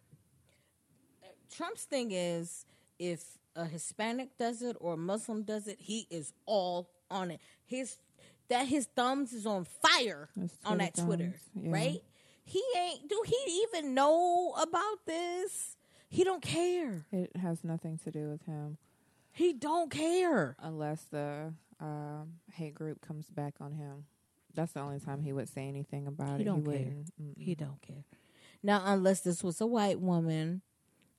[1.54, 2.64] Trump's thing is
[2.98, 3.22] if
[3.54, 7.40] a Hispanic does it or a Muslim does it, he is all on it.
[7.66, 7.98] His
[8.48, 10.30] that his thumbs is on fire
[10.64, 11.70] on that Twitter Twitter, yeah.
[11.70, 12.02] right?
[12.42, 13.06] He ain't.
[13.06, 15.76] Do he even know about this?
[16.08, 17.04] He don't care.
[17.12, 18.78] It has nothing to do with him,
[19.30, 20.56] He don't care.
[20.58, 24.04] unless the um, hate group comes back on him.
[24.54, 26.36] That's the only time he would say anything about it.
[26.36, 26.44] He it.
[26.46, 26.72] don't care.
[26.72, 27.22] wouldn't.
[27.22, 27.34] Mm-mm.
[27.36, 28.04] He don't care.
[28.62, 30.62] Now, unless this was a white woman,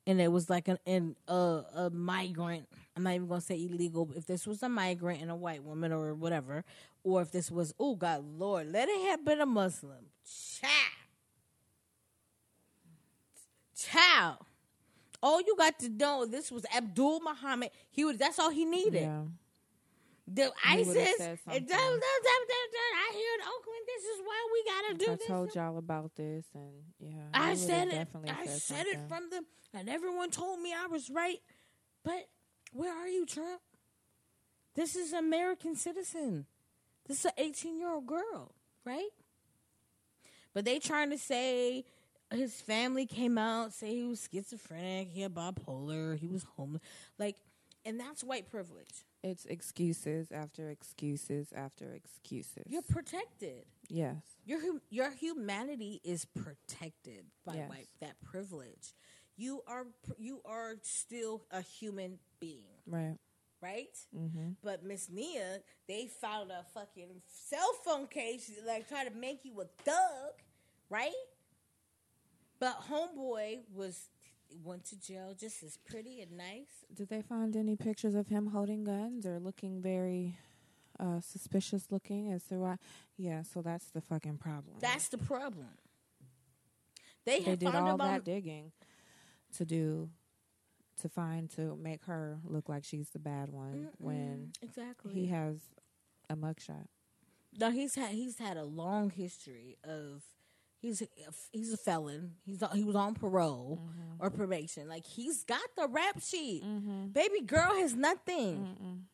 [0.08, 2.68] and it was like an, an uh, a migrant.
[2.96, 4.10] I'm not even gonna say illegal.
[4.16, 6.64] If this was a migrant and a white woman or whatever,
[7.04, 10.72] or if this was oh God Lord, let it have been a Muslim child,
[13.78, 14.38] child.
[15.22, 17.72] All you got to know, this was Abdul Muhammad.
[17.90, 18.18] He was.
[18.18, 19.02] That's all he needed.
[19.02, 19.24] Yeah.
[20.30, 20.94] The ISIS.
[21.18, 21.66] said and something.
[21.68, 23.84] da- da- da- da- da- I hear in Oakland.
[23.88, 25.28] This is why we gotta do I this.
[25.28, 28.08] told y'all about this, and yeah, I said it.
[28.28, 29.44] I said said it from the,
[29.74, 31.40] and everyone told me I was right.
[32.04, 32.28] But
[32.74, 33.62] where are you, Trump?
[34.76, 36.46] This is American citizen.
[37.08, 39.10] This is an 18 year old girl, right?
[40.54, 41.86] But they trying to say
[42.32, 46.82] his family came out, say he was schizophrenic, he had bipolar, he was homeless,
[47.18, 47.38] like,
[47.86, 49.06] and that's white privilege.
[49.28, 52.64] It's excuses after excuses after excuses.
[52.68, 53.66] You're protected.
[53.90, 54.16] yes.
[54.46, 57.70] Your hum- your humanity is protected by Yes.
[57.70, 58.94] white that privilege.
[59.36, 63.18] You are pr- you are still a human being, Right.
[63.62, 63.96] right?
[64.16, 64.52] Mm-hmm.
[64.64, 69.60] But Miss Nia, they found a fucking cell phone case, like try to make you
[69.62, 70.34] a thug,
[70.90, 71.14] right?
[72.60, 74.10] But homeboy was
[74.64, 76.86] went to jail just as pretty and nice.
[76.94, 80.38] Did they find any pictures of him holding guns or looking very
[81.00, 82.78] uh, suspicious looking as to why?
[83.18, 84.78] Yeah, so that's the fucking problem.
[84.80, 85.70] That's the problem.
[87.26, 88.72] They, they did all that digging
[89.58, 90.10] to do
[91.02, 95.58] to find to make her look like she's the bad one when exactly he has
[96.30, 96.88] a mugshot.
[97.60, 100.24] No, he's had he's had a long history of
[100.80, 101.08] he's a,
[101.52, 102.34] he's a felon.
[102.46, 104.24] He's he was on parole mm-hmm.
[104.24, 104.88] or probation.
[104.88, 106.64] Like he's got the rap sheet.
[106.64, 107.08] Mm-hmm.
[107.08, 109.06] Baby girl has nothing.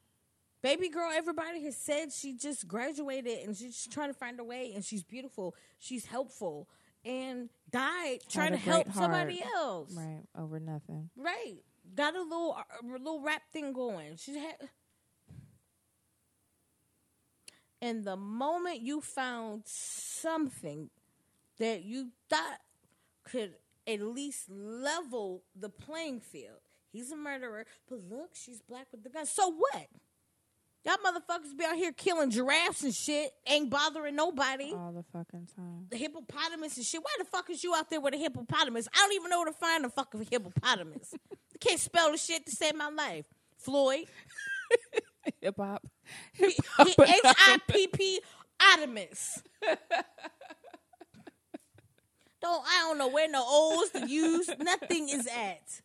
[0.61, 4.71] Baby girl, everybody has said she just graduated and she's trying to find a way
[4.73, 5.55] and she's beautiful.
[5.77, 6.69] She's helpful
[7.03, 9.93] and died trying to help great somebody else.
[9.93, 11.09] Right, over nothing.
[11.17, 11.57] Right.
[11.95, 14.15] Got a little uh, a little rap thing going.
[14.15, 14.55] She had
[17.83, 20.89] And the moment you found something
[21.59, 22.59] that you thought
[23.23, 23.53] could
[23.87, 26.59] at least level the playing field.
[26.91, 29.25] He's a murderer, but look, she's black with the gun.
[29.25, 29.87] So what?
[30.85, 35.47] Y'all motherfuckers be out here killing giraffes and shit, ain't bothering nobody All the fucking
[35.55, 35.87] time.
[35.89, 37.01] the hippopotamus and shit.
[37.01, 38.89] Why the fuck is you out there with a hippopotamus?
[38.93, 41.13] I don't even know where to find a fucking hippopotamus.
[41.31, 43.25] I can't spell the shit to save my life.
[43.57, 44.05] Floyd.
[45.41, 45.87] Hip hop.
[46.37, 48.19] H I P P
[48.73, 49.41] Otamus.
[52.43, 54.49] Don't I don't know where no O's to use.
[54.59, 55.81] Nothing is at.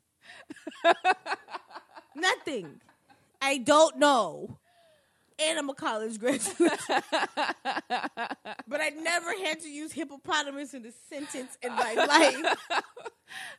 [2.17, 2.81] Nothing.
[3.41, 4.59] I don't know.
[5.41, 6.51] And I'm a college graduate.
[6.89, 12.57] but I never had to use hippopotamus in a sentence in my life.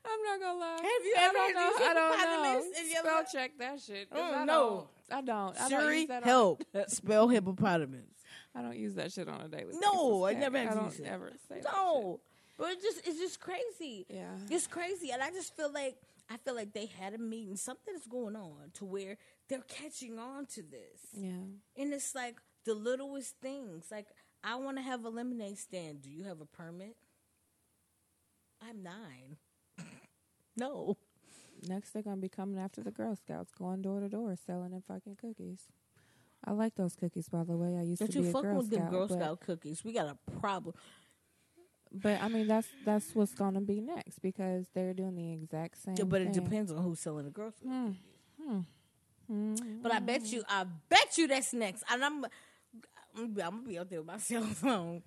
[0.05, 0.73] I'm not gonna lie.
[0.75, 1.89] Have you I ever don't had to use.
[1.89, 2.81] I don't hippopotamus know.
[2.83, 4.07] in your Spell check that shit.
[4.11, 4.87] Oh, I no.
[5.09, 5.17] don't.
[5.17, 5.61] I don't.
[5.61, 6.63] I don't that help.
[6.89, 8.01] Spell hippopotamus.
[8.53, 9.75] I don't use that shit on a daily.
[9.79, 10.25] No.
[10.25, 11.05] I never have to don't use it.
[11.05, 12.19] ever say that No,
[12.59, 14.05] but it just it's just crazy.
[14.09, 14.35] Yeah.
[14.51, 15.95] It's crazy, and I just feel like
[16.29, 17.55] I feel like they had a meeting.
[17.55, 19.17] Something's going on to where
[19.47, 21.31] they're catching on to this, Yeah.
[21.77, 23.85] and it's like the littlest things.
[23.89, 24.07] Like
[24.43, 26.01] I want to have a lemonade stand.
[26.01, 26.97] Do you have a permit?
[28.61, 29.37] I'm nine.
[30.57, 30.97] no.
[31.67, 34.83] Next, they're gonna be coming after the Girl Scouts, going door to door, selling them
[34.87, 35.67] fucking cookies.
[36.45, 37.75] I like those cookies, by the way.
[37.77, 39.83] I used Don't to be you a fuck with the Girl Scout cookies?
[39.83, 40.73] We got a problem.
[41.91, 45.95] But I mean that's that's what's gonna be next because they're doing the exact same.
[45.97, 46.43] Yeah, but it thing.
[46.43, 47.95] depends on who's selling the Girl Scout.
[48.41, 48.59] Hmm.
[49.27, 49.55] Hmm.
[49.81, 51.83] But I bet you, I bet you that's next.
[51.91, 52.25] And I'm,
[53.15, 55.03] I'm, gonna be out there with my cell phone.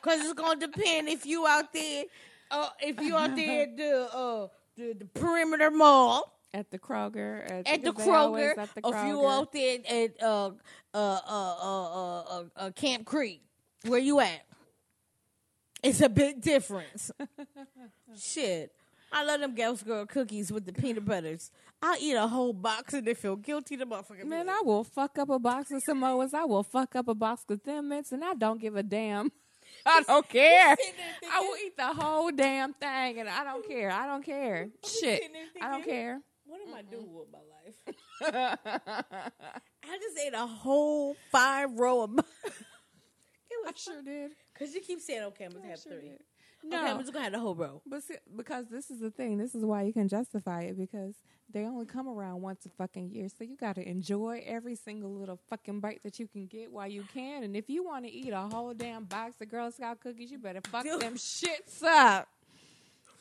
[0.00, 2.04] Cause it's gonna depend if you out there,
[2.50, 4.46] uh, if you out there at the uh
[4.76, 8.74] the, the perimeter mall At the Kroger, at, at the because they always Kroger, at
[8.74, 10.50] the if you out there at uh uh
[10.94, 13.42] uh uh uh, uh, uh Camp Creek,
[13.86, 14.44] where you at?
[15.82, 17.10] It's a big difference.
[18.18, 18.72] Shit.
[19.12, 21.50] I love them Ghost Girl cookies with the peanut butters.
[21.80, 23.76] I'll eat a whole box and they feel guilty.
[23.76, 24.24] The motherfucker.
[24.24, 26.34] Man, I will fuck up a box of Samoas.
[26.34, 29.30] I will fuck up a box of Thin Mints, and I don't give a damn.
[29.86, 30.76] I don't care.
[31.32, 33.90] I will eat the whole damn thing, and I don't care.
[33.90, 34.68] I don't care.
[34.84, 35.22] Shit,
[35.60, 36.20] I don't care.
[36.46, 38.58] What am I doing with my life?
[39.84, 42.18] I just ate a whole five row of.
[43.66, 44.32] I sure did.
[44.52, 46.10] because you keep saying, "Okay, I'm gonna have sure three.
[46.10, 46.20] did.
[46.66, 49.38] Okay, I'm just gonna have the whole row." but see, because this is the thing.
[49.38, 51.14] This is why you can justify it because
[51.52, 53.28] they only come around once a fucking year.
[53.28, 56.88] So you got to enjoy every single little fucking bite that you can get while
[56.88, 57.42] you can.
[57.44, 60.38] And if you want to eat a whole damn box of Girl Scout cookies, you
[60.38, 61.00] better fuck Dude.
[61.00, 62.28] them shits up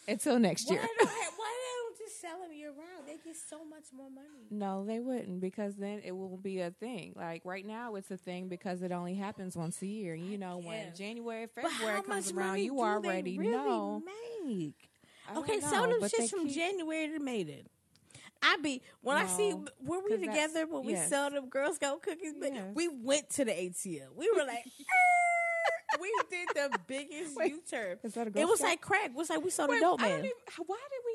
[0.07, 0.87] until next Why year.
[2.05, 3.07] Just sell them year round?
[3.07, 4.47] They get so much more money.
[4.51, 7.13] No, they wouldn't because then it will be a thing.
[7.15, 10.15] Like right now, it's a thing because it only happens once a year.
[10.15, 14.01] You know, when January, February comes around, you already really know.
[14.05, 14.89] Make?
[15.37, 17.63] Okay, know, sell them shits from keep- January to May then.
[18.45, 21.09] I be when I see No, were we together when we yes.
[21.09, 22.33] sell them Girl Scout cookies?
[22.37, 22.65] But Yes.
[22.75, 24.13] we went to the ATL.
[24.17, 24.65] We were like,
[26.01, 27.99] we did the biggest U turn.
[28.03, 29.05] Is that a Girl It was like crack.
[29.05, 30.19] It was like we saw the dope man.
[30.19, 30.31] even-
[30.65, 31.12] why did we?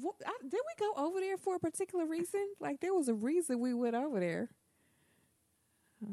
[0.00, 2.46] What, I, did we go over there for a particular reason?
[2.60, 4.48] Like there was a reason we went over there.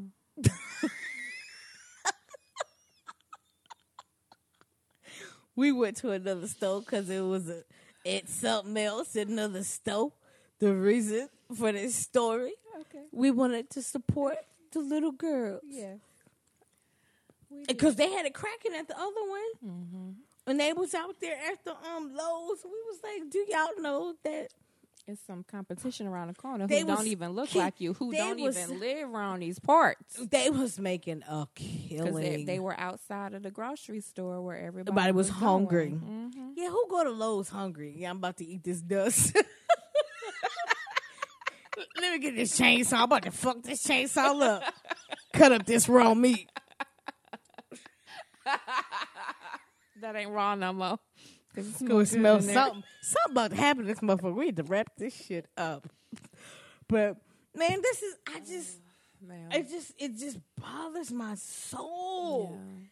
[5.56, 7.62] We went to another store because it was a
[8.04, 9.16] it's something else.
[9.16, 10.12] Another store.
[10.60, 13.04] The reason for this story, Okay.
[13.12, 14.36] we wanted to support
[14.72, 15.62] the little girls.
[15.72, 16.00] Did.
[17.66, 20.10] because they had a cracking at the other one, Mm-hmm.
[20.48, 22.58] And they was out there after the um Lowe's.
[22.64, 24.48] We was like, "Do y'all know that
[25.06, 28.12] It's some competition around the corner They who was don't even look like you, who
[28.12, 30.16] don't was- even live around these parts.
[30.30, 34.90] they was making a killing?" they, they were outside of the grocery store where everybody,
[34.92, 35.90] Everybody was hungry.
[35.90, 36.26] hmm
[36.56, 37.94] yeah, who go to Lowe's hungry?
[37.96, 39.36] Yeah, I'm about to eat this dust.
[42.00, 42.94] Let me get this chainsaw.
[42.98, 44.64] I'm about to fuck this chainsaw up.
[45.32, 46.48] Cut up this raw meat.
[50.00, 50.98] That ain't raw no more.
[51.54, 52.54] Cause it Go smells smell good in there.
[52.54, 52.84] something.
[53.02, 54.34] Something about to happen to this motherfucker.
[54.34, 55.88] We need to wrap this shit up.
[56.88, 57.16] But
[57.56, 58.78] man, this is I just
[59.22, 59.48] oh, Man.
[59.52, 62.58] it just it just bothers my soul.
[62.60, 62.84] Yeah.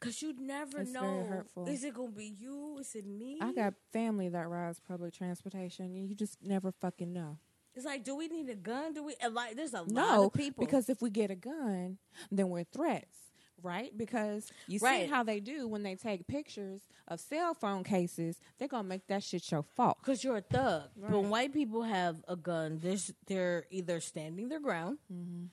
[0.00, 1.26] Cause you never It's know.
[1.28, 1.66] hurtful.
[1.68, 2.78] Is it gonna be you?
[2.78, 3.38] Is it me?
[3.40, 7.38] I got family that rides public transportation, and you just never fucking know.
[7.74, 8.92] It's like, do we need a gun?
[8.92, 9.56] Do we like?
[9.56, 11.98] There's a lot No, of people because if we get a gun,
[12.30, 13.16] then we're threats,
[13.62, 13.96] right?
[13.96, 15.04] Because you Right.
[15.06, 19.06] see how they do when they take pictures of cell phone cases, they're gonna make
[19.08, 19.98] that shit your fault.
[20.00, 20.90] because you're a thug.
[20.96, 21.10] Right.
[21.12, 25.46] When white people have a gun, they're, they're either standing their ground, Mm-hmm.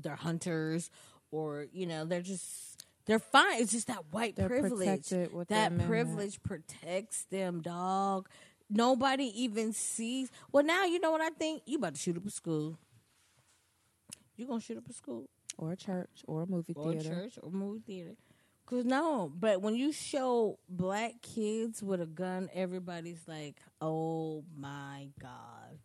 [0.00, 0.90] they're hunters,
[1.30, 3.60] or you know they're just they're fine.
[3.60, 5.08] It's just that white They're privilege.
[5.48, 8.28] that privilege protects them, dog.
[8.68, 10.30] Nobody even sees.
[10.52, 11.62] Well, now you know what I think.
[11.66, 12.78] You about to shoot up a school.
[14.36, 15.28] You gonna shoot up a school
[15.58, 17.08] Or a church, or a movie or theater.
[17.08, 18.16] church or movie theater?
[18.66, 25.08] Cause no, but when you show black kids with a gun, everybody's like, "Oh my
[25.20, 25.78] god,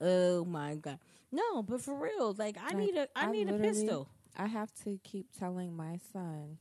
[0.00, 0.98] oh my god."
[1.30, 4.08] No, but for real, like I Like, need a, I, I need a pistol.
[4.34, 6.56] I have to keep telling my son,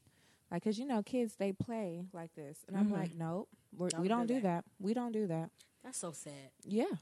[0.52, 2.94] like, cause you know, kids they play like this, and I'm Mhm.
[2.94, 4.44] like, nope, we're, Don't we don't do that.
[4.44, 4.66] that.
[4.78, 5.52] We don't do that.
[5.84, 6.52] That's so sad.
[6.66, 6.98] Yeah,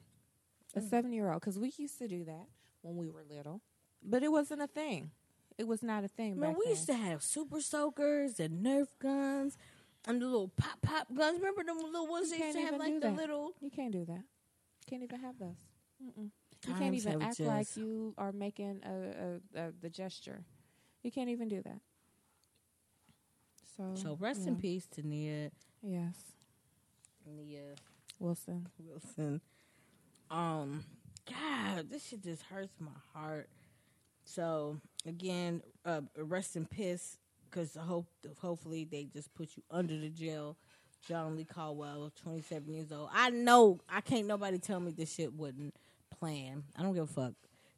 [0.76, 0.90] a Mm.
[0.90, 2.48] seven year old, because we used to do that
[2.84, 3.62] when we were little,
[4.04, 5.10] but it wasn't a thing.
[5.60, 6.40] It was not a thing.
[6.40, 6.72] Man, back we then.
[6.72, 9.58] used to have super soakers and Nerf guns
[10.08, 11.38] and the little pop pop guns.
[11.40, 13.16] Remember them little ones You that used to have like the that.
[13.18, 13.52] little.
[13.60, 14.24] You can't do that.
[14.90, 15.58] Can't even have those.
[16.04, 16.30] Mm-mm.
[16.68, 20.44] You can't even have act like you are making a, a, a the gesture.
[21.04, 21.80] You can't even do that.
[23.78, 26.16] So, So rest in peace to Nia, Yes,
[27.26, 27.76] Nia
[28.20, 28.68] Wilson.
[28.78, 29.40] Wilson.
[30.30, 30.84] Um,
[31.30, 33.50] God, this shit just hurts my heart.
[34.26, 37.18] So again, uh, rest in piss,
[37.50, 38.08] because hope
[38.40, 40.58] hopefully they just put you under the jail.
[41.08, 43.10] John Lee Cowell, twenty seven years old.
[43.14, 45.74] I know I can't nobody tell me this shit wouldn't
[46.20, 46.64] plan.
[46.78, 47.34] I don't give a fuck.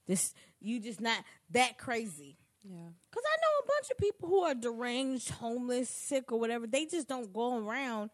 [0.08, 2.38] This you just not that crazy.
[2.64, 2.78] Yeah,
[3.12, 6.68] Cause I know a bunch of people who are deranged, homeless, sick, or whatever.
[6.68, 8.12] They just don't go around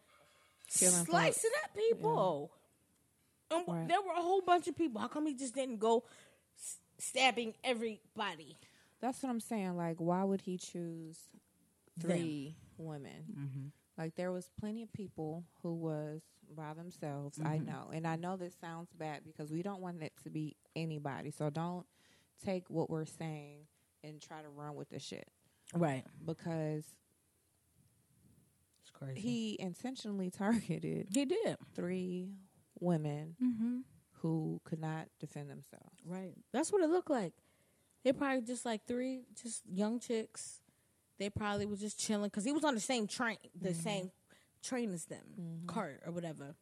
[0.72, 2.50] Killing slicing up people.
[3.50, 3.88] And Right.
[3.88, 5.00] there were a whole bunch of people.
[5.02, 6.04] How come he just didn't go
[6.58, 8.56] s- stabbing everybody?
[9.00, 9.76] That's what I'm saying.
[9.76, 11.18] Like, why would he choose
[12.00, 13.72] three women?
[13.96, 16.22] Like, there was plenty of people who was
[16.56, 17.38] by themselves.
[17.44, 20.56] I know, and I know this sounds bad because we don't want it to be
[20.76, 21.30] anybody.
[21.30, 21.86] So don't
[22.44, 23.66] take what we're saying
[24.04, 25.28] and try to run with the shit
[25.74, 26.04] Right.
[26.24, 26.84] because
[28.82, 29.20] It's crazy.
[29.20, 31.56] he intentionally targeted he did.
[31.74, 32.30] three
[32.80, 33.78] women Mm-hmm.
[34.22, 35.96] who could not defend themselves.
[36.06, 36.34] Right.
[36.52, 37.34] That's what it looked like.
[38.04, 40.60] They probably just like three, just young chicks.
[41.18, 43.80] They probably was just chilling because he was on the same train, the mm-hmm.
[43.80, 44.10] same
[44.62, 45.66] train as them, mm-hmm.
[45.66, 46.54] cart or whatever.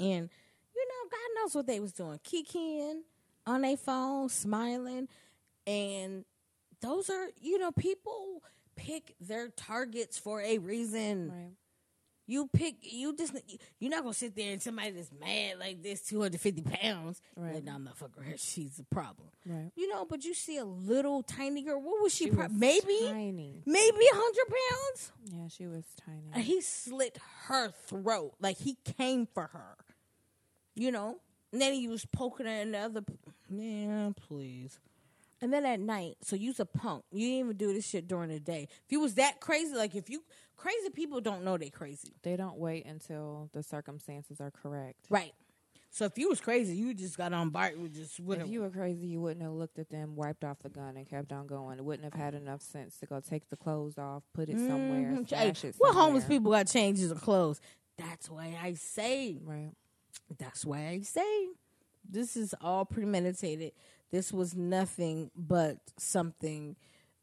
[0.00, 0.28] And
[0.74, 3.02] you know, God knows what they was doing, kikiing
[3.46, 5.08] on their phone, smiling,
[5.66, 6.24] and
[6.80, 8.42] those are you know people
[8.76, 11.30] pick their targets for a reason.
[11.30, 11.52] Right.
[12.26, 13.34] You pick you just
[13.78, 17.20] you're not gonna sit there and somebody that's mad like this, two hundred fifty pounds.
[17.36, 17.56] Right.
[17.56, 18.34] Like, nah, I'm not fucking her.
[18.38, 19.28] She's a problem.
[19.46, 19.70] Right.
[19.76, 21.80] You know, but you see a little tiny girl.
[21.82, 22.24] What was she?
[22.24, 23.62] She pro- was maybe, tiny.
[23.66, 25.12] maybe hundred pounds.
[25.26, 26.30] Yeah, she was tiny.
[26.32, 28.34] And he slit her throat.
[28.40, 29.76] Like he came for her.
[30.74, 31.18] You know.
[31.52, 33.04] And then he was poking her in the other.
[33.48, 34.80] Man, please.
[35.40, 37.04] And then at night, so you's a punk.
[37.12, 38.66] You didn't even do this shit during the day.
[38.86, 40.24] If you was that crazy, like if you
[40.56, 42.12] crazy people don't know they're crazy.
[42.22, 45.06] They don't wait until the circumstances are correct.
[45.10, 45.32] Right.
[45.90, 48.62] So if you was crazy, you just got on bike You just with If you
[48.62, 51.46] were crazy, you wouldn't have looked at them, wiped off the gun, and kept on
[51.46, 51.78] going.
[51.78, 55.12] It wouldn't have had enough sense to go take the clothes off, put it somewhere,
[55.12, 55.26] Mhm.
[55.26, 56.02] stash Hey, it what somewhere.
[56.04, 57.60] homeless people got changes of clothes?
[57.96, 59.38] That's why I say.
[59.40, 59.70] Right.
[60.36, 61.48] That's why I say.
[62.08, 63.72] This is all premeditated.
[64.10, 66.74] This was nothing but something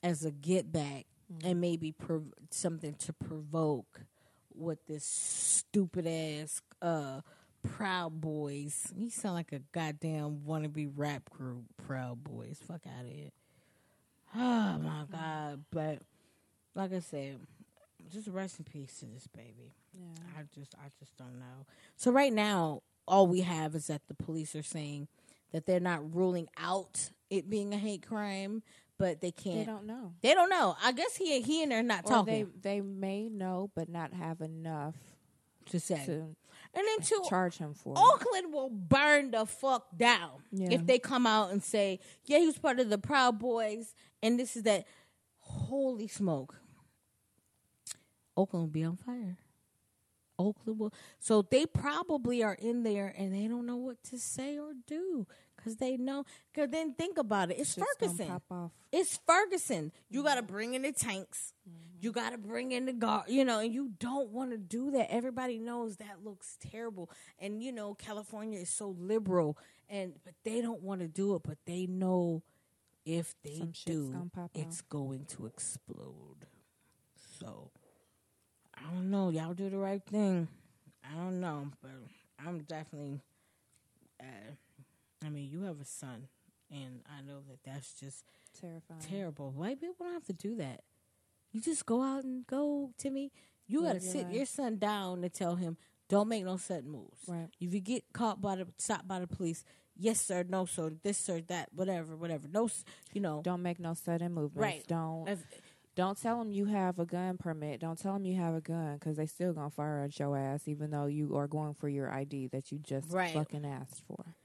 [0.02, 1.06] as a get back
[1.44, 4.02] and maybe prov- something to provoke
[4.50, 7.22] what this stupid ass uh
[7.64, 8.92] Proud Boys.
[8.96, 12.60] You sound like a goddamn wannabe rap group, Proud Boys.
[12.68, 13.30] Fuck out of here.
[14.36, 15.64] Oh my god!
[15.72, 16.00] But
[16.74, 17.40] like I said,
[18.12, 19.74] just rest in peace to this baby.
[19.94, 20.40] Yeah.
[20.40, 21.66] I just, I just don't know.
[21.98, 25.08] So right now, all we have is that the police are saying
[25.52, 28.64] that they're not ruling out it being a hate crime,
[29.02, 29.58] but they can't.
[29.58, 30.14] They don't know.
[30.22, 30.76] They don't know.
[30.84, 34.42] I guess he, he and they're not Or talking they may know, but not have
[34.42, 34.96] enough
[35.72, 36.02] to say.
[36.06, 36.12] to
[36.74, 37.94] and then to charge him for.
[37.94, 38.00] it.
[38.00, 40.70] Oakland will burn the fuck down Yeah.
[40.72, 44.40] if they come out and say, "Yeah, he was part of the Proud Boys," and
[44.40, 44.86] this is that.
[45.44, 46.56] Holy smoke!
[48.38, 49.38] Oakland will be on fire.
[50.40, 50.94] Oakland will.
[51.20, 55.28] So they probably are in there and they don't know what to say or do
[55.62, 56.26] because they know.
[56.54, 57.60] Because then think about it.
[57.60, 58.42] It's Ferguson.
[58.92, 59.92] It's Ferguson.
[60.10, 61.54] You got to bring in the tanks.
[62.00, 63.26] You got to bring in the guard.
[63.28, 65.12] You know, and you don't want to do that.
[65.12, 67.10] Everybody knows that looks terrible.
[67.40, 69.58] And you know, California is so liberal,
[69.90, 71.44] and but they don't want to do it.
[71.44, 72.42] But they know
[73.06, 76.48] if they Some do, it's going to explode.
[77.40, 77.72] So
[78.76, 79.30] I don't know.
[79.30, 80.48] Y'all do the right thing.
[81.04, 81.92] I don't know, but
[82.44, 83.22] I'm definitely.
[84.20, 84.54] Uh,
[85.26, 86.28] I mean, you have a son,
[86.72, 88.24] and I know that that's just
[88.60, 89.00] Terrifying.
[89.02, 89.52] terrible.
[89.52, 90.82] White people don't have to do that.
[91.52, 93.32] You just go out and go, Timmy.
[93.68, 94.34] You got to sit life.
[94.36, 95.78] your son down and tell him,
[96.10, 97.22] don't make no sudden moves.
[97.28, 97.48] Right.
[97.60, 99.64] If you get caught by the stopped by the police,
[99.96, 102.48] yes sir, no sir, this sir, that, whatever, whatever.
[102.52, 102.70] No,
[103.14, 104.58] you know, Don't make no sudden movements.
[104.62, 104.88] Right.
[104.88, 105.62] Don't If-
[105.96, 107.82] don't tell them you have a gun permit.
[107.82, 110.68] Don't tell them you have a gun because they still gonna fire at your ass,
[110.68, 113.34] even though you are going for your ID that you just Right.
[113.34, 114.36] fucking asked for.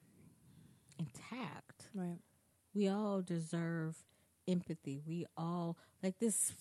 [0.98, 2.18] intact Right.
[2.74, 3.96] we all deserve
[4.48, 5.00] empathy.
[5.06, 6.52] We all like this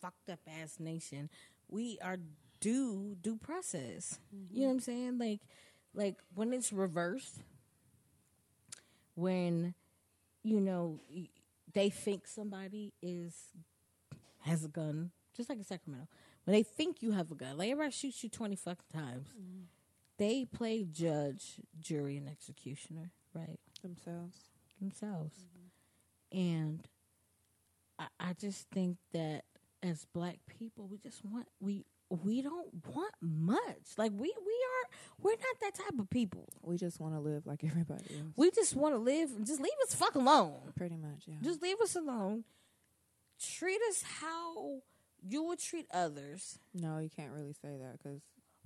[0.00, 1.30] fucked up ass nation.
[1.68, 2.16] We are
[2.60, 4.18] due due process.
[4.32, 4.64] You know mm-hmm.
[4.64, 5.18] what I'm saying?
[5.18, 5.40] Like
[5.94, 7.40] like when it's reversed,
[9.14, 9.74] when
[10.42, 10.98] you know
[11.72, 13.34] they think somebody is
[14.40, 16.08] has a gun, just like in Sacramento.
[16.44, 19.28] When they think you have a gun, like everybody shoots you twenty fucking times.
[19.28, 19.62] Mm-hmm.
[20.18, 23.58] They play judge, jury, and executioner, right?
[23.82, 24.36] Themselves.
[24.80, 25.36] themselves.
[26.32, 26.38] Mm-hmm.
[26.38, 26.88] And
[27.98, 29.44] I, I just think that
[29.82, 33.96] as black people, we just want we we don't want much.
[33.96, 34.90] Like we we are
[35.20, 36.48] we're not that type of people.
[36.62, 38.32] We just want to live like everybody else.
[38.36, 39.30] We just want to live.
[39.44, 40.72] Just leave us fuck alone.
[40.76, 41.36] Pretty much, yeah.
[41.42, 42.44] Just leave us alone.
[43.40, 44.80] Treat us how
[45.26, 46.58] you would treat others.
[46.74, 48.20] no, you can't really say that because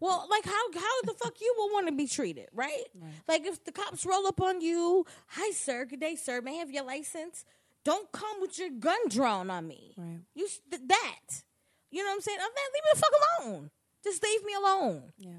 [0.05, 2.85] Well, like how how the fuck you will want to be treated, right?
[2.95, 3.13] Right.
[3.27, 6.59] Like if the cops roll up on you, hi sir, good day sir, may I
[6.59, 7.45] have your license?
[7.85, 9.95] Don't come with your gun drawn on me.
[9.97, 10.21] Right.
[10.35, 11.43] You th- that.
[11.91, 12.39] You know what I'm saying?
[12.39, 13.71] Leave me the fuck alone.
[14.03, 15.13] Just leave me alone.
[15.17, 15.31] yeah,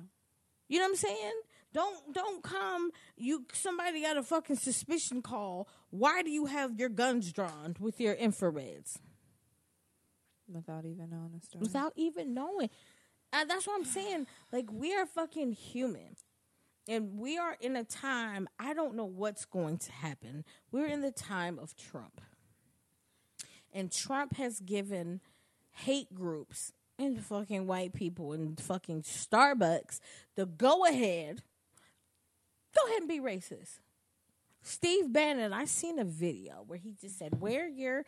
[0.68, 1.34] You know what I'm saying?
[1.74, 2.92] Don't don't come.
[3.18, 5.68] You somebody got a fucking suspicion call.
[5.92, 8.98] Why do you have your guns drawn with your infrareds?
[10.48, 11.62] without even knowing the story.
[11.62, 12.70] without even knowing.
[13.36, 14.28] Uh, that's what I'm saying.
[14.52, 16.16] Like we are fucking human.
[16.88, 20.46] And we are in a time, I don't know what's going to happen.
[20.72, 22.22] We're in the time of Trump.
[23.74, 25.20] And Trump has given
[25.72, 30.00] hate groups and fucking white people and fucking Starbucks
[30.36, 31.42] the go ahead.
[32.76, 33.80] Go ahead and be racist.
[34.62, 38.06] Steve Bannon, I seen a video where he just said, "Wear your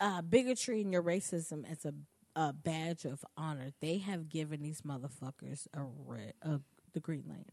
[0.00, 1.94] uh, bigotry and your racism as a,
[2.36, 6.60] a badge of honor." They have given these motherfuckers a, red, a
[6.92, 7.46] the green light,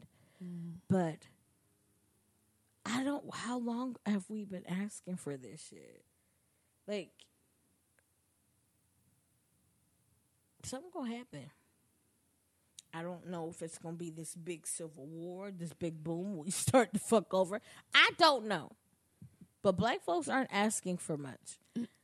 [0.44, 0.74] mm.
[0.88, 1.28] but
[2.86, 3.24] I don't.
[3.34, 6.04] How long have we been asking for this shit?
[6.88, 7.12] Like,
[10.64, 11.50] something gonna happen.
[12.94, 16.52] I don't know if it's gonna be this big civil war, this big boom we
[16.52, 17.62] start to fuck over.
[17.94, 18.72] I don't know.
[19.62, 21.60] But black folks aren't asking for much.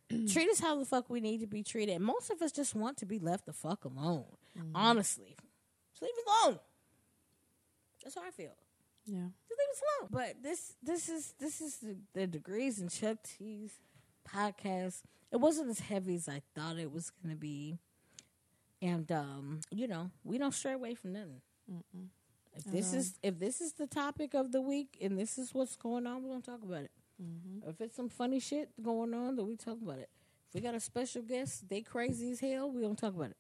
[0.31, 1.99] Treat us how the fuck we need to be treated.
[1.99, 4.25] Most of us just want to be left the fuck alone.
[4.73, 5.35] Honestly.
[5.91, 6.59] Just leave us alone.
[8.03, 8.55] That's how I feel.
[9.05, 10.09] yeah, Just leave us alone.
[10.11, 13.73] But this this is this is the, the degrees and Chuck T's
[14.27, 15.01] podcast.
[15.31, 17.77] It wasn't as heavy as I thought it was gonna be.
[18.81, 21.41] And um, you know, we don't stray away from nothing.
[22.55, 25.75] If this is if this is the topic of the week and this is what's
[25.75, 26.91] going on, we're gonna talk about it.
[27.67, 30.09] If it's some funny shit going on, then we talk about it.
[30.49, 33.37] If we got a special guest, they crazy as hell, we don't talk about it.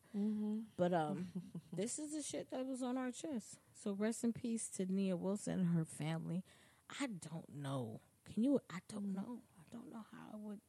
[0.75, 1.27] But um,
[1.75, 3.59] this is the shit that was on our chest.
[3.81, 6.43] So rest in peace to Nia Wilson and her family.
[6.99, 8.01] I don't know.
[8.33, 8.59] Can you?
[8.69, 9.39] I don't know.
[9.59, 10.59] I don't know how I would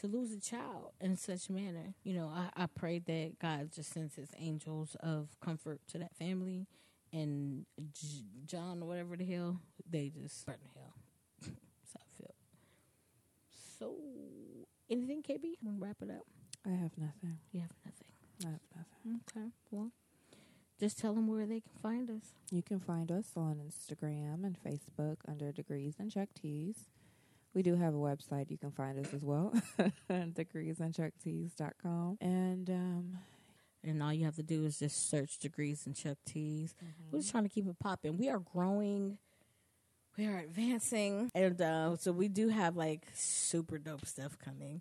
[0.00, 1.94] to lose a child in such manner.
[2.02, 6.14] You know, I, I pray that God just sends His angels of comfort to that
[6.16, 6.66] family,
[7.12, 10.94] and J- John or whatever the hell they just burn to hell.
[11.40, 12.34] That's how I feel.
[13.78, 13.94] So,
[14.90, 15.54] anything, KB?
[15.62, 16.24] Want to wrap it up?
[16.66, 17.38] I have nothing.
[17.52, 18.08] You have nothing.
[18.44, 19.20] I have nothing.
[19.36, 19.48] Okay.
[19.70, 19.92] Well,
[20.80, 22.32] just tell them where they can find us.
[22.50, 26.88] You can find us on Instagram and Facebook under Degrees and Chuck T's.
[27.54, 28.50] We do have a website.
[28.50, 29.52] You can find us as well.
[30.10, 32.18] degreesandchucktees.com.
[32.20, 33.18] And um,
[33.84, 36.74] And all you have to do is just search degrees and Chuck T's.
[37.12, 38.16] We're just trying to keep it popping.
[38.16, 39.18] We are growing.
[40.16, 41.30] We are advancing.
[41.34, 44.80] And uh, so we do have like super dope stuff coming.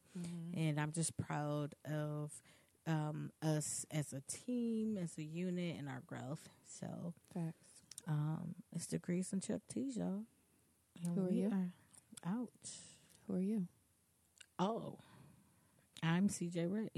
[0.56, 2.32] And I'm just proud of
[2.86, 6.50] um, us as a team, as a unit, and our growth.
[6.80, 7.56] So facts.
[8.08, 10.24] um, it's degrees and Chuck T's, y'all.
[11.04, 11.52] And Who are you?
[12.26, 12.50] out.
[13.28, 13.68] Who are you?
[14.60, 15.00] Oh,
[16.02, 16.90] I'm CJ Ray.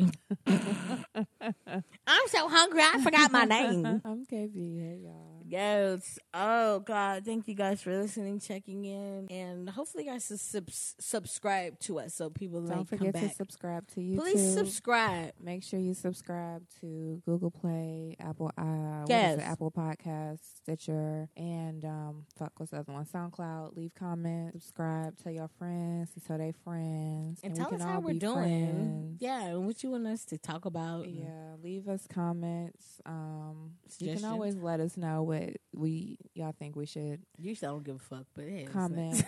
[2.07, 3.85] I'm so hungry, I forgot my name.
[4.05, 4.53] I'm KB.
[4.79, 5.34] Hey, y'all.
[5.47, 6.17] Yes.
[6.33, 7.23] Oh God.
[7.23, 12.13] Thank you guys for listening, checking in, and hopefully, you guys sub- subscribe to us
[12.15, 14.17] so people Don't forget to subscribe to YouTube.
[14.19, 15.33] Please subscribe.
[15.39, 19.37] Make sure you subscribe to Google Play, Apple, uh, Yes.
[19.37, 19.41] it?
[19.43, 23.05] Apple Podcasts, Stitcher, and um, fuck what's the other one?
[23.05, 23.75] SoundCloud.
[23.77, 27.87] Leave comments, subscribe, tell your friends, to tell their friends, And we tell can us
[27.87, 28.33] how all we're doing.
[28.35, 29.21] friends.
[29.21, 31.07] Yeah, and what you want us to talk about.
[31.07, 32.99] Yeah, leave us comments.
[33.05, 37.71] Um, you can always let us know what we y'all think we should Usually I
[37.71, 39.23] don't give a fuck, but hey, comment.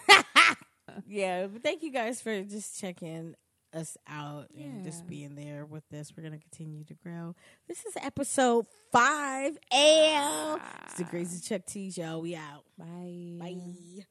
[1.08, 3.36] yeah, but thank you guys for just checking
[3.74, 6.12] us out and just being there with us.
[6.16, 7.36] We're gonna continue to grow.
[7.68, 9.58] This is episode five.
[9.72, 12.22] And it's the Crazy Chuck T's, y'all.
[12.22, 12.64] We out.
[12.78, 13.38] Bye.
[13.40, 14.06] Bye.